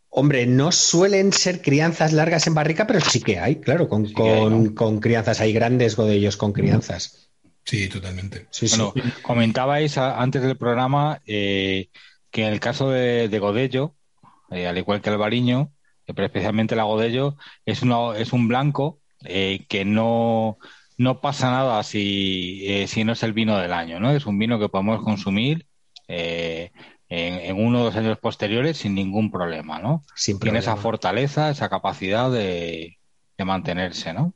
Hombre, 0.08 0.46
no 0.46 0.72
suelen 0.72 1.32
ser 1.32 1.60
crianzas 1.60 2.12
largas 2.12 2.46
en 2.46 2.54
barrica, 2.54 2.86
pero 2.86 3.00
sí 3.00 3.20
que 3.20 3.38
hay, 3.38 3.56
claro, 3.56 3.88
con, 3.88 4.06
Sí 4.06 4.14
que 4.14 4.22
hay, 4.22 4.40
con, 4.40 4.64
¿no? 4.64 4.74
con 4.74 4.98
crianzas. 5.00 5.40
Hay 5.40 5.52
grandes 5.52 5.96
godellos 5.96 6.36
con 6.36 6.52
crianzas. 6.52 7.25
Sí, 7.66 7.88
totalmente. 7.88 8.46
Sí, 8.50 8.68
sí. 8.68 8.76
Bueno, 8.76 8.92
comentabais 9.22 9.98
a- 9.98 10.20
antes 10.22 10.42
del 10.42 10.56
programa 10.56 11.20
eh, 11.26 11.88
que 12.30 12.46
en 12.46 12.52
el 12.52 12.60
caso 12.60 12.90
de, 12.90 13.28
de 13.28 13.38
Godello, 13.38 13.96
eh, 14.50 14.66
al 14.68 14.78
igual 14.78 15.00
que 15.02 15.10
el 15.10 15.18
Bariño, 15.18 15.72
eh, 16.06 16.14
pero 16.14 16.26
especialmente 16.26 16.76
la 16.76 16.84
Godello, 16.84 17.36
es, 17.64 17.82
una- 17.82 18.16
es 18.16 18.32
un 18.32 18.48
blanco 18.48 19.00
eh, 19.24 19.66
que 19.68 19.84
no, 19.84 20.58
no 20.96 21.20
pasa 21.20 21.50
nada 21.50 21.82
si, 21.82 22.86
si 22.86 23.04
no 23.04 23.12
es 23.14 23.22
el 23.24 23.32
vino 23.32 23.58
del 23.58 23.72
año, 23.72 23.98
¿no? 24.00 24.12
Es 24.12 24.26
un 24.26 24.38
vino 24.38 24.58
que 24.60 24.68
podemos 24.68 25.02
consumir 25.02 25.66
eh, 26.08 26.70
en, 27.08 27.34
en 27.34 27.56
uno 27.64 27.80
o 27.80 27.84
dos 27.84 27.96
años 27.96 28.18
posteriores 28.18 28.76
sin 28.78 28.94
ningún 28.94 29.30
problema, 29.30 29.78
¿no? 29.80 30.02
sin 30.14 30.38
Tiene 30.38 30.58
esa 30.60 30.76
fortaleza, 30.76 31.50
esa 31.50 31.68
capacidad 31.68 32.30
de, 32.30 32.98
de 33.36 33.44
mantenerse, 33.44 34.12
¿no? 34.12 34.34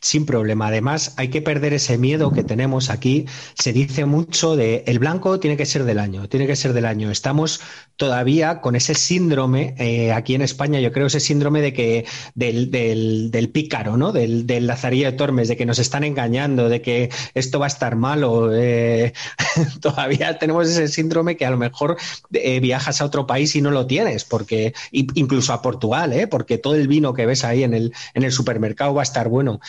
Sin 0.00 0.26
problema. 0.26 0.68
Además, 0.68 1.14
hay 1.16 1.28
que 1.28 1.42
perder 1.42 1.72
ese 1.72 1.98
miedo 1.98 2.32
que 2.32 2.44
tenemos 2.44 2.88
aquí. 2.88 3.26
Se 3.54 3.72
dice 3.72 4.04
mucho 4.04 4.54
de 4.54 4.84
el 4.86 5.00
blanco 5.00 5.40
tiene 5.40 5.56
que 5.56 5.66
ser 5.66 5.82
del 5.82 5.98
año, 5.98 6.28
tiene 6.28 6.46
que 6.46 6.54
ser 6.54 6.72
del 6.72 6.84
año. 6.84 7.10
Estamos 7.10 7.60
todavía 7.96 8.60
con 8.60 8.76
ese 8.76 8.94
síndrome 8.94 9.74
eh, 9.76 10.12
aquí 10.12 10.36
en 10.36 10.42
España, 10.42 10.78
yo 10.78 10.92
creo 10.92 11.08
ese 11.08 11.18
síndrome 11.18 11.60
de 11.60 11.72
que 11.72 12.06
del, 12.36 12.70
del, 12.70 13.32
del 13.32 13.48
pícaro, 13.50 13.96
¿no? 13.96 14.12
Del, 14.12 14.46
del 14.46 14.68
Lazarillo 14.68 15.06
de 15.06 15.16
Tormes, 15.16 15.48
de 15.48 15.56
que 15.56 15.66
nos 15.66 15.80
están 15.80 16.04
engañando, 16.04 16.68
de 16.68 16.80
que 16.80 17.10
esto 17.34 17.58
va 17.58 17.66
a 17.66 17.68
estar 17.68 17.96
malo. 17.96 18.50
eh, 18.54 19.12
todavía 19.80 20.38
tenemos 20.38 20.68
ese 20.68 20.86
síndrome 20.86 21.36
que 21.36 21.44
a 21.44 21.50
lo 21.50 21.58
mejor 21.58 21.96
eh, 22.32 22.60
viajas 22.60 23.00
a 23.00 23.04
otro 23.04 23.26
país 23.26 23.56
y 23.56 23.62
no 23.62 23.72
lo 23.72 23.86
tienes, 23.88 24.24
porque 24.24 24.74
incluso 24.92 25.52
a 25.52 25.60
Portugal, 25.60 26.12
¿eh? 26.12 26.28
porque 26.28 26.56
todo 26.58 26.76
el 26.76 26.86
vino 26.86 27.14
que 27.14 27.26
ves 27.26 27.42
ahí 27.42 27.64
en 27.64 27.74
el, 27.74 27.92
en 28.14 28.22
el 28.22 28.30
supermercado 28.30 28.94
va 28.94 29.02
a 29.02 29.04
estar 29.04 29.28
bueno. 29.28 29.60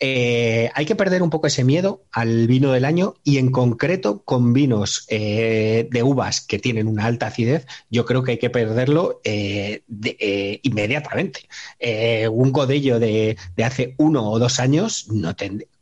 Eh, 0.00 0.70
hay 0.74 0.86
que 0.86 0.94
perder 0.94 1.22
un 1.22 1.30
poco 1.30 1.48
ese 1.48 1.64
miedo 1.64 2.04
al 2.12 2.46
vino 2.46 2.72
del 2.72 2.84
año 2.84 3.14
y 3.24 3.38
en 3.38 3.50
concreto 3.50 4.22
con 4.24 4.52
vinos 4.52 5.06
eh, 5.08 5.88
de 5.90 6.02
uvas 6.02 6.40
que 6.40 6.58
tienen 6.58 6.86
una 6.86 7.06
alta 7.06 7.26
acidez, 7.26 7.66
yo 7.90 8.04
creo 8.04 8.22
que 8.22 8.32
hay 8.32 8.38
que 8.38 8.50
perderlo 8.50 9.20
eh, 9.24 9.82
inmediatamente. 10.62 11.48
Un 12.30 12.52
godello 12.52 13.00
de, 13.00 13.36
de 13.56 13.64
hace 13.64 13.94
uno 13.98 14.30
o 14.30 14.38
dos 14.38 14.60
años, 14.60 15.08
no 15.10 15.34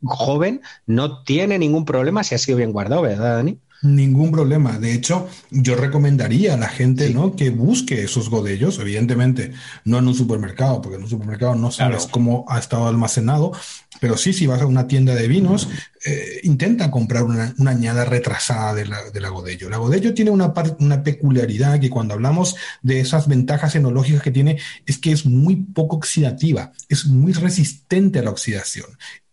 joven, 0.02 0.62
no 0.86 1.22
tiene 1.24 1.58
ningún 1.58 1.84
problema 1.84 2.24
si 2.24 2.34
ha 2.34 2.38
sido 2.38 2.58
bien 2.58 2.72
guardado, 2.72 3.02
¿verdad, 3.02 3.36
Dani? 3.36 3.58
Ningún 3.82 4.32
problema. 4.32 4.78
De 4.78 4.92
hecho, 4.94 5.28
yo 5.50 5.76
recomendaría 5.76 6.54
a 6.54 6.56
la 6.56 6.68
gente, 6.68 7.08
Sí. 7.08 7.14
¿no? 7.14 7.36
que 7.36 7.50
busque 7.50 8.02
esos 8.04 8.30
godellos, 8.30 8.78
evidentemente, 8.78 9.52
no 9.84 9.98
en 9.98 10.08
un 10.08 10.14
supermercado, 10.14 10.80
porque 10.80 10.96
en 10.96 11.02
un 11.04 11.10
supermercado 11.10 11.54
no 11.54 11.70
sabes 11.70 11.98
Claro. 11.98 12.10
cómo 12.10 12.44
ha 12.48 12.58
estado 12.58 12.88
almacenado, 12.88 13.52
pero 14.00 14.16
sí, 14.16 14.32
si 14.32 14.46
vas 14.46 14.60
a 14.62 14.66
una 14.66 14.86
tienda 14.88 15.14
de 15.14 15.28
vinos, 15.28 15.68
eh, 16.04 16.40
intenta 16.42 16.90
comprar 16.90 17.22
una, 17.24 17.54
una 17.58 17.70
añada 17.72 18.04
retrasada 18.04 18.74
de 18.74 18.86
la, 18.86 19.10
de 19.10 19.20
la 19.20 19.28
godello. 19.28 19.68
La 19.70 19.76
godello 19.78 20.14
tiene 20.14 20.30
una, 20.30 20.52
par- 20.54 20.76
una 20.80 21.02
peculiaridad 21.02 21.78
que 21.80 21.90
cuando 21.90 22.14
hablamos 22.14 22.56
de 22.82 23.00
esas 23.00 23.28
ventajas 23.28 23.74
enológicas 23.74 24.22
que 24.22 24.30
tiene, 24.30 24.58
es 24.86 24.98
que 24.98 25.12
es 25.12 25.26
muy 25.26 25.56
poco 25.56 25.96
oxidativa, 25.96 26.72
es 26.88 27.06
muy 27.06 27.32
resistente 27.32 28.18
a 28.18 28.22
la 28.22 28.30
oxidación. 28.30 28.86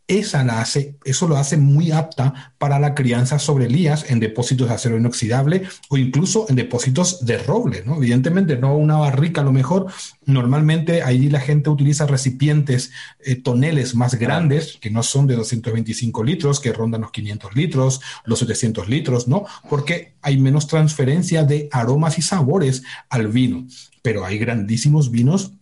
Esa 0.08 0.44
la 0.44 0.60
hace, 0.60 0.98
eso 1.06 1.28
lo 1.28 1.38
hace 1.38 1.56
muy 1.58 1.92
apta 1.92 2.54
para 2.58 2.80
la 2.80 2.94
crianza 2.94 3.40
sobre 3.40 3.70
lías 3.70 4.10
en 4.10 4.20
depósitos 4.20 4.68
de 4.68 4.74
acero 4.74 4.98
inoxidable 4.98 5.64
o 5.90 5.98
incluso 5.98 6.46
en 6.50 6.58
depósitos 6.58 7.26
de 7.26 7.38
roble, 7.38 7.84
¿no? 7.86 7.96
Evidentemente, 7.98 8.58
no 8.58 8.76
una 8.76 8.98
barrica 8.98 9.42
a 9.42 9.44
lo 9.46 9.54
mejor. 9.54 9.88
Normalmente 10.26 11.04
ahí 11.04 11.30
la 11.30 11.40
gente 11.40 11.70
utiliza 11.70 12.06
recipientes, 12.06 12.92
eh, 13.24 13.36
toneles 13.36 13.96
más 13.96 14.16
grandes, 14.16 14.78
que 14.82 14.90
no 14.90 15.04
son 15.04 15.26
de 15.26 15.36
225 15.36 16.24
litros, 16.24 16.60
que 16.60 16.74
rondan 16.74 17.02
los 17.02 17.12
500 17.12 17.56
litros, 17.56 18.02
los 18.26 18.40
700 18.40 18.90
litros, 18.90 19.28
¿no? 19.28 19.46
Porque 19.70 20.16
hay 20.22 20.38
menos 20.38 20.68
transferencia 20.68 21.44
de 21.44 21.70
aromas 21.72 22.18
y 22.18 22.22
sabores 22.22 22.84
al 23.10 23.30
vino. 23.30 23.66
Pero 24.02 24.26
hay 24.26 24.38
grandísimos 24.38 25.12
vinos 25.12 25.54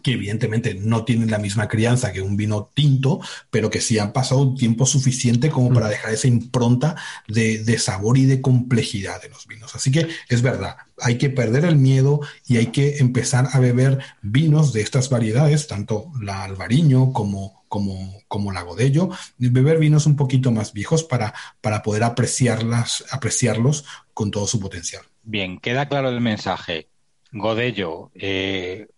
que 0.00 0.12
evidentemente 0.12 0.74
no 0.74 1.04
tienen 1.04 1.30
la 1.30 1.38
misma 1.38 1.68
crianza 1.68 2.12
que 2.12 2.22
un 2.22 2.36
vino 2.36 2.70
tinto, 2.74 3.20
pero 3.50 3.68
que 3.70 3.80
sí 3.80 3.98
han 3.98 4.12
pasado 4.12 4.40
un 4.40 4.56
tiempo 4.56 4.86
suficiente 4.86 5.50
como 5.50 5.72
para 5.72 5.86
mm. 5.86 5.90
dejar 5.90 6.14
esa 6.14 6.28
impronta 6.28 6.96
de, 7.28 7.78
sabor 7.78 8.16
y 8.16 8.24
de 8.24 8.40
complejidad 8.40 9.20
de 9.20 9.28
los 9.28 9.46
vinos. 9.46 9.74
Así 9.74 9.90
que 9.90 10.08
es 10.28 10.42
verdad, 10.42 10.76
hay 10.98 11.18
que 11.18 11.30
perder 11.30 11.64
el 11.64 11.76
miedo 11.76 12.20
y 12.46 12.56
hay 12.56 12.66
que 12.66 12.98
empezar 12.98 13.48
a 13.52 13.58
beber 13.58 13.98
vinos 14.22 14.72
de 14.72 14.82
estas 14.82 15.10
variedades, 15.10 15.66
tanto 15.66 16.10
la 16.20 16.44
albariño 16.44 17.12
como, 17.12 17.64
como, 17.68 18.20
como 18.28 18.52
la 18.52 18.62
godello, 18.62 19.10
beber 19.38 19.78
vinos 19.78 20.06
un 20.06 20.16
poquito 20.16 20.52
más 20.52 20.72
viejos 20.72 21.04
para, 21.04 21.34
para 21.60 21.82
poder 21.82 22.04
apreciarlas, 22.04 23.04
apreciarlos 23.10 23.84
con 24.14 24.30
todo 24.30 24.46
su 24.46 24.60
potencial. 24.60 25.02
Bien, 25.22 25.58
queda 25.58 25.88
claro 25.88 26.08
el 26.08 26.20
mensaje. 26.20 26.88
Godello, 27.32 28.10
eh, 28.14 28.88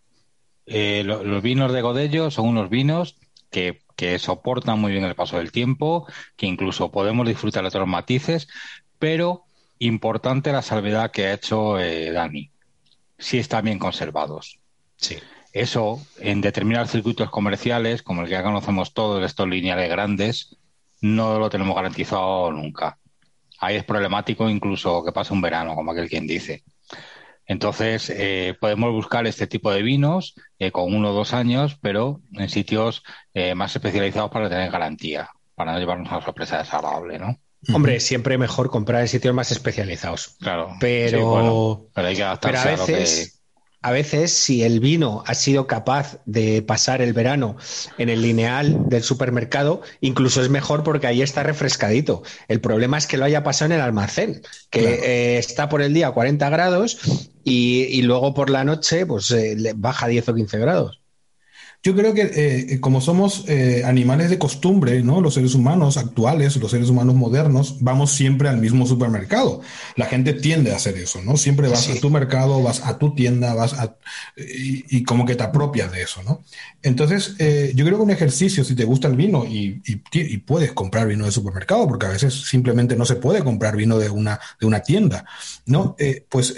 eh, 0.67 1.03
los 1.05 1.43
vinos 1.43 1.73
de 1.73 1.83
Godello 1.83 2.31
son 2.31 2.49
unos 2.49 2.71
vinos 2.71 3.17
que, 3.51 3.83
soportan 4.19 4.81
muy 4.81 4.93
bien 4.93 5.05
el 5.05 5.15
paso 5.15 5.39
del 5.39 5.53
tiempo, 5.53 6.07
que 6.37 6.47
incluso 6.47 6.91
podemos 6.91 7.27
disfrutar 7.27 7.63
de 7.63 7.69
otros 7.69 7.87
matices, 7.87 8.49
pero 8.99 9.45
importante 9.79 10.53
la 10.53 10.63
salvedad 10.63 11.11
que 11.11 11.27
ha 11.27 11.35
hecho 11.35 11.79
eh, 11.79 12.11
Dani. 12.11 12.51
Si 13.19 13.39
están 13.39 13.65
bien 13.65 13.79
conservados. 13.79 14.59
Sí. 14.97 15.17
Eso, 15.53 16.05
en 16.19 16.41
determinados 16.41 16.91
circuitos 16.91 17.31
comerciales, 17.31 18.03
como 18.03 18.23
el 18.23 18.27
que 18.27 18.33
ya 18.33 18.43
conocemos 18.43 18.93
todos, 18.93 19.25
estos 19.25 19.49
lineales 19.49 19.89
grandes, 19.89 20.57
no 21.01 21.39
lo 21.39 21.49
tenemos 21.49 21.77
garantizado 21.77 22.51
nunca. 22.51 22.99
Ahí 23.61 23.77
es 23.77 23.85
problemático 23.85 24.51
incluso 24.51 25.05
que 25.05 25.13
pase 25.13 25.33
un 25.33 25.41
verano, 25.41 25.77
como 25.77 25.93
aquel 25.93 26.09
quien 26.09 26.27
dice. 26.27 26.65
Entonces, 27.47 28.11
eh, 28.11 28.57
podemos 28.59 28.93
buscar 28.93 29.27
este 29.27 29.47
tipo 29.47 29.71
de 29.71 29.83
vinos 29.83 30.35
eh, 30.59 30.71
con 30.71 30.95
uno 30.95 31.11
o 31.11 31.15
dos 31.15 31.35
años, 31.35 31.77
pero 31.81 32.21
en 32.33 32.49
sitios 32.49 33.03
eh, 33.35 33.55
más 33.55 33.75
especializados 33.77 34.31
para 34.31 34.49
tener 34.49 34.71
garantía, 34.71 35.31
para 35.55 35.73
no 35.73 35.79
llevarnos 35.79 36.11
a 36.11 36.17
una 36.17 36.25
sorpresa 36.25 36.59
desagradable, 36.59 37.19
¿no? 37.19 37.39
Hombre, 37.73 38.01
siempre 38.01 38.37
mejor 38.37 38.71
comprar 38.71 39.01
en 39.03 39.09
sitios 39.09 39.35
más 39.35 39.51
especializados. 39.51 40.37
Claro. 40.41 40.77
Pero, 40.81 41.89
pero 41.95 42.09
hay 42.09 42.17
que 42.17 42.23
adaptarse 42.23 42.69
a, 42.69 42.73
veces, 42.73 43.41
a 43.41 43.44
veces, 43.91 44.33
si 44.33 44.63
el 44.63 44.81
vino 44.81 45.23
ha 45.27 45.35
sido 45.35 45.67
capaz 45.67 46.19
de 46.25 46.63
pasar 46.63 47.03
el 47.03 47.13
verano 47.13 47.57
en 47.99 48.09
el 48.09 48.23
lineal 48.23 48.89
del 48.89 49.03
supermercado, 49.03 49.83
incluso 50.01 50.43
es 50.43 50.49
mejor 50.49 50.83
porque 50.83 51.07
ahí 51.07 51.23
está 51.23 51.43
refrescadito. 51.43 52.23
El 52.49 52.61
problema 52.61 52.99
es 52.99 53.07
que 53.07 53.17
lo 53.17 53.25
haya 53.25 53.43
pasado 53.43 53.73
en 53.73 53.79
el 53.79 53.85
almacén, 53.85 54.43
que 54.71 55.35
eh, 55.35 55.39
está 55.39 55.69
por 55.69 55.83
el 55.83 55.95
día 55.95 56.09
a 56.09 56.13
40 56.13 56.49
grados 56.51 57.31
y, 57.45 58.03
luego 58.03 58.35
por 58.35 58.51
la 58.51 58.65
noche 58.65 59.07
pues 59.07 59.31
eh, 59.31 59.73
baja 59.77 60.09
10 60.09 60.29
o 60.29 60.35
15 60.35 60.59
grados. 60.59 61.04
Yo 61.85 61.95
creo 61.95 62.15
que 62.15 62.31
eh, 62.35 62.81
como 62.81 63.03
somos 63.03 63.45
eh, 63.47 63.83
animales 63.85 64.31
de 64.31 64.39
costumbre, 64.39 65.03
¿no? 65.03 65.21
Los 65.21 65.35
seres 65.35 65.55
humanos 65.55 65.99
actuales, 65.99 66.57
los 66.57 66.71
seres 66.71 66.89
humanos 66.89 67.15
modernos, 67.15 67.77
vamos 67.81 68.11
siempre 68.11 68.49
al 68.49 68.57
mismo 68.57 68.87
supermercado. 68.87 69.61
La 69.95 70.07
gente 70.07 70.33
tiende 70.33 70.73
a 70.73 70.77
hacer 70.77 70.97
eso, 70.97 71.21
¿no? 71.21 71.37
Siempre 71.37 71.69
vas 71.69 71.91
a 71.91 72.01
tu 72.01 72.09
mercado, 72.09 72.63
vas 72.63 72.87
a 72.87 72.97
tu 72.97 73.15
tienda, 73.15 73.53
vas 73.53 73.75
a... 73.75 73.97
Y, 74.35 75.05
como 75.05 75.27
que 75.27 75.37
te 75.37 75.43
apropias 75.43 75.93
de 75.93 76.01
eso, 76.01 76.23
¿no? 76.23 76.43
Entonces, 76.83 77.37
eh, 77.39 77.73
yo 77.75 77.85
creo 77.85 77.99
que 77.99 78.05
un 78.05 78.11
ejercicio, 78.11 78.65
si 78.65 78.75
te 78.75 78.85
gusta 78.85 79.09
el 79.09 79.17
vino 79.17 79.45
y, 79.45 79.83
y, 79.85 80.39
puedes 80.39 80.73
comprar 80.73 81.07
vino 81.07 81.27
de 81.27 81.33
supermercado, 81.33 81.87
porque 81.87 82.07
a 82.07 82.11
veces 82.11 82.49
simplemente 82.49 82.97
no 82.97 83.05
se 83.05 83.17
puede 83.17 83.45
comprar 83.45 83.77
vino 83.77 83.99
de 83.99 84.09
una, 84.09 84.41
de 84.59 84.67
una 84.67 84.81
tienda, 84.81 85.27
¿no? 85.67 85.97
pues 86.31 86.55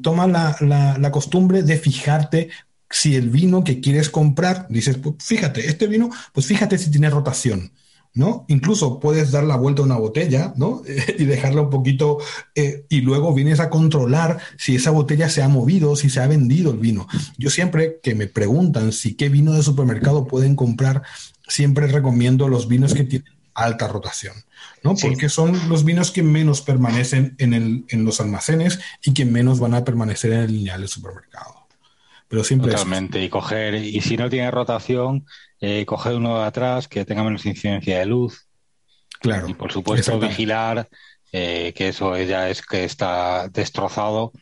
toma 0.00 0.28
la, 0.28 0.56
la, 0.60 0.96
la 0.98 1.10
costumbre 1.10 1.64
de 1.64 1.76
fijarte 1.76 2.50
si 2.90 3.16
el 3.16 3.30
vino 3.30 3.64
que 3.64 3.80
quieres 3.80 4.10
comprar, 4.10 4.66
dices, 4.68 4.96
pues 4.96 5.16
fíjate, 5.18 5.68
este 5.68 5.86
vino, 5.86 6.10
pues 6.32 6.46
fíjate 6.46 6.78
si 6.78 6.90
tiene 6.90 7.10
rotación. 7.10 7.72
¿no? 8.16 8.46
Incluso 8.48 8.98
puedes 8.98 9.30
dar 9.30 9.44
la 9.44 9.56
vuelta 9.56 9.82
a 9.82 9.84
una 9.84 9.98
botella, 9.98 10.54
¿no? 10.56 10.82
y 11.18 11.24
dejarla 11.26 11.60
un 11.60 11.70
poquito, 11.70 12.18
eh, 12.54 12.86
y 12.88 13.02
luego 13.02 13.34
vienes 13.34 13.60
a 13.60 13.68
controlar 13.68 14.38
si 14.56 14.74
esa 14.74 14.90
botella 14.90 15.28
se 15.28 15.42
ha 15.42 15.48
movido, 15.48 15.94
si 15.96 16.08
se 16.08 16.20
ha 16.20 16.26
vendido 16.26 16.72
el 16.72 16.78
vino. 16.78 17.06
Yo 17.36 17.50
siempre 17.50 18.00
que 18.02 18.14
me 18.14 18.26
preguntan 18.26 18.92
si 18.92 19.14
qué 19.14 19.28
vino 19.28 19.52
de 19.52 19.62
supermercado 19.62 20.26
pueden 20.26 20.56
comprar, 20.56 21.02
siempre 21.46 21.88
recomiendo 21.88 22.48
los 22.48 22.68
vinos 22.68 22.94
que 22.94 23.04
tienen 23.04 23.30
alta 23.52 23.86
rotación, 23.86 24.34
¿no? 24.82 24.94
Porque 24.96 25.28
son 25.28 25.68
los 25.68 25.84
vinos 25.84 26.10
que 26.10 26.22
menos 26.22 26.62
permanecen 26.62 27.34
en, 27.38 27.52
el, 27.52 27.84
en 27.88 28.04
los 28.04 28.20
almacenes 28.20 28.78
y 29.02 29.12
que 29.12 29.26
menos 29.26 29.60
van 29.60 29.74
a 29.74 29.84
permanecer 29.84 30.32
en 30.32 30.40
el 30.40 30.52
lineal 30.52 30.80
del 30.80 30.88
supermercado. 30.88 31.65
Pero 32.28 32.42
siempre 32.42 32.72
Totalmente, 32.72 33.22
y 33.22 33.28
coger, 33.28 33.74
y 33.74 34.00
si 34.00 34.16
no 34.16 34.28
tiene 34.28 34.50
rotación, 34.50 35.26
eh, 35.60 35.86
coger 35.86 36.14
uno 36.14 36.38
de 36.38 36.44
atrás 36.44 36.88
que 36.88 37.04
tenga 37.04 37.22
menos 37.22 37.46
incidencia 37.46 37.98
de 37.98 38.06
luz. 38.06 38.48
Claro. 39.20 39.48
Y 39.48 39.54
por 39.54 39.72
supuesto 39.72 40.18
vigilar 40.18 40.88
eh, 41.32 41.72
que 41.74 41.88
eso 41.88 42.16
ya 42.18 42.50
es 42.50 42.62
que 42.62 42.84
está 42.84 43.48
destrozado 43.48 44.32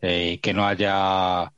eh, 0.00 0.32
y 0.32 0.38
que 0.38 0.52
no 0.52 0.66
haya 0.66 1.52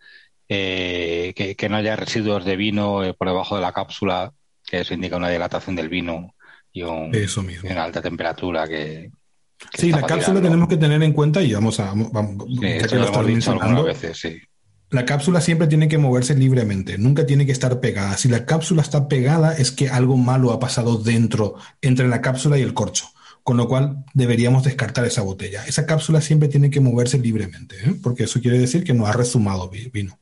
que, 0.49 1.67
no 1.69 1.77
haya 1.77 1.97
residuos 1.97 2.45
de 2.45 2.57
vino 2.57 3.03
por 3.19 3.29
debajo 3.29 3.57
de 3.57 3.63
la 3.63 3.73
cápsula, 3.73 4.33
que 4.65 4.81
eso 4.81 4.95
indica 4.95 5.17
una 5.17 5.31
dilatación 5.31 5.75
del 5.75 5.89
vino 5.89 6.35
y, 6.73 6.83
una 6.83 7.85
alta 7.85 8.03
temperatura 8.03 8.69
que, 8.69 9.11
sí, 9.75 9.91
la 9.91 10.03
cápsula 10.03 10.41
tenemos 10.41 10.69
que 10.69 10.77
tener 10.77 11.03
en 11.03 11.13
cuenta 11.13 11.43
y 11.43 11.53
vamos 11.55 11.81
a. 11.81 11.93
Vamos, 11.95 12.49
lo 12.49 13.83
veces, 13.85 14.19
sí. 14.19 14.41
La 14.91 15.05
cápsula 15.05 15.41
siempre 15.41 15.67
tiene 15.67 15.89
que 15.89 15.99
moverse 15.99 16.37
libremente, 16.37 16.97
nunca 16.97 17.27
tiene 17.27 17.45
que 17.45 17.53
estar 17.53 17.81
pegada. 17.81 18.17
Si 18.17 18.29
la 18.29 18.47
cápsula 18.47 18.83
está 18.83 19.09
pegada 19.09 19.53
es 19.57 19.73
que 19.73 19.89
algo 19.89 20.17
malo 20.17 20.53
ha 20.53 20.61
pasado 20.61 20.99
dentro, 20.99 21.57
entre 21.83 22.07
la 22.07 22.21
cápsula 22.21 22.57
y 22.57 22.63
el 22.63 22.73
corcho, 22.73 23.07
con 23.43 23.57
lo 23.57 23.67
cual 23.67 24.05
deberíamos 24.15 24.63
descartar 24.63 25.05
esa 25.05 25.23
botella. 25.23 25.65
Esa 25.67 25.87
cápsula 25.87 26.21
siempre 26.21 26.49
tiene 26.49 26.71
que 26.71 26.81
moverse 26.81 27.19
libremente, 27.19 27.77
¿eh? 27.85 27.97
porque 28.01 28.25
eso 28.25 28.41
quiere 28.41 28.59
decir 28.59 28.85
que 28.85 28.95
no 28.95 29.07
ha 29.07 29.13
resumado 29.13 29.69
vino. 29.93 30.19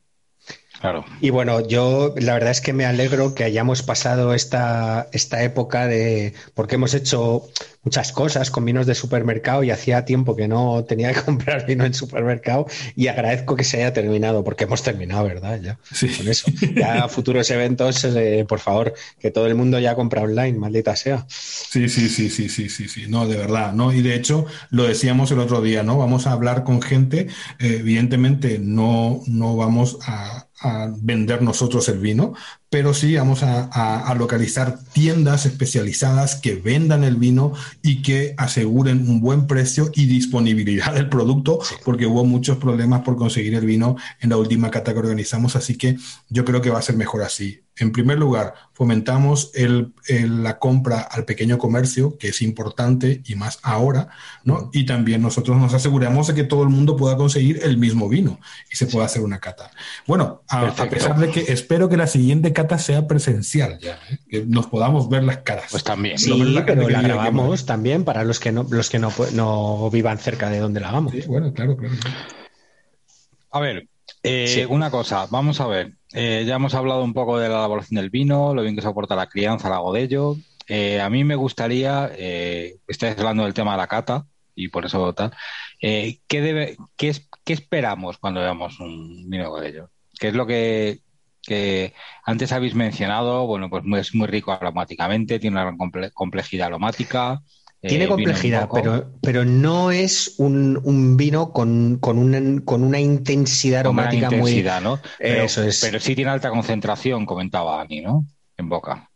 Claro. 0.85 1.05
Y 1.19 1.31
bueno, 1.31 1.67
yo 1.67 2.13
la 2.15 2.33
verdad 2.33 2.51
es 2.51 2.61
que 2.61 2.71
me 2.71 2.85
alegro 2.85 3.33
que 3.33 3.43
hayamos 3.43 3.81
pasado 3.81 4.35
esta, 4.35 5.07
esta 5.13 5.41
época 5.41 5.87
de. 5.87 6.33
porque 6.53 6.75
hemos 6.75 6.93
hecho 6.93 7.49
muchas 7.85 8.11
cosas 8.11 8.51
con 8.51 8.65
vinos 8.65 8.87
de 8.87 8.95
supermercado 8.95 9.63
y 9.63 9.71
hacía 9.71 10.05
tiempo 10.05 10.35
que 10.35 10.47
no 10.47 10.83
tenía 10.83 11.13
que 11.13 11.21
comprar 11.25 11.65
vino 11.65 11.85
en 11.85 11.93
supermercado 11.93 12.65
y 12.95 13.07
agradezco 13.07 13.55
que 13.55 13.63
se 13.63 13.77
haya 13.77 13.93
terminado, 13.93 14.43
porque 14.43 14.65
hemos 14.65 14.83
terminado, 14.83 15.23
¿verdad? 15.23 15.61
Ya, 15.61 15.79
sí. 15.91 16.09
con 16.09 16.27
eso. 16.27 16.51
Ya 16.75 17.07
futuros 17.09 17.49
eventos, 17.51 18.03
eh, 18.03 18.45
por 18.47 18.59
favor, 18.59 18.93
que 19.19 19.31
todo 19.31 19.47
el 19.47 19.55
mundo 19.55 19.79
ya 19.79 19.95
compra 19.95 20.21
online, 20.21 20.57
maldita 20.57 20.95
sea. 20.95 21.25
Sí, 21.29 21.87
sí, 21.87 22.09
sí, 22.09 22.29
sí, 22.29 22.49
sí, 22.49 22.69
sí, 22.69 22.87
sí, 22.87 23.05
no, 23.07 23.27
de 23.27 23.37
verdad, 23.37 23.73
¿no? 23.73 23.93
Y 23.93 24.01
de 24.01 24.15
hecho, 24.15 24.45
lo 24.71 24.83
decíamos 24.83 25.31
el 25.31 25.39
otro 25.39 25.61
día, 25.61 25.83
¿no? 25.83 25.97
Vamos 25.97 26.27
a 26.27 26.31
hablar 26.31 26.63
con 26.63 26.81
gente, 26.81 27.27
eh, 27.59 27.77
evidentemente 27.79 28.59
no, 28.59 29.21
no 29.27 29.55
vamos 29.55 29.99
a 30.07 30.47
a 30.65 30.91
vender 30.91 31.41
nosotros 31.41 31.87
el 31.89 31.99
vino, 31.99 32.33
pero 32.75 32.93
sí 32.93 33.15
vamos 33.15 33.41
a, 33.41 34.13
localizar 34.15 34.77
tiendas 34.91 35.45
especializadas 35.45 36.35
que 36.35 36.55
vendan 36.55 37.05
el 37.05 37.15
vino 37.15 37.53
y 37.81 38.01
que 38.01 38.33
aseguren 38.35 39.09
un 39.09 39.21
buen 39.21 39.47
precio 39.47 39.91
y 39.93 40.07
disponibilidad 40.07 40.93
del 40.93 41.07
producto, 41.07 41.59
porque 41.85 42.05
hubo 42.05 42.25
muchos 42.25 42.57
problemas 42.57 43.03
por 43.03 43.15
conseguir 43.15 43.55
el 43.55 43.65
vino 43.65 43.95
en 44.19 44.29
la 44.29 44.35
última 44.35 44.71
cata 44.71 44.91
que 44.91 44.99
organizamos, 44.99 45.55
así 45.55 45.77
que 45.77 45.95
yo 46.27 46.43
creo 46.43 46.61
que 46.61 46.69
va 46.69 46.79
a 46.79 46.81
ser 46.81 46.97
mejor 46.97 47.23
así. 47.23 47.61
En 47.77 47.91
primer 47.91 48.17
lugar, 48.17 48.53
fomentamos 48.71 49.51
la 50.07 50.59
compra 50.59 51.01
al 51.01 51.25
pequeño 51.25 51.57
comercio, 51.57 52.17
que 52.17 52.29
es 52.29 52.41
importante 52.41 53.21
y 53.25 53.35
más 53.35 53.59
ahora, 53.63 54.07
¿no? 54.45 54.69
Y 54.71 54.85
también 54.85 55.21
nosotros 55.21 55.57
nos 55.57 55.73
aseguramos 55.73 56.27
de 56.27 56.35
que 56.35 56.45
todo 56.45 56.63
el 56.63 56.69
mundo 56.69 56.95
pueda 56.95 57.17
conseguir 57.17 57.59
el 57.63 57.77
mismo 57.77 58.07
vino 58.07 58.39
y 58.71 58.77
se 58.77 58.85
pueda 58.85 59.05
hacer 59.05 59.23
una 59.23 59.39
cata. 59.39 59.71
Bueno, 60.07 60.43
a, 60.47 60.73
pesar 60.89 61.19
de 61.19 61.29
que 61.31 61.51
espero 61.51 61.89
que 61.89 61.97
la 61.97 62.07
siguiente 62.07 62.53
cata 62.53 62.64
sea 62.77 63.07
presencial 63.07 63.79
ya, 63.79 63.99
¿eh? 64.09 64.17
que 64.29 64.45
nos 64.45 64.67
podamos 64.67 65.09
ver 65.09 65.23
las 65.23 65.37
caras. 65.39 65.67
Pues 65.71 65.83
también. 65.83 66.17
Sí, 66.17 66.31
pero 66.65 66.89
la 66.89 67.01
grabamos 67.01 67.65
también 67.65 68.03
para 68.03 68.23
los 68.23 68.39
que 68.39 68.51
no, 68.51 68.65
los 68.69 68.89
que 68.89 68.99
no, 68.99 69.89
vivan 69.91 70.17
cerca 70.17 70.49
de 70.49 70.59
donde 70.59 70.79
la 70.79 70.89
hagamos. 70.89 71.13
bueno, 71.27 71.53
claro, 71.53 71.77
claro. 71.77 71.95
A 73.51 73.59
ver, 73.59 73.87
Eh, 74.23 74.65
una 74.69 74.89
cosa, 74.91 75.27
vamos 75.29 75.61
a 75.61 75.67
ver. 75.67 75.93
Eh, 76.13 76.43
ya 76.47 76.55
hemos 76.55 76.73
hablado 76.73 77.03
un 77.03 77.13
poco 77.13 77.37
de 77.37 77.49
la 77.49 77.55
elaboración 77.55 77.95
del 78.01 78.09
vino, 78.09 78.53
lo 78.53 78.61
bien 78.61 78.75
que 78.75 78.81
soporta 78.81 79.15
la 79.15 79.27
crianza, 79.27 79.67
el 79.67 79.73
agodello. 79.75 80.37
Eh, 80.67 80.99
a 80.99 81.09
mí 81.09 81.23
me 81.23 81.35
gustaría, 81.35 82.11
eh, 82.17 82.77
estáis 82.87 83.17
hablando 83.17 83.43
del 83.43 83.53
tema 83.53 83.71
de 83.73 83.77
la 83.77 83.87
cata 83.87 84.25
y 84.55 84.69
por 84.69 84.85
eso 84.85 85.13
tal. 85.13 85.31
Eh, 85.81 86.19
¿qué, 86.27 86.41
debe, 86.41 86.77
qué, 86.95 87.09
es, 87.09 87.27
¿Qué 87.43 87.53
esperamos 87.53 88.17
cuando 88.17 88.41
veamos 88.41 88.79
un 88.79 89.29
vino 89.29 89.45
agodello? 89.45 89.89
¿Qué 90.19 90.29
es 90.29 90.33
lo 90.33 90.47
que, 90.47 91.01
que 91.45 91.93
antes 92.23 92.51
habéis 92.51 92.75
mencionado? 92.75 93.45
Bueno, 93.47 93.69
pues 93.69 93.83
es 94.07 94.15
muy 94.15 94.27
rico 94.27 94.51
aromáticamente, 94.51 95.39
tiene 95.39 95.55
una 95.55 95.71
gran 95.71 96.11
complejidad 96.13 96.67
aromática. 96.67 97.41
Tiene 97.81 98.07
complejidad, 98.07 98.67
pero, 98.73 99.11
pero 99.21 99.45
no 99.45 99.91
es 99.91 100.35
un, 100.37 100.79
un 100.83 101.17
vino 101.17 101.51
con, 101.51 101.97
con, 101.99 102.17
una, 102.17 102.61
con 102.63 102.83
una 102.83 102.99
intensidad 102.99 103.81
aromática 103.81 104.27
una 104.27 104.37
intensidad, 104.37 104.81
muy. 104.81 104.83
¿no? 104.83 104.99
Pero, 105.19 105.43
Eso 105.43 105.63
es. 105.63 105.81
Pero 105.81 105.99
sí 105.99 106.15
tiene 106.15 106.31
alta 106.31 106.49
concentración, 106.49 107.27
comentaba 107.27 107.79
Ani, 107.79 108.01
¿no? 108.01 108.25
En 108.57 108.69
boca. 108.69 109.11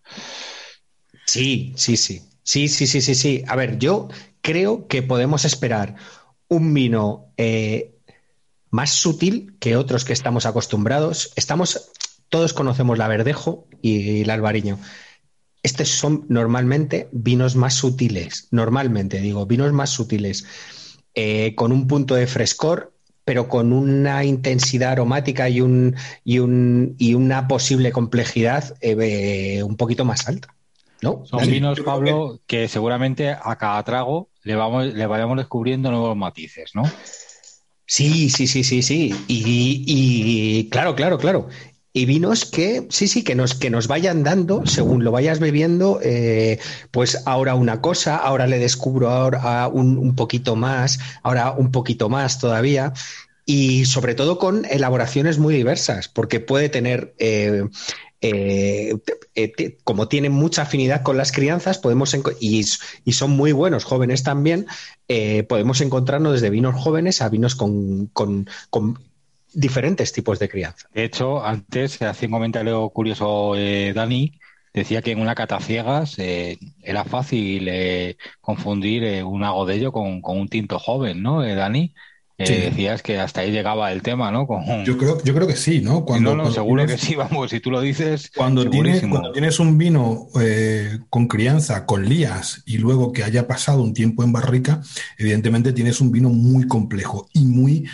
Sí, 1.25 1.73
sí, 1.75 1.97
sí. 1.97 2.21
Sí, 2.43 2.67
sí, 2.67 2.88
sí, 2.88 3.01
sí, 3.01 3.15
sí. 3.15 3.43
A 3.47 3.55
ver, 3.55 3.80
yo 3.80 4.07
creo 4.41 4.88
que 4.88 5.01
podemos 5.01 5.45
esperar 5.45 5.95
un 6.47 6.73
vino 6.73 7.32
eh, 7.38 7.95
más 8.71 8.91
sutil 8.91 9.55
que 9.59 9.75
otros 9.75 10.05
que 10.05 10.13
estamos 10.13 10.45
acostumbrados. 10.45 11.32
Estamos, 11.36 11.91
todos 12.30 12.53
conocemos 12.53 12.97
la 12.97 13.07
Verdejo 13.07 13.67
y 13.82 14.21
el 14.21 14.30
Albariño. 14.30 14.80
Estos 15.61 15.89
son 15.89 16.25
normalmente 16.30 17.09
vinos 17.11 17.55
más 17.55 17.73
sutiles, 17.73 18.47
normalmente 18.51 19.19
digo, 19.19 19.45
vinos 19.45 19.73
más 19.73 19.89
sutiles, 19.89 20.45
eh, 21.15 21.53
con 21.55 21.71
un 21.71 21.88
punto 21.88 22.15
de 22.15 22.27
frescor, 22.27 22.93
pero 23.25 23.49
con 23.49 23.73
una 23.73 24.23
intensidad 24.23 24.93
aromática 24.93 25.49
y, 25.49 25.59
un, 25.59 25.95
y, 26.23 26.39
un, 26.39 26.95
y 26.97 27.13
una 27.13 27.47
posible 27.47 27.91
complejidad 27.91 28.75
eh, 28.82 29.61
un 29.63 29.75
poquito 29.75 30.05
más 30.05 30.27
alta. 30.30 30.55
¿no? 31.01 31.23
Son 31.25 31.45
vinos, 31.45 31.80
Pablo, 31.82 32.39
que... 32.47 32.61
que... 32.61 32.67
seguramente 32.67 33.30
a 33.30 33.55
cada 33.57 33.84
trago 33.84 34.30
le, 34.43 34.55
vamos, 34.55 34.93
le 34.93 35.05
vayamos 35.05 35.38
descubriendo 35.38 35.91
nuevos 35.91 36.15
matices, 36.15 36.71
¿no? 36.73 36.84
Sí, 37.86 38.30
sí, 38.30 38.47
sí, 38.47 38.63
sí, 38.63 38.82
sí. 38.82 39.13
Y, 39.27 39.84
y, 39.88 40.69
claro, 40.69 40.95
claro, 40.95 41.17
claro 41.17 41.49
y 41.91 42.05
vinos 42.05 42.45
que 42.45 42.87
sí, 42.89 43.07
sí, 43.07 43.23
que 43.23 43.35
nos, 43.35 43.55
que 43.55 43.69
nos 43.69 43.87
vayan 43.87 44.23
dando, 44.23 44.65
según 44.65 45.03
lo 45.03 45.11
vayas 45.11 45.39
bebiendo, 45.39 45.99
eh, 46.03 46.59
pues 46.91 47.23
ahora 47.25 47.55
una 47.55 47.81
cosa, 47.81 48.17
ahora 48.17 48.45
le 48.45 48.59
descubro 48.59 49.09
ahora 49.09 49.67
un, 49.67 49.97
un, 49.97 50.15
poquito 50.15 50.55
más, 50.55 50.99
ahora 51.23 51.51
un 51.51 51.71
poquito 51.71 52.09
más 52.09 52.39
todavía. 52.39 52.93
Y 53.45 53.85
sobre 53.85 54.13
todo 54.13 54.37
con 54.37 54.65
elaboraciones 54.65 55.39
muy 55.39 55.55
diversas, 55.55 56.07
porque 56.07 56.39
puede 56.39 56.69
tener 56.69 57.15
eh, 57.17 57.63
eh, 58.21 58.97
como 59.83 60.07
tienen 60.07 60.33
mucha 60.33 60.61
afinidad 60.61 61.01
con 61.01 61.17
las 61.17 61.31
crianzas, 61.31 61.79
podemos 61.79 62.15
y, 62.39 62.63
y, 63.05 63.11
son 63.13 63.31
muy 63.31 63.51
buenos 63.51 63.85
jóvenes 63.85 64.21
también, 64.21 64.67
podemos 65.47 65.81
encontrarnos 65.81 66.33
desde 66.33 66.51
vinos 66.51 66.75
jóvenes 66.75 67.23
a 67.23 67.29
vinos 67.29 67.55
con, 67.55 68.11
diferentes 69.53 70.11
tipos 70.11 70.39
de 70.39 70.49
crianza. 70.49 70.87
De 70.93 71.03
hecho, 71.03 71.43
antes 71.43 72.01
hacía 72.01 72.27
un 72.27 72.33
comentario 72.33 72.89
curioso 72.89 73.55
eh, 73.55 73.93
Dani, 73.93 74.39
decía 74.73 75.01
que 75.01 75.11
en 75.11 75.21
una 75.21 75.35
cata 75.35 75.59
ciegas 75.59 76.17
eh, 76.19 76.57
era 76.81 77.03
fácil 77.03 77.67
eh, 77.67 78.17
confundir 78.41 79.23
un 79.23 79.43
agodello 79.43 79.91
con, 79.91 80.21
con, 80.21 80.39
un 80.39 80.47
tinto 80.47 80.79
joven, 80.79 81.21
¿no, 81.21 81.41
Dani? 81.41 81.93
Sí. 82.45 82.53
decías 82.53 83.01
que 83.01 83.19
hasta 83.19 83.41
ahí 83.41 83.51
llegaba 83.51 83.91
el 83.91 84.01
tema, 84.01 84.31
¿no? 84.31 84.47
Con... 84.47 84.63
Yo 84.85 84.97
creo, 84.97 85.21
yo 85.23 85.33
creo 85.33 85.47
que 85.47 85.55
sí, 85.55 85.81
¿no? 85.81 86.05
Cuando, 86.05 86.31
no, 86.31 86.37
no, 86.37 86.43
cuando 86.43 86.55
seguro 86.55 86.85
tienes, 86.85 87.01
que 87.01 87.07
sí, 87.07 87.15
vamos, 87.15 87.51
si 87.51 87.59
tú 87.59 87.69
lo 87.69 87.81
dices. 87.81 88.31
Cuando, 88.35 88.69
tienes, 88.69 89.01
cuando 89.01 89.31
tienes 89.31 89.59
un 89.59 89.77
vino 89.77 90.27
eh, 90.41 90.99
con 91.09 91.27
crianza, 91.27 91.85
con 91.85 92.07
lías, 92.07 92.63
y 92.65 92.77
luego 92.77 93.11
que 93.11 93.23
haya 93.23 93.47
pasado 93.47 93.83
un 93.83 93.93
tiempo 93.93 94.23
en 94.23 94.31
barrica, 94.31 94.81
evidentemente 95.17 95.73
tienes 95.73 95.99
un 95.99 96.11
vino 96.11 96.29
muy 96.29 96.65
complejo 96.67 97.27
y 97.33 97.43
muy, 97.45 97.89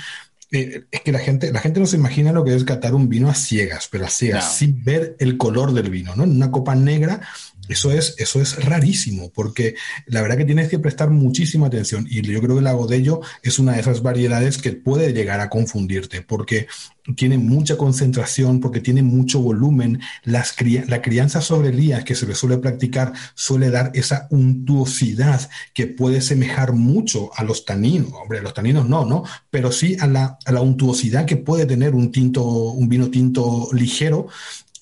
eh, 0.52 0.86
es 0.92 1.02
que 1.02 1.12
la 1.12 1.20
gente, 1.20 1.52
la 1.52 1.60
gente 1.60 1.80
no 1.80 1.86
se 1.86 1.98
imagina 1.98 2.32
lo 2.32 2.44
que 2.44 2.56
es 2.56 2.64
catar 2.64 2.94
un 2.94 3.10
vino 3.10 3.30
a 3.30 3.36
ciegas, 3.36 3.88
pero 3.92 4.06
a 4.06 4.10
ciegas, 4.10 4.46
no. 4.46 4.52
sin 4.52 4.84
ver 4.84 5.16
el 5.20 5.38
color 5.38 5.74
del 5.74 5.90
vino, 5.90 6.16
¿no? 6.16 6.24
En 6.24 6.32
una 6.32 6.52
copa 6.52 6.76
negra, 6.76 7.22
eso 7.70 7.92
es, 7.92 8.16
eso 8.18 8.42
es 8.42 8.64
rarísimo, 8.64 9.32
porque 9.34 9.76
la 10.06 10.22
verdad 10.22 10.38
que 10.38 10.46
tienes 10.46 10.70
que 10.70 10.80
prestar 10.80 11.10
muchísima 11.10 11.68
atención. 11.68 12.08
Y 12.10 12.22
yo 12.22 12.42
creo 12.42 12.56
que 12.56 12.62
el 12.62 12.68
agodello 12.68 13.22
es 13.42 13.60
una 13.60 13.74
de 13.74 13.82
esas 13.82 14.02
variedades 14.02 14.58
que 14.58 14.74
puede 14.74 15.14
llegar 15.14 15.40
a 15.40 15.50
confundirte, 15.50 16.22
porque 16.22 16.68
tiene 17.16 17.38
mucha 17.38 17.78
concentración, 17.78 18.60
porque 18.60 18.80
tiene 18.80 19.04
mucho 19.04 19.40
volumen. 19.40 20.02
Las 20.24 20.56
la 20.88 21.02
crianza 21.02 21.42
sobre 21.42 21.74
lías 21.74 22.04
que 22.04 22.16
se 22.16 22.26
le 22.26 22.34
suele 22.34 22.58
practicar 22.58 23.14
suele 23.36 23.70
dar 23.70 23.92
esa 23.94 24.28
untuosidad 24.32 25.50
que 25.74 25.88
puede 25.88 26.22
semejar 26.22 26.74
mucho 26.74 27.30
a 27.36 27.44
los 27.44 27.66
taninos. 27.66 28.12
Hombre, 28.14 28.42
los 28.42 28.54
taninos 28.54 28.90
no, 28.90 29.06
¿no? 29.06 29.24
Pero 29.52 29.72
sí 29.72 29.98
a 30.00 30.08
la, 30.08 30.40
a 30.46 30.52
la 30.52 30.62
untuosidad 30.62 31.26
que 31.26 31.38
puede 31.38 31.66
tener 31.66 31.94
un 31.94 32.12
tinto, 32.12 32.44
un 32.44 32.90
vino 32.90 33.10
tinto 33.10 33.70
ligero 33.72 34.28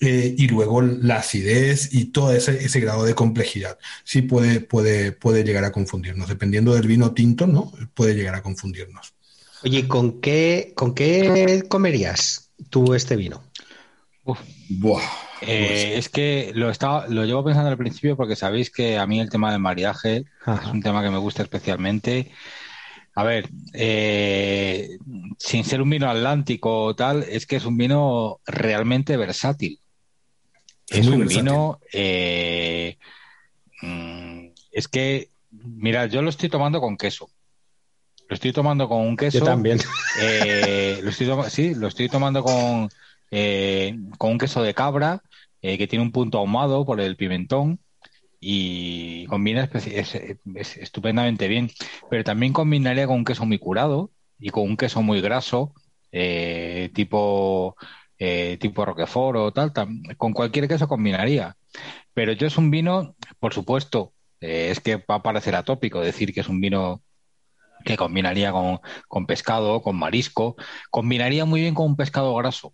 eh, 0.00 0.34
y 0.36 0.48
luego 0.48 0.82
la 0.82 1.16
acidez 1.16 1.94
y 1.94 2.06
todo 2.06 2.32
ese, 2.32 2.64
ese, 2.64 2.80
grado 2.80 3.04
de 3.04 3.14
complejidad. 3.14 3.78
Sí 4.02 4.22
puede, 4.22 4.60
puede, 4.60 5.12
puede 5.12 5.44
llegar 5.44 5.64
a 5.64 5.72
confundirnos. 5.72 6.28
Dependiendo 6.28 6.74
del 6.74 6.86
vino 6.86 7.12
tinto, 7.12 7.46
¿no? 7.46 7.72
Puede 7.94 8.14
llegar 8.14 8.34
a 8.34 8.42
confundirnos. 8.42 9.14
Oye, 9.62 9.88
¿con 9.88 10.20
qué, 10.20 10.72
¿con 10.74 10.94
qué 10.94 11.64
comerías 11.68 12.50
tú 12.70 12.94
este 12.94 13.16
vino? 13.16 13.42
Uf. 14.24 14.38
Buah. 14.68 15.02
Eh, 15.42 15.94
es 15.96 16.08
que 16.08 16.52
lo, 16.54 16.70
estaba, 16.70 17.06
lo 17.08 17.24
llevo 17.24 17.44
pensando 17.44 17.70
al 17.70 17.76
principio 17.76 18.16
porque 18.16 18.36
sabéis 18.36 18.70
que 18.70 18.98
a 18.98 19.06
mí 19.06 19.20
el 19.20 19.30
tema 19.30 19.52
del 19.52 19.60
maridaje 19.60 20.24
Ajá. 20.44 20.66
es 20.66 20.72
un 20.72 20.82
tema 20.82 21.02
que 21.02 21.10
me 21.10 21.18
gusta 21.18 21.42
especialmente. 21.42 22.30
A 23.14 23.22
ver, 23.22 23.48
eh, 23.72 24.98
sin 25.38 25.64
ser 25.64 25.80
un 25.80 25.90
vino 25.90 26.10
atlántico 26.10 26.84
o 26.84 26.96
tal, 26.96 27.22
es 27.22 27.46
que 27.46 27.56
es 27.56 27.64
un 27.64 27.76
vino 27.76 28.40
realmente 28.44 29.16
versátil. 29.16 29.80
Es, 30.94 31.00
es 31.00 31.08
un 31.08 31.26
vino. 31.26 31.80
Eh, 31.92 32.96
es 34.70 34.88
que, 34.88 35.28
mira, 35.50 36.06
yo 36.06 36.22
lo 36.22 36.30
estoy 36.30 36.48
tomando 36.48 36.80
con 36.80 36.96
queso. 36.96 37.28
Lo 38.28 38.34
estoy 38.34 38.52
tomando 38.52 38.88
con 38.88 39.00
un 39.00 39.16
queso. 39.16 39.40
Yo 39.40 39.44
también. 39.44 39.80
Eh, 40.22 41.00
lo 41.02 41.10
estoy 41.10 41.28
sí, 41.50 41.74
lo 41.74 41.88
estoy 41.88 42.08
tomando 42.08 42.44
con, 42.44 42.88
eh, 43.30 43.98
con 44.16 44.32
un 44.32 44.38
queso 44.38 44.62
de 44.62 44.74
cabra 44.74 45.22
que 45.60 45.86
tiene 45.88 46.04
un 46.04 46.12
punto 46.12 46.38
ahumado 46.38 46.84
por 46.84 47.00
el 47.00 47.16
pimentón 47.16 47.80
y 48.38 49.24
combina 49.26 49.64
es, 49.72 49.86
es, 49.86 50.14
es, 50.14 50.76
estupendamente 50.76 51.48
bien. 51.48 51.70
Pero 52.10 52.22
también 52.22 52.52
combinaría 52.52 53.06
con 53.06 53.16
un 53.16 53.24
queso 53.24 53.46
muy 53.46 53.58
curado 53.58 54.10
y 54.38 54.50
con 54.50 54.64
un 54.64 54.76
queso 54.76 55.00
muy 55.00 55.22
graso, 55.22 55.72
tipo, 56.92 57.76
eh, 58.26 58.56
tipo 58.58 58.86
Roquefort 58.86 59.36
o 59.36 59.52
tal, 59.52 59.72
con 60.16 60.32
cualquier 60.32 60.66
queso 60.66 60.88
combinaría. 60.88 61.56
Pero 62.14 62.32
yo 62.32 62.46
es 62.46 62.56
un 62.56 62.70
vino, 62.70 63.14
por 63.38 63.52
supuesto, 63.52 64.14
eh, 64.40 64.68
es 64.70 64.80
que 64.80 64.96
va 64.96 65.16
a 65.16 65.22
parecer 65.22 65.54
atópico 65.54 66.00
decir 66.00 66.32
que 66.32 66.40
es 66.40 66.48
un 66.48 66.58
vino 66.58 67.02
que 67.84 67.98
combinaría 67.98 68.50
con, 68.50 68.80
con 69.08 69.26
pescado, 69.26 69.82
con 69.82 69.96
marisco, 69.96 70.56
combinaría 70.90 71.44
muy 71.44 71.60
bien 71.60 71.74
con 71.74 71.84
un 71.84 71.96
pescado 71.96 72.34
graso. 72.34 72.72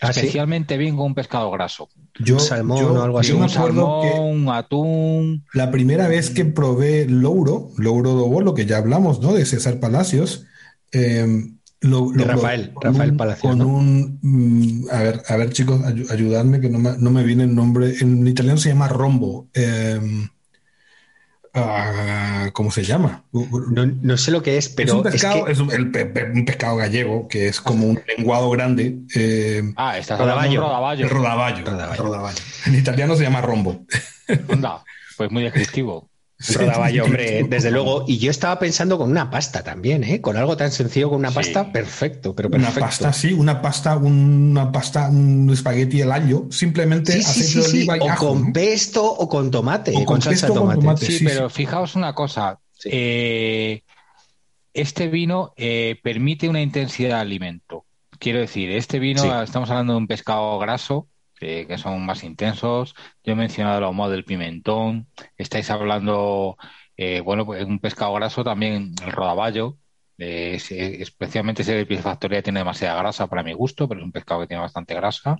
¿Ah, 0.00 0.10
especialmente 0.10 0.74
sí? 0.74 0.78
bien 0.78 0.96
con 0.96 1.06
un 1.06 1.14
pescado 1.14 1.52
graso. 1.52 1.88
Yo, 2.18 2.34
un 2.34 2.40
salmón 2.40 2.80
yo, 2.80 2.92
o 2.94 3.02
algo 3.04 3.20
así. 3.20 3.28
Yo 3.28 3.38
me 3.38 3.48
salmón, 3.48 4.08
un 4.18 4.48
atún. 4.48 5.46
La 5.52 5.70
primera 5.70 6.08
vez 6.08 6.30
que 6.30 6.44
probé 6.44 7.06
Louro, 7.06 7.70
Louro 7.78 8.10
Dobolo, 8.14 8.54
que 8.54 8.66
ya 8.66 8.78
hablamos, 8.78 9.20
¿no? 9.20 9.34
De 9.34 9.46
César 9.46 9.78
Palacios. 9.78 10.46
Eh, 10.90 11.54
lo, 11.84 12.12
lo 12.12 12.24
Rafael, 12.24 12.72
Rafael 12.80 13.10
un, 13.12 13.16
Palacios. 13.16 13.50
Con 13.50 13.58
¿no? 13.58 13.68
un, 13.68 14.18
mm, 14.22 14.88
a 14.90 15.02
ver, 15.02 15.22
a 15.28 15.36
ver, 15.36 15.50
chicos, 15.50 15.80
ay, 15.84 16.04
ayudadme 16.10 16.60
que 16.60 16.68
no 16.68 16.78
me, 16.78 16.96
no 16.98 17.10
me, 17.10 17.22
viene 17.22 17.44
el 17.44 17.54
nombre. 17.54 17.94
En 18.00 18.26
italiano 18.26 18.58
se 18.58 18.70
llama 18.70 18.88
rombo. 18.88 19.48
Eh, 19.54 20.00
Uh, 21.56 22.50
¿cómo 22.52 22.72
se 22.72 22.82
llama? 22.82 23.22
No, 23.30 23.86
no, 23.86 24.16
sé 24.16 24.32
lo 24.32 24.42
que 24.42 24.56
es, 24.56 24.68
pero 24.68 24.88
es 24.88 24.94
un 24.94 25.02
pescado, 25.04 25.36
es, 25.36 25.44
que... 25.44 25.52
es 25.52 25.60
un, 25.60 25.70
el, 25.70 26.32
un, 26.34 26.44
pescado 26.44 26.76
gallego 26.76 27.28
que 27.28 27.46
es 27.46 27.60
como 27.60 27.86
un 27.86 28.00
lenguado 28.08 28.50
grande. 28.50 28.98
Eh, 29.14 29.62
ah, 29.76 29.96
está 29.96 30.16
rodaballo. 30.16 30.60
rodaballo. 30.60 31.08
Rodaballo. 31.08 31.64
rodaballo. 31.64 32.02
rodaballo. 32.02 32.38
En 32.66 32.74
italiano 32.74 33.14
se 33.14 33.22
llama 33.22 33.40
rombo. 33.40 33.86
Anda, 34.48 34.82
pues 35.16 35.30
muy 35.30 35.44
descriptivo. 35.44 36.10
Rodaballo, 36.52 37.04
hombre, 37.04 37.44
desde 37.48 37.70
luego. 37.70 38.04
Y 38.06 38.18
yo 38.18 38.30
estaba 38.30 38.58
pensando 38.58 38.98
con 38.98 39.10
una 39.10 39.30
pasta 39.30 39.62
también, 39.62 40.04
¿eh? 40.04 40.20
Con 40.20 40.36
algo 40.36 40.56
tan 40.56 40.70
sencillo 40.70 41.08
como 41.08 41.18
una 41.18 41.30
sí. 41.30 41.36
pasta, 41.36 41.72
perfecto, 41.72 42.34
pero 42.34 42.50
perfecto. 42.50 42.78
Una 42.78 42.86
pasta, 42.86 43.12
sí, 43.12 43.32
una 43.32 43.62
pasta, 43.62 43.96
una 43.96 44.72
pasta, 44.72 45.08
un 45.08 45.48
espagueti 45.52 46.02
al 46.02 46.12
año, 46.12 46.48
simplemente 46.50 47.12
sí, 47.12 47.20
aceite 47.20 47.48
sí, 47.48 47.58
de 47.58 47.64
oliva 47.66 47.96
y 47.96 48.00
o 48.00 48.10
ajo. 48.10 48.28
con 48.28 48.46
¿no? 48.46 48.52
pesto 48.52 49.04
o 49.04 49.28
con 49.28 49.50
tomate, 49.50 49.92
o 49.92 49.94
con, 49.94 50.04
con 50.04 50.22
salsa 50.22 50.48
de 50.48 50.54
tomate. 50.54 50.80
tomate. 50.80 51.06
Sí, 51.06 51.24
pero 51.24 51.48
fijaos 51.48 51.94
una 51.94 52.14
cosa. 52.14 52.58
Eh, 52.84 53.82
este 54.72 55.08
vino 55.08 55.52
eh, 55.56 55.98
permite 56.02 56.48
una 56.48 56.60
intensidad 56.60 57.16
de 57.16 57.22
alimento 57.22 57.84
quiero 58.18 58.40
decir, 58.40 58.70
este 58.70 58.98
vino, 58.98 59.42
estamos 59.42 59.70
hablando 59.70 59.92
de 59.92 59.98
un 59.98 60.06
pescado 60.06 60.58
graso, 60.58 61.08
que 61.44 61.78
son 61.78 62.04
más 62.04 62.24
intensos. 62.24 62.94
Yo 63.22 63.32
he 63.32 63.36
mencionado 63.36 63.78
el 63.78 63.84
ahumado 63.84 64.12
del 64.12 64.24
pimentón. 64.24 65.06
Estáis 65.36 65.70
hablando, 65.70 66.56
eh, 66.96 67.20
bueno, 67.20 67.44
pues 67.46 67.64
un 67.64 67.78
pescado 67.78 68.14
graso 68.14 68.44
también, 68.44 68.94
el 69.04 69.12
rodaballo. 69.12 69.76
Eh, 70.16 70.60
especialmente 71.00 71.62
ese 71.62 71.84
de 71.84 71.98
factoría 71.98 72.42
tiene 72.42 72.60
demasiada 72.60 72.98
grasa 72.98 73.26
para 73.26 73.42
mi 73.42 73.52
gusto, 73.52 73.88
pero 73.88 74.00
es 74.00 74.04
un 74.04 74.12
pescado 74.12 74.40
que 74.40 74.46
tiene 74.46 74.62
bastante 74.62 74.94
grasa. 74.94 75.36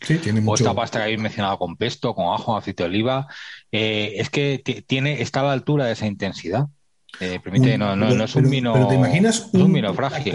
Sí, 0.00 0.18
tiene 0.18 0.40
mucho. 0.40 0.52
O 0.52 0.54
esta 0.54 0.74
pasta 0.74 0.98
que 0.98 1.04
habéis 1.04 1.20
mencionado 1.20 1.58
con 1.58 1.76
pesto, 1.76 2.14
con 2.14 2.32
ajo, 2.32 2.56
aceite 2.56 2.84
de 2.84 2.88
oliva. 2.88 3.26
Eh, 3.72 4.14
es 4.16 4.30
que 4.30 4.62
tiene, 4.86 5.20
está 5.20 5.40
a 5.40 5.44
la 5.44 5.52
altura 5.52 5.86
de 5.86 5.92
esa 5.92 6.06
intensidad. 6.06 6.68
permite, 7.18 7.76
no, 7.76 7.96
no, 7.96 8.24
es 8.24 8.36
un 8.36 8.48
vino. 8.48 8.72
Pero 8.72 8.88
te 8.88 8.94
imaginas 8.94 9.50
un, 9.52 9.72
vino 9.72 9.92
frágil 9.94 10.34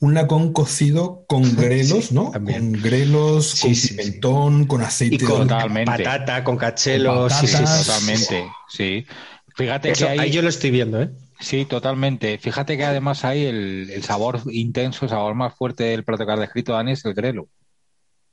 un 0.00 0.14
lacón 0.14 0.52
cocido 0.52 1.24
con 1.26 1.42
grelos, 1.56 2.12
¿no? 2.12 2.32
Con 2.32 2.72
grelos, 2.72 3.60
con 3.60 3.72
pimentón, 3.72 4.66
con 4.66 4.82
aceite 4.82 5.24
con 5.24 5.48
patata, 5.48 6.44
con 6.44 6.56
cachelos, 6.56 7.32
sí, 7.32 7.46
sí, 7.46 7.64
totalmente, 7.64 8.44
sí. 8.68 9.06
Fíjate 9.56 9.92
que 9.92 10.04
ahí, 10.06 10.30
yo 10.30 10.42
lo 10.42 10.48
estoy 10.48 10.70
viendo, 10.70 11.02
¿eh? 11.02 11.10
Sí, 11.40 11.64
totalmente. 11.64 12.38
Fíjate 12.38 12.76
que 12.76 12.84
además 12.84 13.24
hay 13.24 13.44
el, 13.44 13.90
el 13.90 14.02
sabor 14.04 14.40
intenso, 14.50 15.04
el 15.04 15.10
sabor 15.10 15.34
más 15.34 15.54
fuerte 15.54 15.84
del 15.84 16.04
plato 16.04 16.24
que 16.24 16.32
has 16.32 16.40
descrito, 16.40 16.72
Dani, 16.72 16.92
es 16.92 17.04
el 17.04 17.14
grelo. 17.14 17.48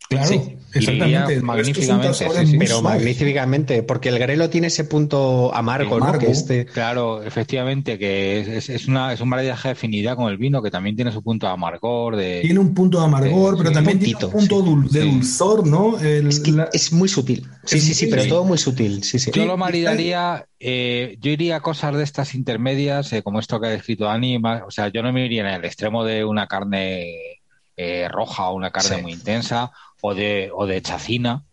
Claro, 0.08 0.28
sí, 0.28 0.58
exactamente. 0.74 1.42
Magníficamente, 1.42 2.28
pero 2.60 2.82
magníficamente, 2.82 3.82
porque 3.82 4.10
el 4.10 4.20
grelo 4.20 4.50
tiene 4.50 4.68
ese 4.68 4.84
punto 4.84 5.54
amargo, 5.54 6.00
¿no? 6.00 6.18
Que 6.20 6.30
este... 6.30 6.66
Claro, 6.66 7.24
efectivamente, 7.24 7.98
que 7.98 8.58
es, 8.58 8.88
una, 8.88 9.14
es 9.14 9.22
un 9.22 9.30
maridaje 9.30 9.70
de 9.70 9.72
afinidad 9.74 10.16
con 10.16 10.32
el 10.32 10.38
vino 10.38 10.62
que 10.62 10.70
también 10.70 10.96
tiene 10.96 11.12
su 11.12 11.24
punto 11.24 11.48
de 11.48 11.54
amargor. 11.54 12.16
De, 12.18 12.42
tiene 12.42 12.60
un 12.60 12.74
punto 12.74 13.00
de 13.00 13.06
amargor, 13.06 13.58
pero 13.58 13.72
también 13.72 14.00
tiene 14.00 14.26
un 14.26 14.32
punto 14.32 14.62
de 14.92 15.02
dulzor, 15.02 15.66
¿no? 15.66 15.98
es, 16.00 16.92
muy 16.94 17.10
sutil. 17.10 17.48
Sí, 17.64 17.80
sí, 17.80 17.96
sí, 17.96 18.08
pero 18.08 18.28
todo 18.28 18.44
muy 18.44 18.60
sutil. 18.60 19.04
Sí, 19.04 19.18
sí. 19.18 19.32
Yo 19.34 19.46
lo 19.46 19.58
maridaría, 19.58 20.46
eh, 20.60 21.18
yo 21.20 21.32
iría 21.32 21.58
a 21.58 21.60
cosas 21.62 21.96
de 21.96 22.04
estas 22.04 22.36
intermedias, 22.36 23.12
eh, 23.12 23.24
como 23.24 23.40
esto 23.40 23.60
que 23.60 23.68
ha 23.68 23.72
descrito 23.72 24.06
Dani, 24.06 24.38
o 24.38 24.70
sea, 24.70 24.90
yo 24.90 25.02
no 25.02 25.12
me 25.12 25.26
iría 25.26 25.42
en 25.42 25.48
el 25.48 25.66
extremo 25.66 26.04
de 26.04 26.24
una 26.24 26.48
carne 26.48 27.42
eh, 27.78 28.08
roja 28.10 28.50
o 28.50 28.56
una 28.56 28.72
carne 28.72 29.02
muy 29.02 29.12
intensa 29.12 29.72
o 30.08 30.14
de, 30.14 30.52
o 30.54 30.68
de 30.68 30.82
chacina, 30.84 31.46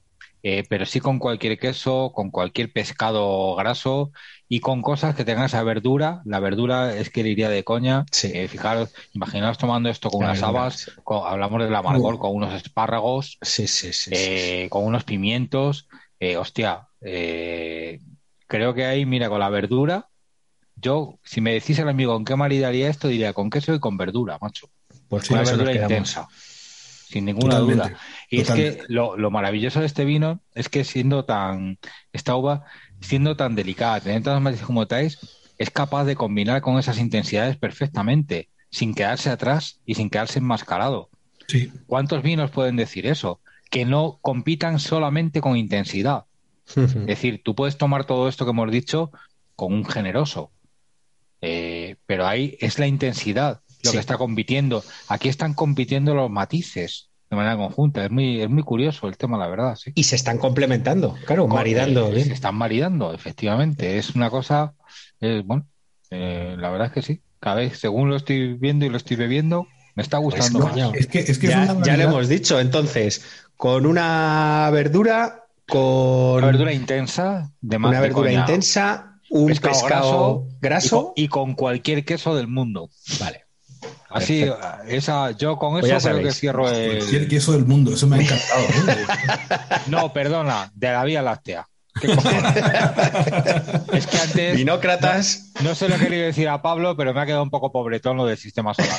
eh, 0.43 0.63
pero 0.69 0.85
sí 0.85 1.01
con 1.01 1.19
cualquier 1.19 1.59
queso, 1.59 2.13
con 2.15 2.31
cualquier 2.31 2.71
pescado 2.71 3.55
graso 3.57 4.13
y 4.47 4.61
con 4.61 4.83
cosas 4.83 5.15
que 5.15 5.25
tengan 5.25 5.47
esa 5.47 5.63
verdura. 5.63 6.21
La 6.27 6.39
verdura 6.39 6.95
es 6.95 7.09
que 7.09 7.23
le 7.23 7.31
iría 7.31 7.49
de 7.49 7.65
coña. 7.65 8.05
Eh, 8.23 8.49
fijaros, 8.49 8.93
imaginaos 9.15 9.57
tomando 9.57 9.89
esto 9.89 10.11
con 10.11 10.25
unas 10.25 10.43
habas, 10.43 10.91
hablamos 11.07 11.63
del 11.63 11.75
amargor, 11.75 12.19
con 12.19 12.35
unos 12.35 12.53
espárragos, 12.53 13.39
sí, 13.41 13.67
sí, 13.67 13.95
sí, 13.95 14.11
eh, 14.13 14.67
con 14.69 14.85
unos 14.85 15.05
pimientos. 15.05 15.89
hostia, 16.39 16.89
creo 17.01 18.75
que 18.75 18.85
ahí, 18.85 19.07
mira, 19.07 19.31
con 19.31 19.41
la 19.41 19.49
verdura, 19.49 20.09
yo, 20.77 21.19
si 21.25 21.41
me 21.41 21.55
decís 21.55 21.79
el 21.79 21.89
amigo 21.89 22.13
con 22.13 22.27
qué 22.27 22.37
maridaría 22.37 22.91
esto, 22.91 23.09
diría 23.09 23.33
con 23.33 23.49
queso 23.49 23.73
y 23.73 23.81
con 23.81 23.97
verdura, 23.97 24.39
macho. 24.43 24.69
Pues 25.09 25.27
con 25.27 25.43
verdura 25.43 25.73
intensa 25.73 26.29
sin 27.13 27.27
ninguna 27.27 27.59
duda. 27.59 27.93
Y 28.33 28.41
es 28.41 28.51
que 28.51 28.79
lo, 28.89 29.31
maravilloso 29.31 29.81
de 29.81 29.87
este 29.87 30.07
vino 30.07 30.41
es 30.55 30.71
que 30.71 30.85
siendo 30.85 31.27
tan, 31.27 31.79
esta 32.15 32.35
uva, 32.35 32.65
siendo 33.03 33.37
tan 33.37 33.55
delicada, 33.55 34.01
teniendo 34.01 34.31
tantas 34.31 34.43
matices 34.43 34.67
como 34.67 34.85
estáis, 34.85 35.19
es 35.59 35.69
capaz 35.69 36.07
de 36.07 36.17
combinar 36.17 36.63
con 36.63 36.79
esas 36.79 36.99
intensidades 36.99 37.59
perfectamente, 37.59 38.49
sin 38.71 38.95
quedarse 38.95 39.29
atrás 39.29 39.81
y 39.85 39.97
sin 39.97 40.09
quedarse 40.09 40.39
enmascarado. 40.39 41.11
Sí. 41.47 41.71
¿Cuántos 41.87 42.23
vinos 42.23 42.51
pueden 42.51 42.77
decir 42.77 43.07
eso? 43.07 43.39
Que 43.71 43.85
no 43.85 44.19
compitan 44.23 44.79
solamente 44.79 45.43
con 45.43 45.59
intensidad. 45.59 46.25
es 46.75 46.95
decir, 47.05 47.43
tú 47.45 47.55
puedes 47.55 47.77
tomar 47.77 48.07
todo 48.07 48.31
esto 48.31 48.47
que 48.47 48.53
hemos 48.53 48.71
dicho 48.71 49.13
con 49.57 49.75
un 49.75 49.85
generoso, 49.85 50.53
eh, 51.43 51.97
pero 52.07 52.27
ahí 52.27 52.57
es 52.61 52.79
la 52.79 52.87
intensidad 52.87 53.61
lo 53.85 53.93
que 53.93 53.99
está 53.99 54.17
compitiendo. 54.17 54.83
Aquí 55.09 55.29
están 55.29 55.53
compitiendo 55.53 56.15
los 56.15 56.31
matices 56.31 57.11
de 57.33 57.37
manera 57.37 57.57
conjunta. 57.57 58.05
Es 58.05 58.11
muy, 58.11 58.43
es 58.43 58.51
muy 58.51 58.63
curioso 58.63 59.09
el 59.09 59.17
tema, 59.17 59.39
la 59.39 59.47
verdad. 59.47 59.75
Sí. 59.75 59.91
Y 59.95 60.05
se 60.05 60.17
están 60.17 60.37
complementando, 60.37 61.17
claro, 61.25 61.49
maridando. 61.49 62.13
Eh, 62.13 62.25
se 62.25 62.33
están 62.35 62.55
maridando, 62.55 63.15
efectivamente. 63.15 63.97
Es 63.97 64.15
una 64.15 64.29
cosa, 64.29 64.75
eh, 65.19 65.43
bueno, 65.43 65.67
eh, 66.11 66.55
la 66.59 66.69
verdad 66.69 66.89
es 66.89 66.93
que 66.93 67.01
sí. 67.01 67.23
Cada 67.41 67.57
vez, 67.57 67.79
según 67.79 68.11
lo 68.11 68.17
estoy 68.17 68.53
viendo 68.53 68.85
y 68.85 68.91
lo 68.91 68.99
estoy 68.99 69.17
bebiendo, 69.17 69.67
me 69.95 70.03
está 70.03 70.19
gustando 70.19 70.71
Es 70.93 71.07
que, 71.07 71.21
es 71.21 71.39
que 71.39 71.47
ya, 71.47 71.75
ya 71.83 71.97
lo 71.97 72.03
hemos 72.03 72.29
dicho. 72.29 72.61
Entonces, 72.61 73.25
con 73.57 73.87
una 73.87 74.69
verdura, 74.71 75.47
con. 75.67 76.37
Una 76.37 76.47
verdura 76.49 76.75
intensa, 76.75 77.51
de 77.63 77.79
Una 77.79 77.99
verdura 78.03 78.31
intensa, 78.31 79.19
un 79.31 79.55
pescado, 79.55 80.49
graso, 80.61 81.15
y 81.17 81.29
con 81.29 81.55
cualquier 81.55 82.05
queso 82.05 82.37
del 82.37 82.47
mundo. 82.47 82.91
Vale. 83.19 83.47
Así, 84.13 84.45
esa, 84.89 85.31
yo 85.33 85.57
con 85.57 85.81
pues 85.81 85.91
eso 85.91 86.11
creo 86.11 86.23
que 86.23 86.33
cierro 86.33 86.71
el. 86.71 86.99
Cualquier 86.99 87.29
queso 87.29 87.53
del 87.53 87.65
mundo, 87.65 87.95
eso 87.95 88.07
me 88.07 88.17
ha 88.17 88.21
encantado. 88.21 88.63
¿eh? 88.63 89.07
no, 89.89 90.13
perdona, 90.13 90.71
de 90.75 90.93
la 90.93 91.05
Vía 91.05 91.23
Láctea. 91.23 91.69
es 93.93 94.07
que 94.07 94.19
antes. 94.19 94.57
Binócratas. 94.57 95.53
No, 95.63 95.75
sé 95.75 95.89
lo 95.89 95.97
que 95.97 96.05
quería 96.05 96.25
decir 96.25 96.49
a 96.49 96.63
Pablo, 96.63 96.97
pero 96.97 97.13
me 97.13 97.21
ha 97.21 97.27
quedado 97.27 97.43
un 97.43 97.51
poco 97.51 97.71
pobretón 97.71 98.17
lo 98.17 98.25
del 98.25 98.39
sistema 98.39 98.73
solar. 98.75 98.99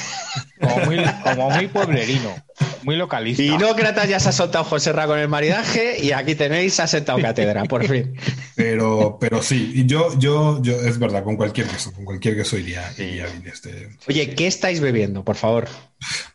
Como 0.61 0.85
muy, 0.85 1.03
como 1.23 1.49
muy 1.49 1.67
pueblerino, 1.67 2.35
muy 2.83 2.95
localista. 2.95 3.43
Binócratas 3.43 4.09
ya 4.09 4.19
se 4.19 4.29
ha 4.29 4.31
soltado 4.31 4.63
José 4.63 4.91
Ra 4.93 5.07
con 5.07 5.19
el 5.19 5.27
maridaje 5.27 6.03
y 6.03 6.11
aquí 6.11 6.35
tenéis, 6.35 6.79
ha 6.79 6.87
sentado 6.87 7.19
cátedra, 7.19 7.63
por 7.65 7.85
fin. 7.85 8.15
Pero, 8.55 9.17
pero 9.19 9.41
sí, 9.41 9.83
yo, 9.85 10.17
yo, 10.19 10.61
yo, 10.61 10.73
es 10.81 10.99
verdad, 10.99 11.23
con 11.23 11.35
cualquier 11.35 11.67
queso, 11.67 11.91
con 11.91 12.05
cualquier 12.05 12.35
queso 12.35 12.57
iría, 12.57 12.83
iría 12.97 13.25
este. 13.45 13.89
Oye, 14.07 14.35
¿qué 14.35 14.47
estáis 14.47 14.79
bebiendo, 14.79 15.23
por 15.23 15.35
favor? 15.35 15.67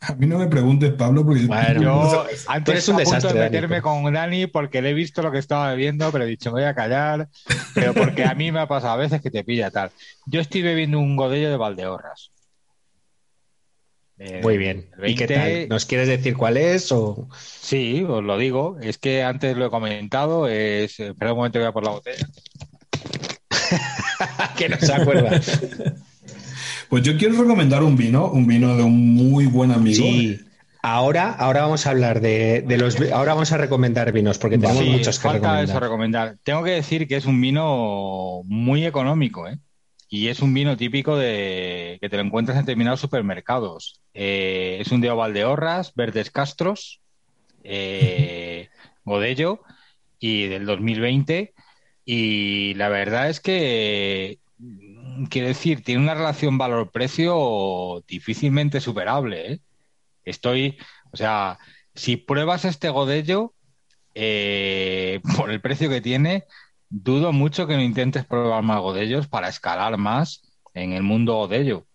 A 0.01 0.15
mí 0.15 0.25
no 0.25 0.37
me 0.37 0.47
preguntes, 0.47 0.91
Pablo, 0.93 1.25
porque 1.25 1.47
yo 1.79 2.25
antes 2.47 2.87
un 2.87 2.97
desastre, 2.97 3.33
de 3.33 3.39
meterme 3.39 3.81
con 3.81 4.11
Dani 4.11 4.47
porque 4.47 4.81
le 4.81 4.89
he 4.89 4.93
visto 4.93 5.21
lo 5.21 5.31
que 5.31 5.37
estaba 5.37 5.69
bebiendo, 5.69 6.11
pero 6.11 6.23
he 6.23 6.27
dicho, 6.27 6.51
me 6.51 6.61
voy 6.61 6.69
a 6.69 6.73
callar, 6.73 7.29
pero 7.73 7.93
porque 7.93 8.23
a 8.25 8.33
mí 8.33 8.51
me 8.51 8.59
ha 8.59 8.67
pasado 8.67 8.93
a 8.93 8.97
veces 8.97 9.21
que 9.21 9.31
te 9.31 9.43
pilla 9.43 9.71
tal. 9.71 9.91
Yo 10.25 10.41
estoy 10.41 10.61
bebiendo 10.61 10.99
un 10.99 11.15
godello 11.15 11.49
de 11.49 11.57
Valdeorras. 11.57 12.31
Muy 14.43 14.57
bien. 14.57 14.89
¿Y 15.03 15.15
qué 15.15 15.27
tal? 15.27 15.69
¿Nos 15.69 15.85
quieres 15.85 16.07
decir 16.07 16.35
cuál 16.35 16.57
es? 16.57 16.91
O... 16.91 17.29
Sí, 17.37 18.03
os 18.07 18.23
lo 18.23 18.37
digo. 18.37 18.77
Es 18.81 18.97
que 18.97 19.23
antes 19.23 19.55
lo 19.55 19.67
he 19.67 19.69
comentado. 19.69 20.47
Es... 20.47 20.99
Espera 20.99 21.31
un 21.31 21.37
momento, 21.37 21.59
voy 21.59 21.67
a 21.67 21.71
por 21.71 21.85
la 21.85 21.91
botella. 21.91 22.27
que 24.57 24.69
no 24.69 24.77
se 24.77 24.93
acuerda. 24.93 25.39
pues 26.89 27.03
yo 27.03 27.17
quiero 27.17 27.41
recomendar 27.41 27.81
un 27.83 27.95
vino, 27.95 28.29
un 28.29 28.45
vino 28.45 28.75
de 28.75 28.83
un 28.83 29.13
muy 29.13 29.45
buen 29.45 29.71
amigo. 29.71 30.03
Sí. 30.03 30.39
Ahora, 30.81 31.31
ahora 31.31 31.61
vamos 31.61 31.85
a 31.87 31.89
hablar 31.91 32.21
de, 32.21 32.63
los. 32.77 32.99
Ahora 33.11 33.33
vamos 33.33 33.51
a 33.51 33.57
recomendar 33.57 34.11
vinos 34.11 34.37
porque 34.37 34.57
tenemos 34.57 34.85
muchos 34.85 35.19
que 35.19 35.27
falta 35.27 35.61
Eso 35.61 35.79
recomendar. 35.79 36.37
Tengo 36.43 36.63
que 36.63 36.71
decir 36.71 37.07
que 37.07 37.17
es 37.17 37.25
un 37.25 37.39
vino 37.39 38.41
muy 38.45 38.85
económico, 38.85 39.47
¿eh? 39.47 39.59
Y 40.11 40.29
es 40.29 40.39
un 40.41 40.51
vino 40.55 40.75
típico 40.75 41.15
de 41.15 41.99
que 42.01 42.09
te 42.09 42.17
lo 42.17 42.23
encuentras 42.23 42.57
en 42.57 42.65
determinados 42.65 42.99
supermercados. 42.99 44.01
Eh, 44.15 44.77
es 44.81 44.91
un 44.91 45.01
de 45.01 45.11
Valdeorras, 45.11 45.93
Verdes 45.93 46.31
Castros, 46.31 46.99
eh, 47.63 48.69
Godello 49.05 49.61
y 50.19 50.47
del 50.47 50.65
2020. 50.65 51.53
Y 52.05 52.73
la 52.73 52.89
verdad 52.89 53.29
es 53.29 53.39
que, 53.39 54.39
quiero 55.29 55.47
decir, 55.47 55.83
tiene 55.83 56.01
una 56.01 56.15
relación 56.15 56.57
valor-precio 56.57 58.03
difícilmente 58.07 58.81
superable. 58.81 59.51
¿eh? 59.53 59.59
Estoy, 60.25 60.79
o 61.11 61.17
sea, 61.17 61.59
si 61.93 62.17
pruebas 62.17 62.65
este 62.65 62.89
Godello, 62.89 63.53
por 65.37 65.51
el 65.51 65.61
precio 65.61 65.87
que 65.87 66.01
tiene, 66.01 66.45
dudo 66.89 67.31
mucho 67.31 67.67
que 67.67 67.75
no 67.75 67.81
intentes 67.81 68.25
probar 68.25 68.63
más 68.63 68.79
Godellos 68.79 69.27
para 69.27 69.49
escalar 69.49 69.97
más 69.97 70.41
en 70.73 70.93
el 70.93 71.03
mundo 71.03 71.35
Godello. 71.35 71.85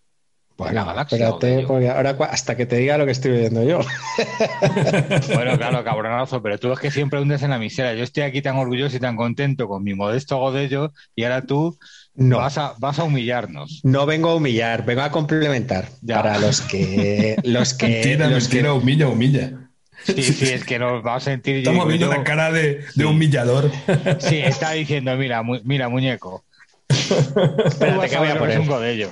Pues 0.57 0.73
la 0.73 0.85
galaxia. 0.85 1.17
Espérate, 1.17 1.67
porque 1.67 1.91
ahora 1.91 2.17
hasta 2.31 2.57
que 2.57 2.65
te 2.65 2.77
diga 2.77 2.97
lo 2.97 3.07
que 3.07 3.11
estoy 3.11 3.33
viendo 3.33 3.65
yo. 3.65 3.81
bueno, 5.35 5.59
claro, 5.59 5.83
cabronazo, 5.83 6.41
pero 6.43 6.59
tú 6.59 6.73
es 6.73 6.79
que 6.79 6.93
siempre 6.93 7.21
hundes 7.21 7.43
en 7.43 7.51
la 7.51 7.59
miseria. 7.59 7.95
Yo 7.95 8.05
estoy 8.05 8.23
aquí 8.23 8.41
tan 8.41 8.57
orgulloso 8.57 8.97
y 8.97 9.01
tan 9.01 9.17
contento 9.17 9.67
con 9.67 9.83
mi 9.83 9.95
modesto 9.95 10.39
Godello 10.39 10.93
y 11.17 11.25
ahora 11.25 11.43
tú 11.43 11.77
no. 12.15 12.39
vas, 12.39 12.57
a, 12.59 12.75
vas 12.79 13.01
a 13.01 13.05
humillarnos. 13.05 13.81
No 13.83 14.07
vengo 14.07 14.31
a 14.31 14.37
humillar, 14.37 14.85
vengo 14.85 15.03
a 15.03 15.11
complementar. 15.11 15.89
Para 16.07 16.39
los 16.39 16.61
que. 16.61 17.37
Los 17.43 17.75
que 17.75 17.89
mentira, 17.89 18.29
los 18.29 18.45
mentira, 18.45 18.75
humilla, 18.75 19.09
humilla. 19.09 19.64
Sí, 20.05 20.23
sí, 20.23 20.47
es 20.47 20.65
que 20.65 20.79
nos 20.79 21.05
va 21.05 21.17
a 21.17 21.21
sentir. 21.21 21.57
Estamos 21.57 21.89
viendo 21.89 22.09
la 22.09 22.23
cara 22.25 22.53
de, 22.53 22.85
humillador. 23.05 23.71
Sí, 24.19 24.39
está 24.39 24.73
diciendo, 24.73 25.17
mira, 25.17 25.43
mira, 25.43 25.89
muñeco. 25.89 26.45
Espérate 26.89 28.09
que 28.09 28.19
voy 28.19 28.29
a 28.29 28.39
poner 28.39 28.61
un 28.61 28.67
godello. 28.67 29.11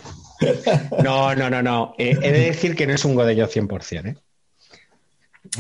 No, 1.03 1.34
no, 1.34 1.49
no, 1.49 1.62
no. 1.62 1.95
Eh, 1.99 2.16
he 2.20 2.32
de 2.32 2.40
decir 2.40 2.74
que 2.74 2.86
no 2.86 2.95
es 2.95 3.05
un 3.05 3.14
godello 3.14 3.49
100%, 3.49 4.07
¿eh? 4.07 4.16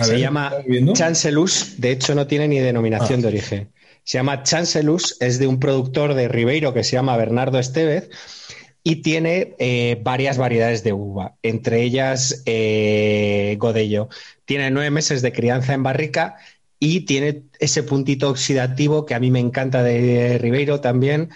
Se 0.00 0.18
llama 0.18 0.52
Chancelus, 0.92 1.80
de 1.80 1.90
hecho 1.90 2.14
no 2.14 2.26
tiene 2.26 2.48
ni 2.48 2.58
denominación 2.60 3.18
ah. 3.18 3.22
de 3.22 3.28
origen. 3.28 3.72
Se 4.04 4.18
llama 4.18 4.42
Chancelus, 4.42 5.16
es 5.20 5.38
de 5.38 5.46
un 5.46 5.60
productor 5.60 6.14
de 6.14 6.28
Ribeiro 6.28 6.72
que 6.72 6.82
se 6.82 6.92
llama 6.92 7.16
Bernardo 7.16 7.58
Estevez 7.58 8.08
y 8.84 8.96
tiene 8.96 9.54
eh, 9.58 10.00
varias 10.02 10.38
variedades 10.38 10.82
de 10.82 10.92
uva, 10.92 11.36
entre 11.42 11.82
ellas 11.82 12.42
eh, 12.46 13.56
Godello. 13.58 14.08
Tiene 14.44 14.70
nueve 14.70 14.90
meses 14.90 15.22
de 15.22 15.32
crianza 15.32 15.74
en 15.74 15.82
barrica 15.82 16.36
y 16.78 17.02
tiene 17.02 17.44
ese 17.60 17.84
puntito 17.84 18.28
oxidativo 18.28 19.06
que 19.06 19.14
a 19.14 19.20
mí 19.20 19.30
me 19.30 19.38
encanta 19.38 19.82
de 19.82 20.38
Ribeiro 20.38 20.80
también. 20.80 21.30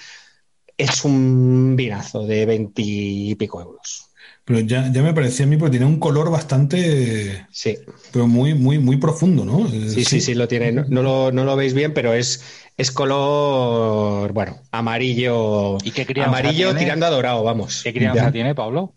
Es 0.76 1.04
un 1.04 1.74
vinazo 1.76 2.26
de 2.26 2.46
veintipico 2.46 3.62
euros. 3.62 4.06
Pero 4.44 4.60
ya, 4.60 4.92
ya 4.92 5.02
me 5.02 5.12
parecía 5.12 5.44
a 5.44 5.48
mí 5.48 5.56
porque 5.56 5.78
tiene 5.78 5.86
un 5.86 5.98
color 5.98 6.30
bastante. 6.30 7.46
Sí. 7.50 7.78
Pero 8.12 8.28
muy, 8.28 8.54
muy, 8.54 8.78
muy 8.78 8.96
profundo, 8.96 9.44
¿no? 9.44 9.68
Sí, 9.68 10.04
sí, 10.04 10.20
sí, 10.20 10.34
lo 10.34 10.46
tiene. 10.46 10.70
No, 10.70 11.02
lo, 11.02 11.32
no, 11.32 11.44
lo, 11.44 11.56
veis 11.56 11.74
bien, 11.74 11.92
pero 11.92 12.14
es, 12.14 12.44
es 12.76 12.90
color, 12.90 14.32
bueno, 14.32 14.60
amarillo. 14.70 15.78
¿Y 15.82 15.92
qué 15.92 16.06
Amarillo 16.22 16.74
tirando 16.74 17.06
a 17.06 17.10
dorado, 17.10 17.42
vamos. 17.42 17.82
¿Qué 17.82 17.92
crianza 17.92 18.30
tiene, 18.30 18.54
Pablo? 18.54 18.94